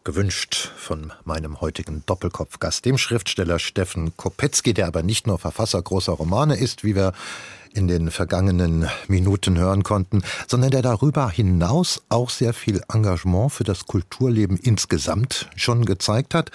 gewünscht 0.03 0.71
von 0.75 1.13
meinem 1.23 1.61
heutigen 1.61 2.01
Doppelkopfgast, 2.07 2.83
dem 2.83 2.97
Schriftsteller 2.97 3.59
Steffen 3.59 4.17
Kopetzky, 4.17 4.73
der 4.73 4.87
aber 4.87 5.03
nicht 5.03 5.27
nur 5.27 5.37
Verfasser 5.37 5.81
großer 5.81 6.13
Romane 6.13 6.55
ist, 6.57 6.83
wie 6.83 6.95
wir 6.95 7.13
in 7.75 7.87
den 7.87 8.09
vergangenen 8.09 8.89
Minuten 9.07 9.57
hören 9.57 9.83
konnten, 9.83 10.23
sondern 10.47 10.71
der 10.71 10.81
darüber 10.81 11.29
hinaus 11.29 12.01
auch 12.09 12.31
sehr 12.31 12.53
viel 12.53 12.81
Engagement 12.91 13.51
für 13.51 13.65
das 13.65 13.85
Kulturleben 13.85 14.57
insgesamt 14.57 15.49
schon 15.55 15.85
gezeigt 15.85 16.33
hat. 16.33 16.49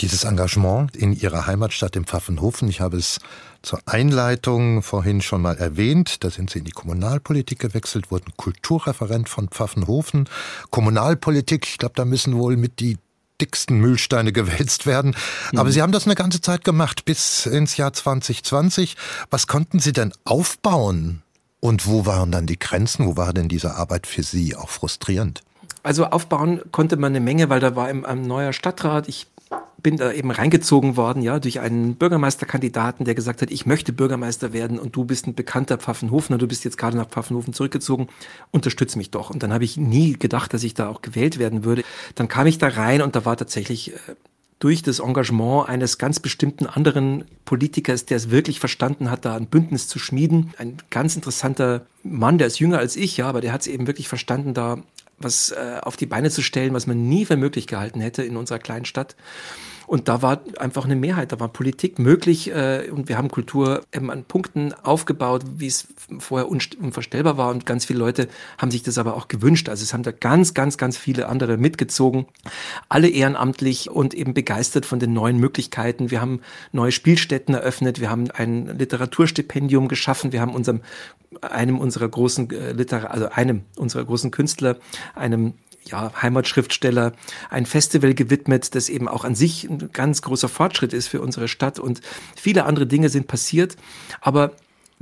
Dieses 0.00 0.24
Engagement 0.24 0.96
in 0.96 1.12
ihrer 1.12 1.46
Heimatstadt 1.46 1.94
im 1.94 2.06
Pfaffenhofen, 2.06 2.68
ich 2.68 2.80
habe 2.80 2.96
es 2.96 3.20
zur 3.62 3.80
Einleitung 3.86 4.82
vorhin 4.82 5.20
schon 5.22 5.42
mal 5.42 5.56
erwähnt, 5.56 6.24
da 6.24 6.30
sind 6.30 6.50
Sie 6.50 6.60
in 6.60 6.64
die 6.64 6.72
Kommunalpolitik 6.72 7.58
gewechselt, 7.58 8.10
wurden 8.10 8.32
Kulturreferent 8.36 9.28
von 9.28 9.48
Pfaffenhofen. 9.48 10.28
Kommunalpolitik, 10.70 11.66
ich 11.66 11.78
glaube, 11.78 11.94
da 11.96 12.04
müssen 12.04 12.36
wohl 12.36 12.56
mit 12.56 12.80
die 12.80 12.98
dicksten 13.40 13.78
Müllsteine 13.78 14.32
gewälzt 14.32 14.86
werden. 14.86 15.16
Aber 15.52 15.64
mhm. 15.64 15.72
Sie 15.72 15.82
haben 15.82 15.92
das 15.92 16.06
eine 16.06 16.14
ganze 16.14 16.40
Zeit 16.40 16.64
gemacht, 16.64 17.04
bis 17.04 17.46
ins 17.46 17.76
Jahr 17.76 17.92
2020. 17.92 18.96
Was 19.30 19.46
konnten 19.46 19.80
Sie 19.80 19.92
denn 19.92 20.12
aufbauen? 20.24 21.22
Und 21.60 21.86
wo 21.86 22.06
waren 22.06 22.32
dann 22.32 22.46
die 22.46 22.58
Grenzen? 22.58 23.06
Wo 23.06 23.16
war 23.16 23.32
denn 23.32 23.48
diese 23.48 23.76
Arbeit 23.76 24.06
für 24.06 24.22
Sie 24.22 24.56
auch 24.56 24.68
frustrierend? 24.68 25.42
Also 25.84 26.06
aufbauen 26.06 26.60
konnte 26.70 26.96
man 26.96 27.12
eine 27.12 27.20
Menge, 27.20 27.48
weil 27.48 27.60
da 27.60 27.74
war 27.76 27.86
ein 27.86 28.22
neuer 28.22 28.52
Stadtrat. 28.52 29.08
Ich 29.08 29.26
bin 29.82 29.96
da 29.96 30.12
eben 30.12 30.30
reingezogen 30.30 30.96
worden, 30.96 31.22
ja, 31.22 31.38
durch 31.40 31.60
einen 31.60 31.96
Bürgermeisterkandidaten, 31.96 33.04
der 33.04 33.14
gesagt 33.14 33.42
hat, 33.42 33.50
ich 33.50 33.66
möchte 33.66 33.92
Bürgermeister 33.92 34.52
werden 34.52 34.78
und 34.78 34.94
du 34.94 35.04
bist 35.04 35.26
ein 35.26 35.34
bekannter 35.34 35.78
Pfaffenhofener, 35.78 36.38
du 36.38 36.46
bist 36.46 36.64
jetzt 36.64 36.78
gerade 36.78 36.96
nach 36.96 37.08
Pfaffenhofen 37.08 37.52
zurückgezogen, 37.52 38.08
unterstütze 38.50 38.98
mich 38.98 39.10
doch. 39.10 39.30
Und 39.30 39.42
dann 39.42 39.52
habe 39.52 39.64
ich 39.64 39.76
nie 39.76 40.14
gedacht, 40.14 40.54
dass 40.54 40.62
ich 40.62 40.74
da 40.74 40.88
auch 40.88 41.02
gewählt 41.02 41.38
werden 41.38 41.64
würde. 41.64 41.84
Dann 42.14 42.28
kam 42.28 42.46
ich 42.46 42.58
da 42.58 42.68
rein 42.68 43.02
und 43.02 43.16
da 43.16 43.24
war 43.24 43.36
tatsächlich 43.36 43.92
äh, 43.92 43.98
durch 44.62 44.82
das 44.82 45.00
Engagement 45.00 45.68
eines 45.68 45.98
ganz 45.98 46.20
bestimmten 46.20 46.66
anderen 46.66 47.24
Politikers, 47.44 48.06
der 48.06 48.16
es 48.16 48.30
wirklich 48.30 48.60
verstanden 48.60 49.10
hat, 49.10 49.24
da 49.24 49.34
ein 49.34 49.46
Bündnis 49.46 49.88
zu 49.88 49.98
schmieden. 49.98 50.54
Ein 50.56 50.76
ganz 50.88 51.16
interessanter 51.16 51.84
Mann, 52.04 52.38
der 52.38 52.46
ist 52.46 52.60
jünger 52.60 52.78
als 52.78 52.94
ich, 52.94 53.16
ja, 53.16 53.28
aber 53.28 53.40
der 53.40 53.52
hat 53.52 53.62
es 53.62 53.66
eben 53.66 53.88
wirklich 53.88 54.08
verstanden, 54.08 54.54
da 54.54 54.78
was 55.18 55.50
äh, 55.50 55.78
auf 55.82 55.96
die 55.96 56.06
Beine 56.06 56.30
zu 56.30 56.42
stellen, 56.42 56.74
was 56.74 56.86
man 56.86 57.08
nie 57.08 57.24
für 57.24 57.36
möglich 57.36 57.66
gehalten 57.66 58.00
hätte 58.00 58.22
in 58.22 58.36
unserer 58.36 58.58
kleinen 58.58 58.84
Stadt. 58.84 59.16
Und 59.92 60.08
da 60.08 60.22
war 60.22 60.40
einfach 60.56 60.86
eine 60.86 60.96
Mehrheit, 60.96 61.32
da 61.32 61.40
war 61.40 61.48
Politik 61.48 61.98
möglich 61.98 62.50
äh, 62.50 62.88
und 62.90 63.10
wir 63.10 63.18
haben 63.18 63.30
Kultur 63.30 63.82
eben 63.94 64.10
an 64.10 64.24
Punkten 64.24 64.72
aufgebaut, 64.72 65.42
wie 65.56 65.66
es 65.66 65.86
vorher 66.18 66.48
unvorstellbar 66.48 67.36
war 67.36 67.50
und 67.50 67.66
ganz 67.66 67.84
viele 67.84 67.98
Leute 67.98 68.28
haben 68.56 68.70
sich 68.70 68.82
das 68.82 68.96
aber 68.96 69.14
auch 69.14 69.28
gewünscht. 69.28 69.68
Also 69.68 69.82
es 69.82 69.92
haben 69.92 70.02
da 70.02 70.10
ganz, 70.10 70.54
ganz, 70.54 70.78
ganz 70.78 70.96
viele 70.96 71.28
andere 71.28 71.58
mitgezogen, 71.58 72.24
alle 72.88 73.10
ehrenamtlich 73.10 73.90
und 73.90 74.14
eben 74.14 74.32
begeistert 74.32 74.86
von 74.86 74.98
den 74.98 75.12
neuen 75.12 75.36
Möglichkeiten. 75.36 76.10
Wir 76.10 76.22
haben 76.22 76.40
neue 76.72 76.90
Spielstätten 76.90 77.54
eröffnet, 77.54 78.00
wir 78.00 78.08
haben 78.08 78.30
ein 78.30 78.78
Literaturstipendium 78.78 79.88
geschaffen, 79.88 80.32
wir 80.32 80.40
haben 80.40 80.54
unserem 80.54 80.80
einem 81.42 81.78
unserer 81.78 82.08
großen 82.08 82.50
äh, 82.50 82.72
Literar 82.72 83.10
also 83.10 83.28
einem 83.28 83.64
unserer 83.76 84.06
großen 84.06 84.30
Künstler, 84.30 84.78
einem 85.14 85.52
ja, 85.84 86.12
Heimatschriftsteller 86.20 87.12
ein 87.50 87.66
Festival 87.66 88.14
gewidmet, 88.14 88.74
das 88.74 88.88
eben 88.88 89.08
auch 89.08 89.24
an 89.24 89.34
sich 89.34 89.64
ein 89.64 89.90
ganz 89.92 90.22
großer 90.22 90.48
Fortschritt 90.48 90.92
ist 90.92 91.08
für 91.08 91.20
unsere 91.20 91.48
Stadt 91.48 91.78
und 91.78 92.00
viele 92.36 92.64
andere 92.64 92.86
Dinge 92.86 93.08
sind 93.08 93.26
passiert. 93.26 93.76
Aber 94.20 94.52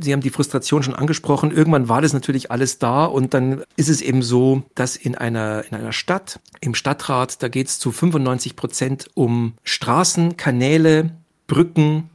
Sie 0.02 0.12
haben 0.12 0.20
die 0.20 0.30
Frustration 0.30 0.82
schon 0.82 0.94
angesprochen. 0.94 1.50
Irgendwann 1.50 1.88
war 1.88 2.00
das 2.00 2.12
natürlich 2.12 2.50
alles 2.50 2.78
da 2.78 3.04
und 3.04 3.34
dann 3.34 3.62
ist 3.76 3.88
es 3.88 4.00
eben 4.00 4.22
so, 4.22 4.62
dass 4.74 4.96
in 4.96 5.14
einer, 5.14 5.64
in 5.68 5.76
einer 5.76 5.92
Stadt, 5.92 6.40
im 6.60 6.74
Stadtrat, 6.74 7.42
da 7.42 7.48
geht 7.48 7.68
es 7.68 7.78
zu 7.78 7.92
95 7.92 8.56
Prozent 8.56 9.10
um 9.14 9.54
Straßen, 9.62 10.36
Kanäle, 10.36 11.10
Brücken, 11.46 12.09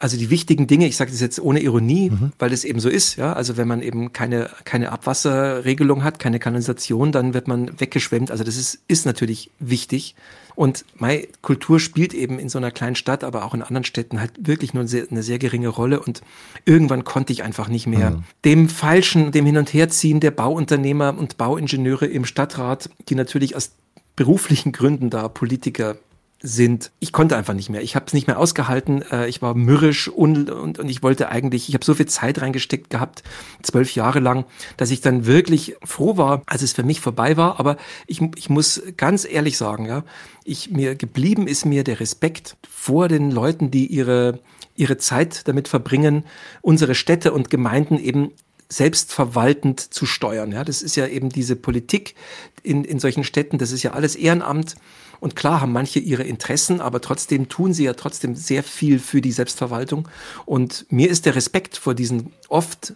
also 0.00 0.16
die 0.16 0.30
wichtigen 0.30 0.66
Dinge, 0.66 0.86
ich 0.86 0.96
sage 0.96 1.10
das 1.10 1.20
jetzt 1.20 1.40
ohne 1.40 1.60
Ironie, 1.60 2.10
mhm. 2.10 2.32
weil 2.38 2.52
es 2.52 2.64
eben 2.64 2.80
so 2.80 2.88
ist, 2.88 3.16
ja, 3.16 3.32
also 3.32 3.56
wenn 3.56 3.68
man 3.68 3.82
eben 3.82 4.12
keine, 4.12 4.50
keine 4.64 4.92
Abwasserregelung 4.92 6.04
hat, 6.04 6.18
keine 6.18 6.38
Kanalisation, 6.38 7.12
dann 7.12 7.34
wird 7.34 7.48
man 7.48 7.78
weggeschwemmt, 7.80 8.30
also 8.30 8.44
das 8.44 8.56
ist, 8.56 8.80
ist 8.88 9.06
natürlich 9.06 9.50
wichtig. 9.58 10.14
Und 10.54 10.84
meine 10.96 11.28
Kultur 11.40 11.78
spielt 11.78 12.14
eben 12.14 12.40
in 12.40 12.48
so 12.48 12.58
einer 12.58 12.72
kleinen 12.72 12.96
Stadt, 12.96 13.22
aber 13.22 13.44
auch 13.44 13.54
in 13.54 13.62
anderen 13.62 13.84
Städten 13.84 14.20
halt 14.20 14.32
wirklich 14.40 14.74
nur 14.74 14.80
eine 14.80 14.88
sehr, 14.88 15.06
eine 15.08 15.22
sehr 15.22 15.38
geringe 15.38 15.68
Rolle. 15.68 16.00
Und 16.00 16.20
irgendwann 16.64 17.04
konnte 17.04 17.32
ich 17.32 17.44
einfach 17.44 17.68
nicht 17.68 17.86
mehr 17.86 18.10
mhm. 18.10 18.24
dem 18.44 18.68
Falschen, 18.68 19.30
dem 19.30 19.46
Hin- 19.46 19.56
und 19.56 19.72
Herziehen 19.72 20.18
der 20.18 20.32
Bauunternehmer 20.32 21.16
und 21.16 21.36
Bauingenieure 21.36 22.06
im 22.06 22.24
Stadtrat, 22.24 22.90
die 23.08 23.14
natürlich 23.14 23.54
aus 23.54 23.70
beruflichen 24.16 24.72
Gründen 24.72 25.10
da 25.10 25.28
Politiker 25.28 25.96
sind. 26.40 26.92
Ich 27.00 27.12
konnte 27.12 27.36
einfach 27.36 27.54
nicht 27.54 27.68
mehr. 27.68 27.82
Ich 27.82 27.96
habe 27.96 28.06
es 28.06 28.12
nicht 28.12 28.26
mehr 28.26 28.38
ausgehalten. 28.38 29.02
Äh, 29.10 29.28
ich 29.28 29.42
war 29.42 29.54
mürrisch 29.54 30.08
und, 30.08 30.50
und, 30.50 30.78
und 30.78 30.88
ich 30.88 31.02
wollte 31.02 31.28
eigentlich, 31.28 31.68
ich 31.68 31.74
habe 31.74 31.84
so 31.84 31.94
viel 31.94 32.06
Zeit 32.06 32.40
reingesteckt 32.40 32.90
gehabt, 32.90 33.22
zwölf 33.62 33.94
Jahre 33.94 34.20
lang, 34.20 34.44
dass 34.76 34.90
ich 34.90 35.00
dann 35.00 35.26
wirklich 35.26 35.76
froh 35.84 36.16
war, 36.16 36.42
als 36.46 36.62
es 36.62 36.72
für 36.72 36.84
mich 36.84 37.00
vorbei 37.00 37.36
war. 37.36 37.58
Aber 37.58 37.76
ich, 38.06 38.20
ich 38.36 38.48
muss 38.48 38.82
ganz 38.96 39.26
ehrlich 39.28 39.56
sagen, 39.58 39.86
ja, 39.86 40.04
ich 40.44 40.70
mir 40.70 40.94
geblieben 40.94 41.48
ist 41.48 41.64
mir 41.66 41.82
der 41.82 42.00
Respekt 42.00 42.56
vor 42.68 43.08
den 43.08 43.30
Leuten, 43.30 43.70
die 43.70 43.86
ihre 43.86 44.40
ihre 44.78 44.96
Zeit 44.96 45.48
damit 45.48 45.66
verbringen, 45.66 46.24
unsere 46.62 46.94
Städte 46.94 47.32
und 47.32 47.50
Gemeinden 47.50 47.98
eben 47.98 48.30
selbstverwaltend 48.68 49.80
zu 49.80 50.06
steuern. 50.06 50.52
Ja, 50.52 50.62
das 50.62 50.82
ist 50.82 50.96
ja 50.96 51.06
eben 51.06 51.30
diese 51.30 51.56
Politik 51.56 52.14
in, 52.62 52.84
in 52.84 52.98
solchen 52.98 53.24
Städten, 53.24 53.58
das 53.58 53.72
ist 53.72 53.82
ja 53.82 53.92
alles 53.92 54.14
Ehrenamt. 54.14 54.76
Und 55.20 55.36
klar 55.36 55.60
haben 55.60 55.72
manche 55.72 55.98
ihre 55.98 56.22
Interessen, 56.22 56.80
aber 56.80 57.00
trotzdem 57.00 57.48
tun 57.48 57.72
sie 57.72 57.84
ja 57.84 57.94
trotzdem 57.94 58.34
sehr 58.34 58.62
viel 58.62 58.98
für 58.98 59.20
die 59.20 59.32
Selbstverwaltung. 59.32 60.08
Und 60.46 60.86
mir 60.90 61.10
ist 61.10 61.26
der 61.26 61.34
Respekt 61.34 61.76
vor 61.76 61.94
diesen 61.94 62.32
oft 62.48 62.94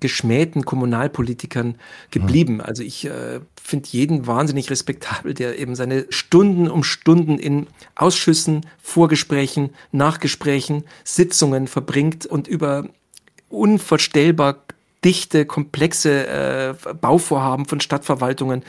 geschmähten 0.00 0.64
Kommunalpolitikern 0.64 1.76
geblieben. 2.10 2.60
Also 2.60 2.82
ich 2.82 3.06
äh, 3.06 3.40
finde 3.60 3.88
jeden 3.90 4.26
wahnsinnig 4.26 4.70
respektabel, 4.70 5.32
der 5.32 5.58
eben 5.58 5.74
seine 5.74 6.06
Stunden 6.10 6.68
um 6.68 6.84
Stunden 6.84 7.38
in 7.38 7.66
Ausschüssen, 7.94 8.66
Vorgesprächen, 8.82 9.70
Nachgesprächen, 9.92 10.84
Sitzungen 11.04 11.66
verbringt 11.66 12.26
und 12.26 12.46
über 12.46 12.88
unvorstellbar 13.48 14.62
dichte, 15.06 15.46
komplexe 15.46 16.26
äh, 16.26 16.74
Bauvorhaben 17.00 17.66
von 17.66 17.80
Stadtverwaltungen 17.80 18.64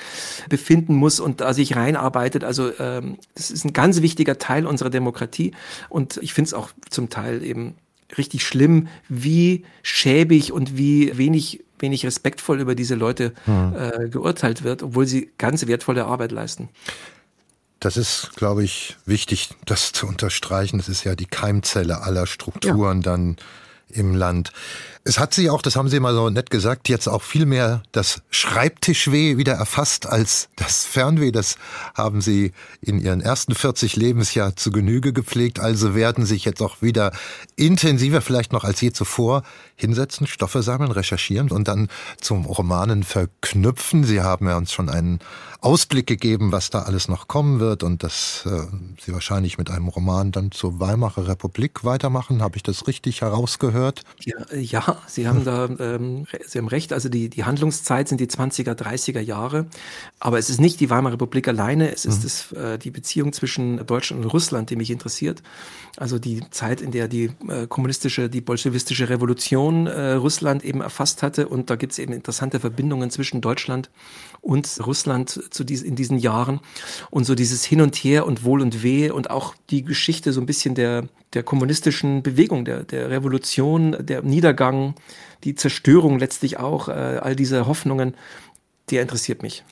befinden 0.49 0.93
muss 0.93 1.19
und 1.19 1.41
da 1.41 1.55
sich 1.55 1.75
reinarbeitet. 1.75 2.43
Also 2.43 2.71
ähm, 2.79 3.17
das 3.33 3.49
ist 3.49 3.65
ein 3.65 3.73
ganz 3.73 4.03
wichtiger 4.03 4.37
Teil 4.37 4.67
unserer 4.67 4.91
Demokratie 4.91 5.53
und 5.89 6.17
ich 6.17 6.35
finde 6.35 6.49
es 6.49 6.53
auch 6.53 6.69
zum 6.91 7.09
Teil 7.09 7.43
eben 7.43 7.73
richtig 8.19 8.45
schlimm, 8.45 8.87
wie 9.09 9.65
schäbig 9.81 10.51
und 10.53 10.77
wie 10.77 11.17
wenig 11.17 11.63
wenig 11.79 12.05
respektvoll 12.05 12.59
über 12.59 12.75
diese 12.75 12.95
Leute 12.95 13.33
hm. 13.45 13.75
äh, 13.75 14.09
geurteilt 14.09 14.63
wird, 14.63 14.83
obwohl 14.83 15.05
sie 15.05 15.31
ganz 15.37 15.65
wertvolle 15.67 16.05
Arbeit 16.05 16.31
leisten. 16.31 16.69
Das 17.79 17.97
ist, 17.97 18.31
glaube 18.35 18.63
ich, 18.63 18.97
wichtig, 19.05 19.49
das 19.65 19.91
zu 19.91 20.07
unterstreichen. 20.07 20.77
Das 20.77 20.89
ist 20.89 21.03
ja 21.03 21.15
die 21.15 21.27
Keimzelle 21.27 22.01
aller 22.01 22.25
Strukturen 22.25 22.97
ja. 22.97 23.03
dann 23.03 23.37
im 23.89 24.15
Land. 24.15 24.51
Es 25.07 25.19
hat 25.19 25.33
sie 25.33 25.49
auch, 25.49 25.61
das 25.61 25.77
haben 25.77 25.87
Sie 25.87 26.01
mal 26.01 26.13
so 26.13 26.29
nett 26.29 26.49
gesagt, 26.49 26.89
jetzt 26.89 27.07
auch 27.07 27.21
viel 27.21 27.45
mehr 27.45 27.81
das 27.93 28.21
Schreibtischweh 28.29 29.37
wieder 29.37 29.53
erfasst 29.53 30.05
als 30.05 30.49
das 30.57 30.83
Fernweh. 30.83 31.31
Das 31.31 31.55
haben 31.95 32.19
Sie 32.19 32.51
in 32.81 32.99
Ihren 32.99 33.21
ersten 33.21 33.55
40 33.55 33.95
Lebensjahr 33.95 34.57
zu 34.57 34.69
Genüge 34.69 35.13
gepflegt. 35.13 35.61
Also 35.61 35.95
werden 35.95 36.25
sich 36.25 36.43
jetzt 36.43 36.61
auch 36.61 36.81
wieder 36.81 37.13
intensiver, 37.55 38.19
vielleicht 38.19 38.51
noch 38.51 38.65
als 38.65 38.81
je 38.81 38.91
zuvor, 38.91 39.43
hinsetzen, 39.77 40.27
Stoffe 40.27 40.61
sammeln, 40.61 40.91
recherchieren 40.91 41.51
und 41.51 41.69
dann 41.69 41.87
zum 42.19 42.43
Romanen 42.43 43.03
verknüpfen. 43.03 44.03
Sie 44.03 44.19
haben 44.21 44.49
ja 44.49 44.57
uns 44.57 44.73
schon 44.73 44.89
einen 44.89 45.19
Ausblick 45.61 46.07
gegeben, 46.07 46.51
was 46.51 46.69
da 46.69 46.81
alles 46.81 47.07
noch 47.07 47.27
kommen 47.27 47.59
wird 47.59 47.81
und 47.81 48.03
dass 48.03 48.45
äh, 48.45 48.63
Sie 48.99 49.13
wahrscheinlich 49.13 49.57
mit 49.57 49.69
einem 49.69 49.87
Roman 49.87 50.31
dann 50.31 50.51
zur 50.51 50.79
Weimarer 50.79 51.27
Republik 51.27 51.83
weitermachen. 51.83 52.41
Habe 52.41 52.57
ich 52.57 52.63
das 52.63 52.87
richtig 52.87 53.21
herausgehört? 53.21 54.03
Ja, 54.23 54.35
ja 54.53 54.96
Sie 55.05 55.27
haben 55.27 55.45
da, 55.45 55.69
ähm, 55.79 56.25
Sie 56.45 56.57
haben 56.57 56.67
recht. 56.67 56.93
Also 56.93 57.09
die, 57.09 57.29
die 57.29 57.43
Handlungszeit 57.43 58.07
sind 58.07 58.19
die 58.19 58.27
20er, 58.27 58.73
30er 58.73 59.19
Jahre. 59.19 59.67
Aber 60.19 60.39
es 60.39 60.49
ist 60.49 60.59
nicht 60.59 60.79
die 60.79 60.89
Weimarer 60.89 61.13
Republik 61.13 61.47
alleine. 61.47 61.91
Es 61.91 62.05
ist 62.05 62.19
mhm. 62.19 62.23
das, 62.23 62.51
äh, 62.51 62.77
die 62.79 62.91
Beziehung 62.91 63.33
zwischen 63.33 63.85
Deutschland 63.85 64.23
und 64.23 64.31
Russland, 64.31 64.69
die 64.69 64.75
mich 64.75 64.91
interessiert. 64.91 65.43
Also 65.97 66.19
die 66.19 66.43
Zeit, 66.51 66.81
in 66.81 66.91
der 66.91 67.07
die 67.07 67.31
äh, 67.47 67.67
kommunistische, 67.67 68.29
die 68.29 68.41
bolschewistische 68.41 69.09
Revolution 69.09 69.87
äh, 69.87 70.13
Russland 70.13 70.63
eben 70.63 70.81
erfasst 70.81 71.23
hatte. 71.23 71.47
Und 71.47 71.69
da 71.69 71.75
gibt 71.75 71.93
es 71.93 71.99
eben 71.99 72.13
interessante 72.13 72.59
Verbindungen 72.59 73.09
zwischen 73.11 73.41
Deutschland 73.41 73.89
und 74.41 74.79
Russland 74.85 75.43
zu 75.49 75.63
dies, 75.63 75.81
in 75.81 75.95
diesen 75.95 76.17
Jahren. 76.17 76.59
Und 77.09 77.25
so 77.25 77.35
dieses 77.35 77.63
Hin 77.63 77.81
und 77.81 77.95
Her 77.95 78.25
und 78.25 78.43
Wohl 78.43 78.61
und 78.61 78.83
Weh 78.83 79.09
und 79.09 79.29
auch 79.29 79.55
die 79.69 79.83
Geschichte 79.83 80.33
so 80.33 80.41
ein 80.41 80.45
bisschen 80.45 80.75
der, 80.75 81.05
der 81.33 81.43
kommunistischen 81.43 82.23
Bewegung, 82.23 82.65
der, 82.65 82.83
der 82.83 83.09
Revolution, 83.09 83.97
der 83.99 84.21
Niedergang, 84.21 84.95
die 85.43 85.55
Zerstörung 85.55 86.19
letztlich 86.19 86.57
auch, 86.57 86.87
äh, 86.87 86.91
all 86.91 87.35
diese 87.35 87.67
Hoffnungen 87.67 88.15
der 88.89 89.01
interessiert 89.01 89.43
mich. 89.43 89.63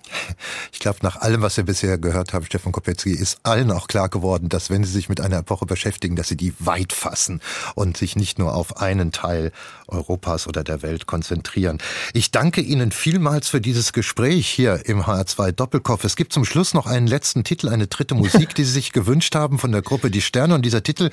Ich 0.74 0.80
glaube, 0.80 1.00
nach 1.02 1.16
allem, 1.18 1.42
was 1.42 1.56
wir 1.56 1.64
bisher 1.64 1.98
gehört 1.98 2.34
haben, 2.34 2.46
Stefan 2.46 2.72
Kopetzky, 2.72 3.12
ist 3.12 3.40
allen 3.44 3.72
auch 3.72 3.88
klar 3.88 4.10
geworden, 4.10 4.50
dass 4.50 4.70
wenn 4.70 4.84
Sie 4.84 4.92
sich 4.92 5.08
mit 5.08 5.22
einer 5.22 5.38
Epoche 5.38 5.66
beschäftigen, 5.66 6.16
dass 6.16 6.28
Sie 6.28 6.36
die 6.36 6.54
weit 6.60 6.92
fassen 6.92 7.42
und 7.76 7.96
sich 7.96 8.16
nicht 8.16 8.40
nur 8.40 8.54
auf 8.54 8.78
einen 8.78 9.12
Teil 9.12 9.52
Europas 9.88 10.48
oder 10.48 10.64
der 10.64 10.82
Welt 10.82 11.06
konzentrieren. 11.06 11.78
Ich 12.14 12.32
danke 12.32 12.62
Ihnen 12.62 12.92
vielmals 12.92 13.48
für 13.48 13.62
dieses 13.62 13.94
Gespräch 13.94 14.50
hier 14.50 14.86
im 14.86 15.04
HR2 15.04 15.52
Doppelkopf. 15.52 16.04
Es 16.04 16.16
gibt 16.16 16.34
zum 16.34 16.44
Schluss 16.44 16.74
noch 16.74 16.86
einen 16.86 17.08
letzten 17.08 17.44
Titel, 17.44 17.70
eine 17.70 17.88
dritte 17.88 18.16
Musik, 18.16 18.54
die 18.56 18.66
Sie 18.66 18.72
sich 18.72 18.92
gewünscht 18.92 19.36
haben 19.36 19.60
von 19.60 19.72
der 19.72 19.82
Gruppe 19.82 20.12
Die 20.12 20.22
Sterne. 20.22 20.56
Und 20.56 20.64
dieser 20.64 20.84
Titel 20.84 21.10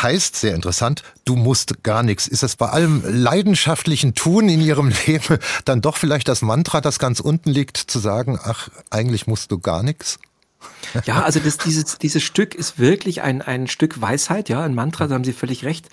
heißt, 0.00 0.36
sehr 0.36 0.54
interessant, 0.54 1.02
Du 1.24 1.36
musst 1.36 1.82
gar 1.82 2.02
nichts. 2.02 2.28
Ist 2.28 2.42
es 2.42 2.56
bei 2.56 2.68
allem 2.68 3.02
leidenschaftlichen 3.06 4.14
Tun 4.14 4.48
in 4.48 4.60
Ihrem 4.60 4.92
Leben 5.06 5.38
dann 5.64 5.80
doch 5.80 5.96
vielleicht 5.96 6.28
das 6.28 6.42
Mantra, 6.42 6.82
das 6.82 6.98
ganz 6.98 7.20
unten 7.20 7.43
liegt, 7.50 7.76
zu 7.76 7.98
sagen, 7.98 8.38
ach, 8.42 8.68
eigentlich 8.90 9.26
musst 9.26 9.50
du 9.50 9.58
gar 9.58 9.82
nichts? 9.82 10.18
Ja, 11.06 11.22
also 11.22 11.40
das, 11.40 11.58
dieses, 11.58 11.98
dieses 11.98 12.22
Stück 12.22 12.54
ist 12.54 12.78
wirklich 12.78 13.22
ein, 13.22 13.42
ein 13.42 13.66
Stück 13.66 14.00
Weisheit, 14.00 14.48
ja, 14.48 14.62
ein 14.62 14.74
Mantra, 14.74 15.06
da 15.06 15.14
haben 15.14 15.24
Sie 15.24 15.32
völlig 15.32 15.64
recht. 15.64 15.88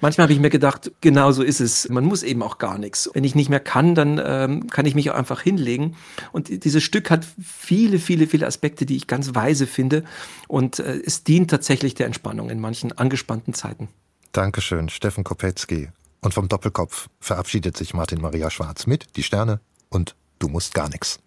Manchmal 0.00 0.24
habe 0.24 0.32
ich 0.32 0.40
mir 0.40 0.50
gedacht, 0.50 0.90
genau 1.00 1.32
so 1.32 1.42
ist 1.42 1.60
es. 1.60 1.88
Man 1.88 2.04
muss 2.04 2.22
eben 2.22 2.42
auch 2.42 2.58
gar 2.58 2.78
nichts. 2.78 3.10
Wenn 3.12 3.24
ich 3.24 3.34
nicht 3.34 3.48
mehr 3.48 3.60
kann, 3.60 3.94
dann 3.94 4.20
ähm, 4.22 4.66
kann 4.68 4.86
ich 4.86 4.94
mich 4.94 5.10
auch 5.10 5.14
einfach 5.14 5.40
hinlegen. 5.40 5.96
Und 6.32 6.64
dieses 6.64 6.82
Stück 6.82 7.10
hat 7.10 7.26
viele, 7.42 7.98
viele, 7.98 8.26
viele 8.26 8.46
Aspekte, 8.46 8.86
die 8.86 8.96
ich 8.96 9.06
ganz 9.06 9.34
weise 9.34 9.66
finde. 9.66 10.04
Und 10.48 10.78
äh, 10.78 11.00
es 11.04 11.22
dient 11.22 11.50
tatsächlich 11.50 11.94
der 11.94 12.06
Entspannung 12.06 12.50
in 12.50 12.60
manchen 12.60 12.92
angespannten 12.92 13.54
Zeiten. 13.54 13.88
Dankeschön, 14.32 14.88
Steffen 14.88 15.24
Kopetzky. 15.24 15.90
Und 16.20 16.34
vom 16.34 16.48
Doppelkopf 16.48 17.08
verabschiedet 17.20 17.76
sich 17.76 17.94
Martin 17.94 18.20
Maria 18.20 18.50
Schwarz 18.50 18.86
mit 18.86 19.16
Die 19.16 19.22
Sterne 19.22 19.60
und 19.88 20.14
Du 20.40 20.48
musst 20.48 20.74
gar 20.74 20.88
nichts. 20.88 21.20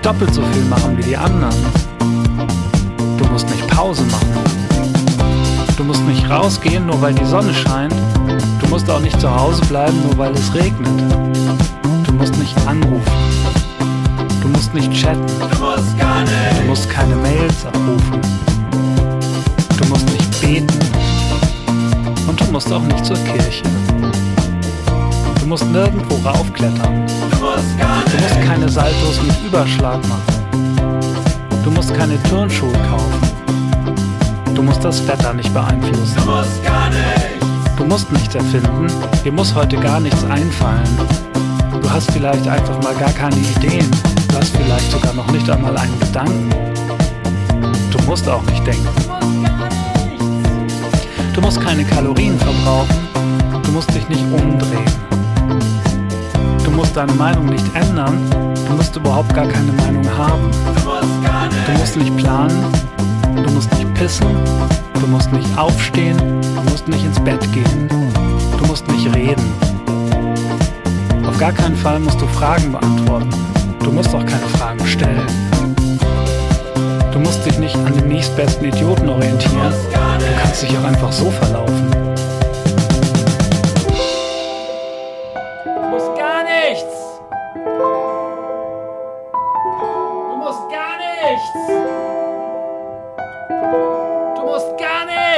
Nicht 0.00 0.06
doppelt 0.06 0.32
so 0.32 0.42
viel 0.52 0.64
machen 0.64 0.96
wie 0.96 1.02
die 1.02 1.16
anderen. 1.16 1.54
Du 3.18 3.24
musst 3.26 3.48
nicht 3.50 3.66
Pause 3.68 4.02
machen. 4.04 4.28
Du 5.76 5.84
musst 5.84 6.02
nicht 6.04 6.28
rausgehen, 6.30 6.86
nur 6.86 7.00
weil 7.02 7.12
die 7.12 7.24
Sonne 7.24 7.52
scheint. 7.52 7.94
Du 8.60 8.68
musst 8.68 8.88
auch 8.88 9.00
nicht 9.00 9.20
zu 9.20 9.30
Hause 9.30 9.60
bleiben, 9.66 10.00
nur 10.02 10.16
weil 10.16 10.32
es 10.32 10.54
regnet. 10.54 10.88
Du 12.06 12.12
musst 12.12 12.36
nicht 12.38 12.56
anrufen. 12.66 13.12
Du 14.40 14.48
musst 14.48 14.72
nicht 14.72 14.92
chatten. 14.92 15.26
Du 15.26 15.64
musst 15.64 15.98
gar 15.98 16.20
nicht. 16.22 16.62
Du 16.62 16.66
musst 16.68 16.88
keine 16.88 17.16
Mails 17.16 17.66
abrufen. 17.66 18.20
Du 19.78 19.88
musst 19.88 20.10
nicht 20.10 20.40
beten 20.40 20.80
du 22.36 22.52
musst 22.52 22.72
auch 22.72 22.82
nicht 22.82 23.04
zur 23.04 23.16
Kirche. 23.16 23.62
Du 25.50 25.54
musst 25.54 25.72
nirgendwo 25.72 26.14
raufklettern. 26.28 27.06
Du 27.08 27.44
musst, 27.44 27.64
du 27.76 28.22
musst 28.22 28.40
keine 28.46 28.68
Saltos 28.68 29.20
mit 29.20 29.34
Überschlag 29.44 29.98
machen. 30.06 31.02
Du 31.64 31.72
musst 31.72 31.92
keine 31.92 32.22
Turnschuhe 32.22 32.72
kaufen. 32.88 34.54
Du 34.54 34.62
musst 34.62 34.84
das 34.84 35.04
Wetter 35.08 35.32
nicht 35.32 35.52
beeinflussen. 35.52 36.14
Du 36.14 36.30
musst 36.30 36.64
gar 36.64 36.88
nichts. 36.90 37.76
Du 37.76 37.84
musst 37.84 38.12
nichts 38.12 38.32
erfinden. 38.36 38.86
Dir 39.24 39.32
muss 39.32 39.52
heute 39.52 39.76
gar 39.78 39.98
nichts 39.98 40.22
einfallen. 40.26 40.88
Du 41.82 41.90
hast 41.90 42.12
vielleicht 42.12 42.46
einfach 42.46 42.80
mal 42.84 42.94
gar 42.94 43.10
keine 43.10 43.34
Ideen. 43.34 43.90
Du 44.28 44.36
hast 44.36 44.56
vielleicht 44.56 44.92
sogar 44.92 45.14
noch 45.14 45.32
nicht 45.32 45.50
einmal 45.50 45.76
einen 45.76 45.98
Gedanken. 45.98 46.48
Du 47.90 47.98
musst 48.06 48.28
auch 48.28 48.44
nicht 48.44 48.64
denken. 48.64 48.88
Du 51.34 51.40
musst 51.40 51.60
keine 51.60 51.82
Kalorien 51.82 52.38
verbrauchen. 52.38 53.08
Du 53.64 53.72
musst 53.72 53.92
dich 53.92 54.08
nicht 54.08 54.22
umdrehen. 54.32 55.10
Du 56.64 56.70
musst 56.70 56.96
deine 56.96 57.12
Meinung 57.12 57.46
nicht 57.46 57.64
ändern. 57.74 58.18
Du 58.68 58.74
musst 58.74 58.94
überhaupt 58.96 59.34
gar 59.34 59.46
keine 59.46 59.72
Meinung 59.72 60.04
haben. 60.16 60.50
Du 61.66 61.72
musst 61.78 61.96
nicht 61.96 62.16
planen. 62.16 62.64
Du 63.36 63.50
musst 63.52 63.72
nicht 63.74 63.92
pissen. 63.94 64.26
Du 64.94 65.06
musst 65.06 65.32
nicht 65.32 65.48
aufstehen. 65.58 66.16
Du 66.16 66.70
musst 66.70 66.88
nicht 66.88 67.04
ins 67.04 67.20
Bett 67.20 67.40
gehen. 67.52 67.88
Du 68.58 68.66
musst 68.66 68.86
nicht 68.88 69.14
reden. 69.14 69.52
Auf 71.26 71.38
gar 71.38 71.52
keinen 71.52 71.76
Fall 71.76 71.98
musst 72.00 72.20
du 72.20 72.26
Fragen 72.26 72.72
beantworten. 72.72 73.30
Du 73.82 73.92
musst 73.92 74.14
auch 74.14 74.24
keine 74.24 74.46
Fragen 74.58 74.86
stellen. 74.86 75.26
Du 77.12 77.18
musst 77.18 77.44
dich 77.44 77.58
nicht 77.58 77.76
an 77.76 77.94
den 77.94 78.08
nächstbesten 78.08 78.66
Idioten 78.66 79.08
orientieren. 79.08 79.72
Du 80.18 80.42
kannst 80.42 80.62
dich 80.62 80.76
auch 80.78 80.84
einfach 80.84 81.12
so 81.12 81.30
verlaufen. 81.30 81.99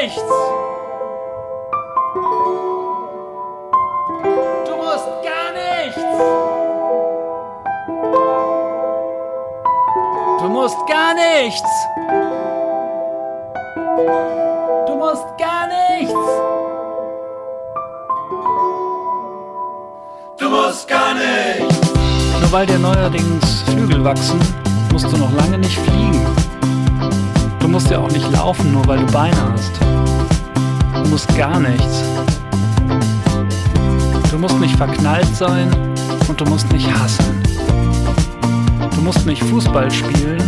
Gar 0.03 0.09
nichts. 11.15 11.63
Du 14.87 14.97
musst 14.97 15.29
gar 15.39 15.67
nichts. 15.67 16.15
Du 20.37 20.49
musst 20.49 20.89
gar 20.89 21.15
nichts. 21.15 21.81
weil 22.51 22.67
dir 22.67 22.79
neuerdings 22.79 23.63
Flügel 23.63 24.05
wachsen, 24.05 24.39
musst 24.93 25.11
du 25.11 25.17
noch 25.17 25.33
lange 25.33 25.57
nicht 25.57 25.79
fliegen 25.79 26.27
musst 27.73 27.91
ja 27.91 28.01
auch 28.01 28.11
nicht 28.11 28.31
laufen, 28.31 28.71
nur 28.71 28.87
weil 28.87 28.99
du 28.99 29.07
Beine 29.07 29.35
hast. 29.51 29.73
Du 29.81 31.09
musst 31.09 31.27
gar 31.39 31.59
nichts. 31.59 32.05
Du 34.31 34.39
musst 34.39 34.61
nicht 34.61 34.77
verknallt 34.77 35.35
sein 35.35 35.71
und 36.29 36.39
du 36.39 36.45
musst 36.45 36.71
nicht 36.71 36.87
hassen. 36.93 37.43
Du 38.95 39.01
musst 39.01 39.25
nicht 39.25 39.43
Fußball 39.45 39.91
spielen. 39.91 40.43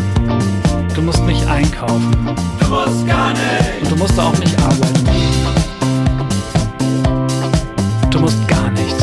Du 0.94 1.00
musst 1.00 1.24
nicht 1.24 1.46
einkaufen. 1.46 2.14
Du 2.60 2.66
musst 2.66 3.06
gar 3.06 3.30
nicht. 3.30 3.82
Und 3.82 3.90
du 3.90 3.96
musst 3.96 4.20
auch 4.20 4.38
nicht 4.38 4.62
arbeiten. 4.62 5.08
Du 8.10 8.20
musst 8.20 8.46
gar 8.46 8.70
nichts. 8.70 9.02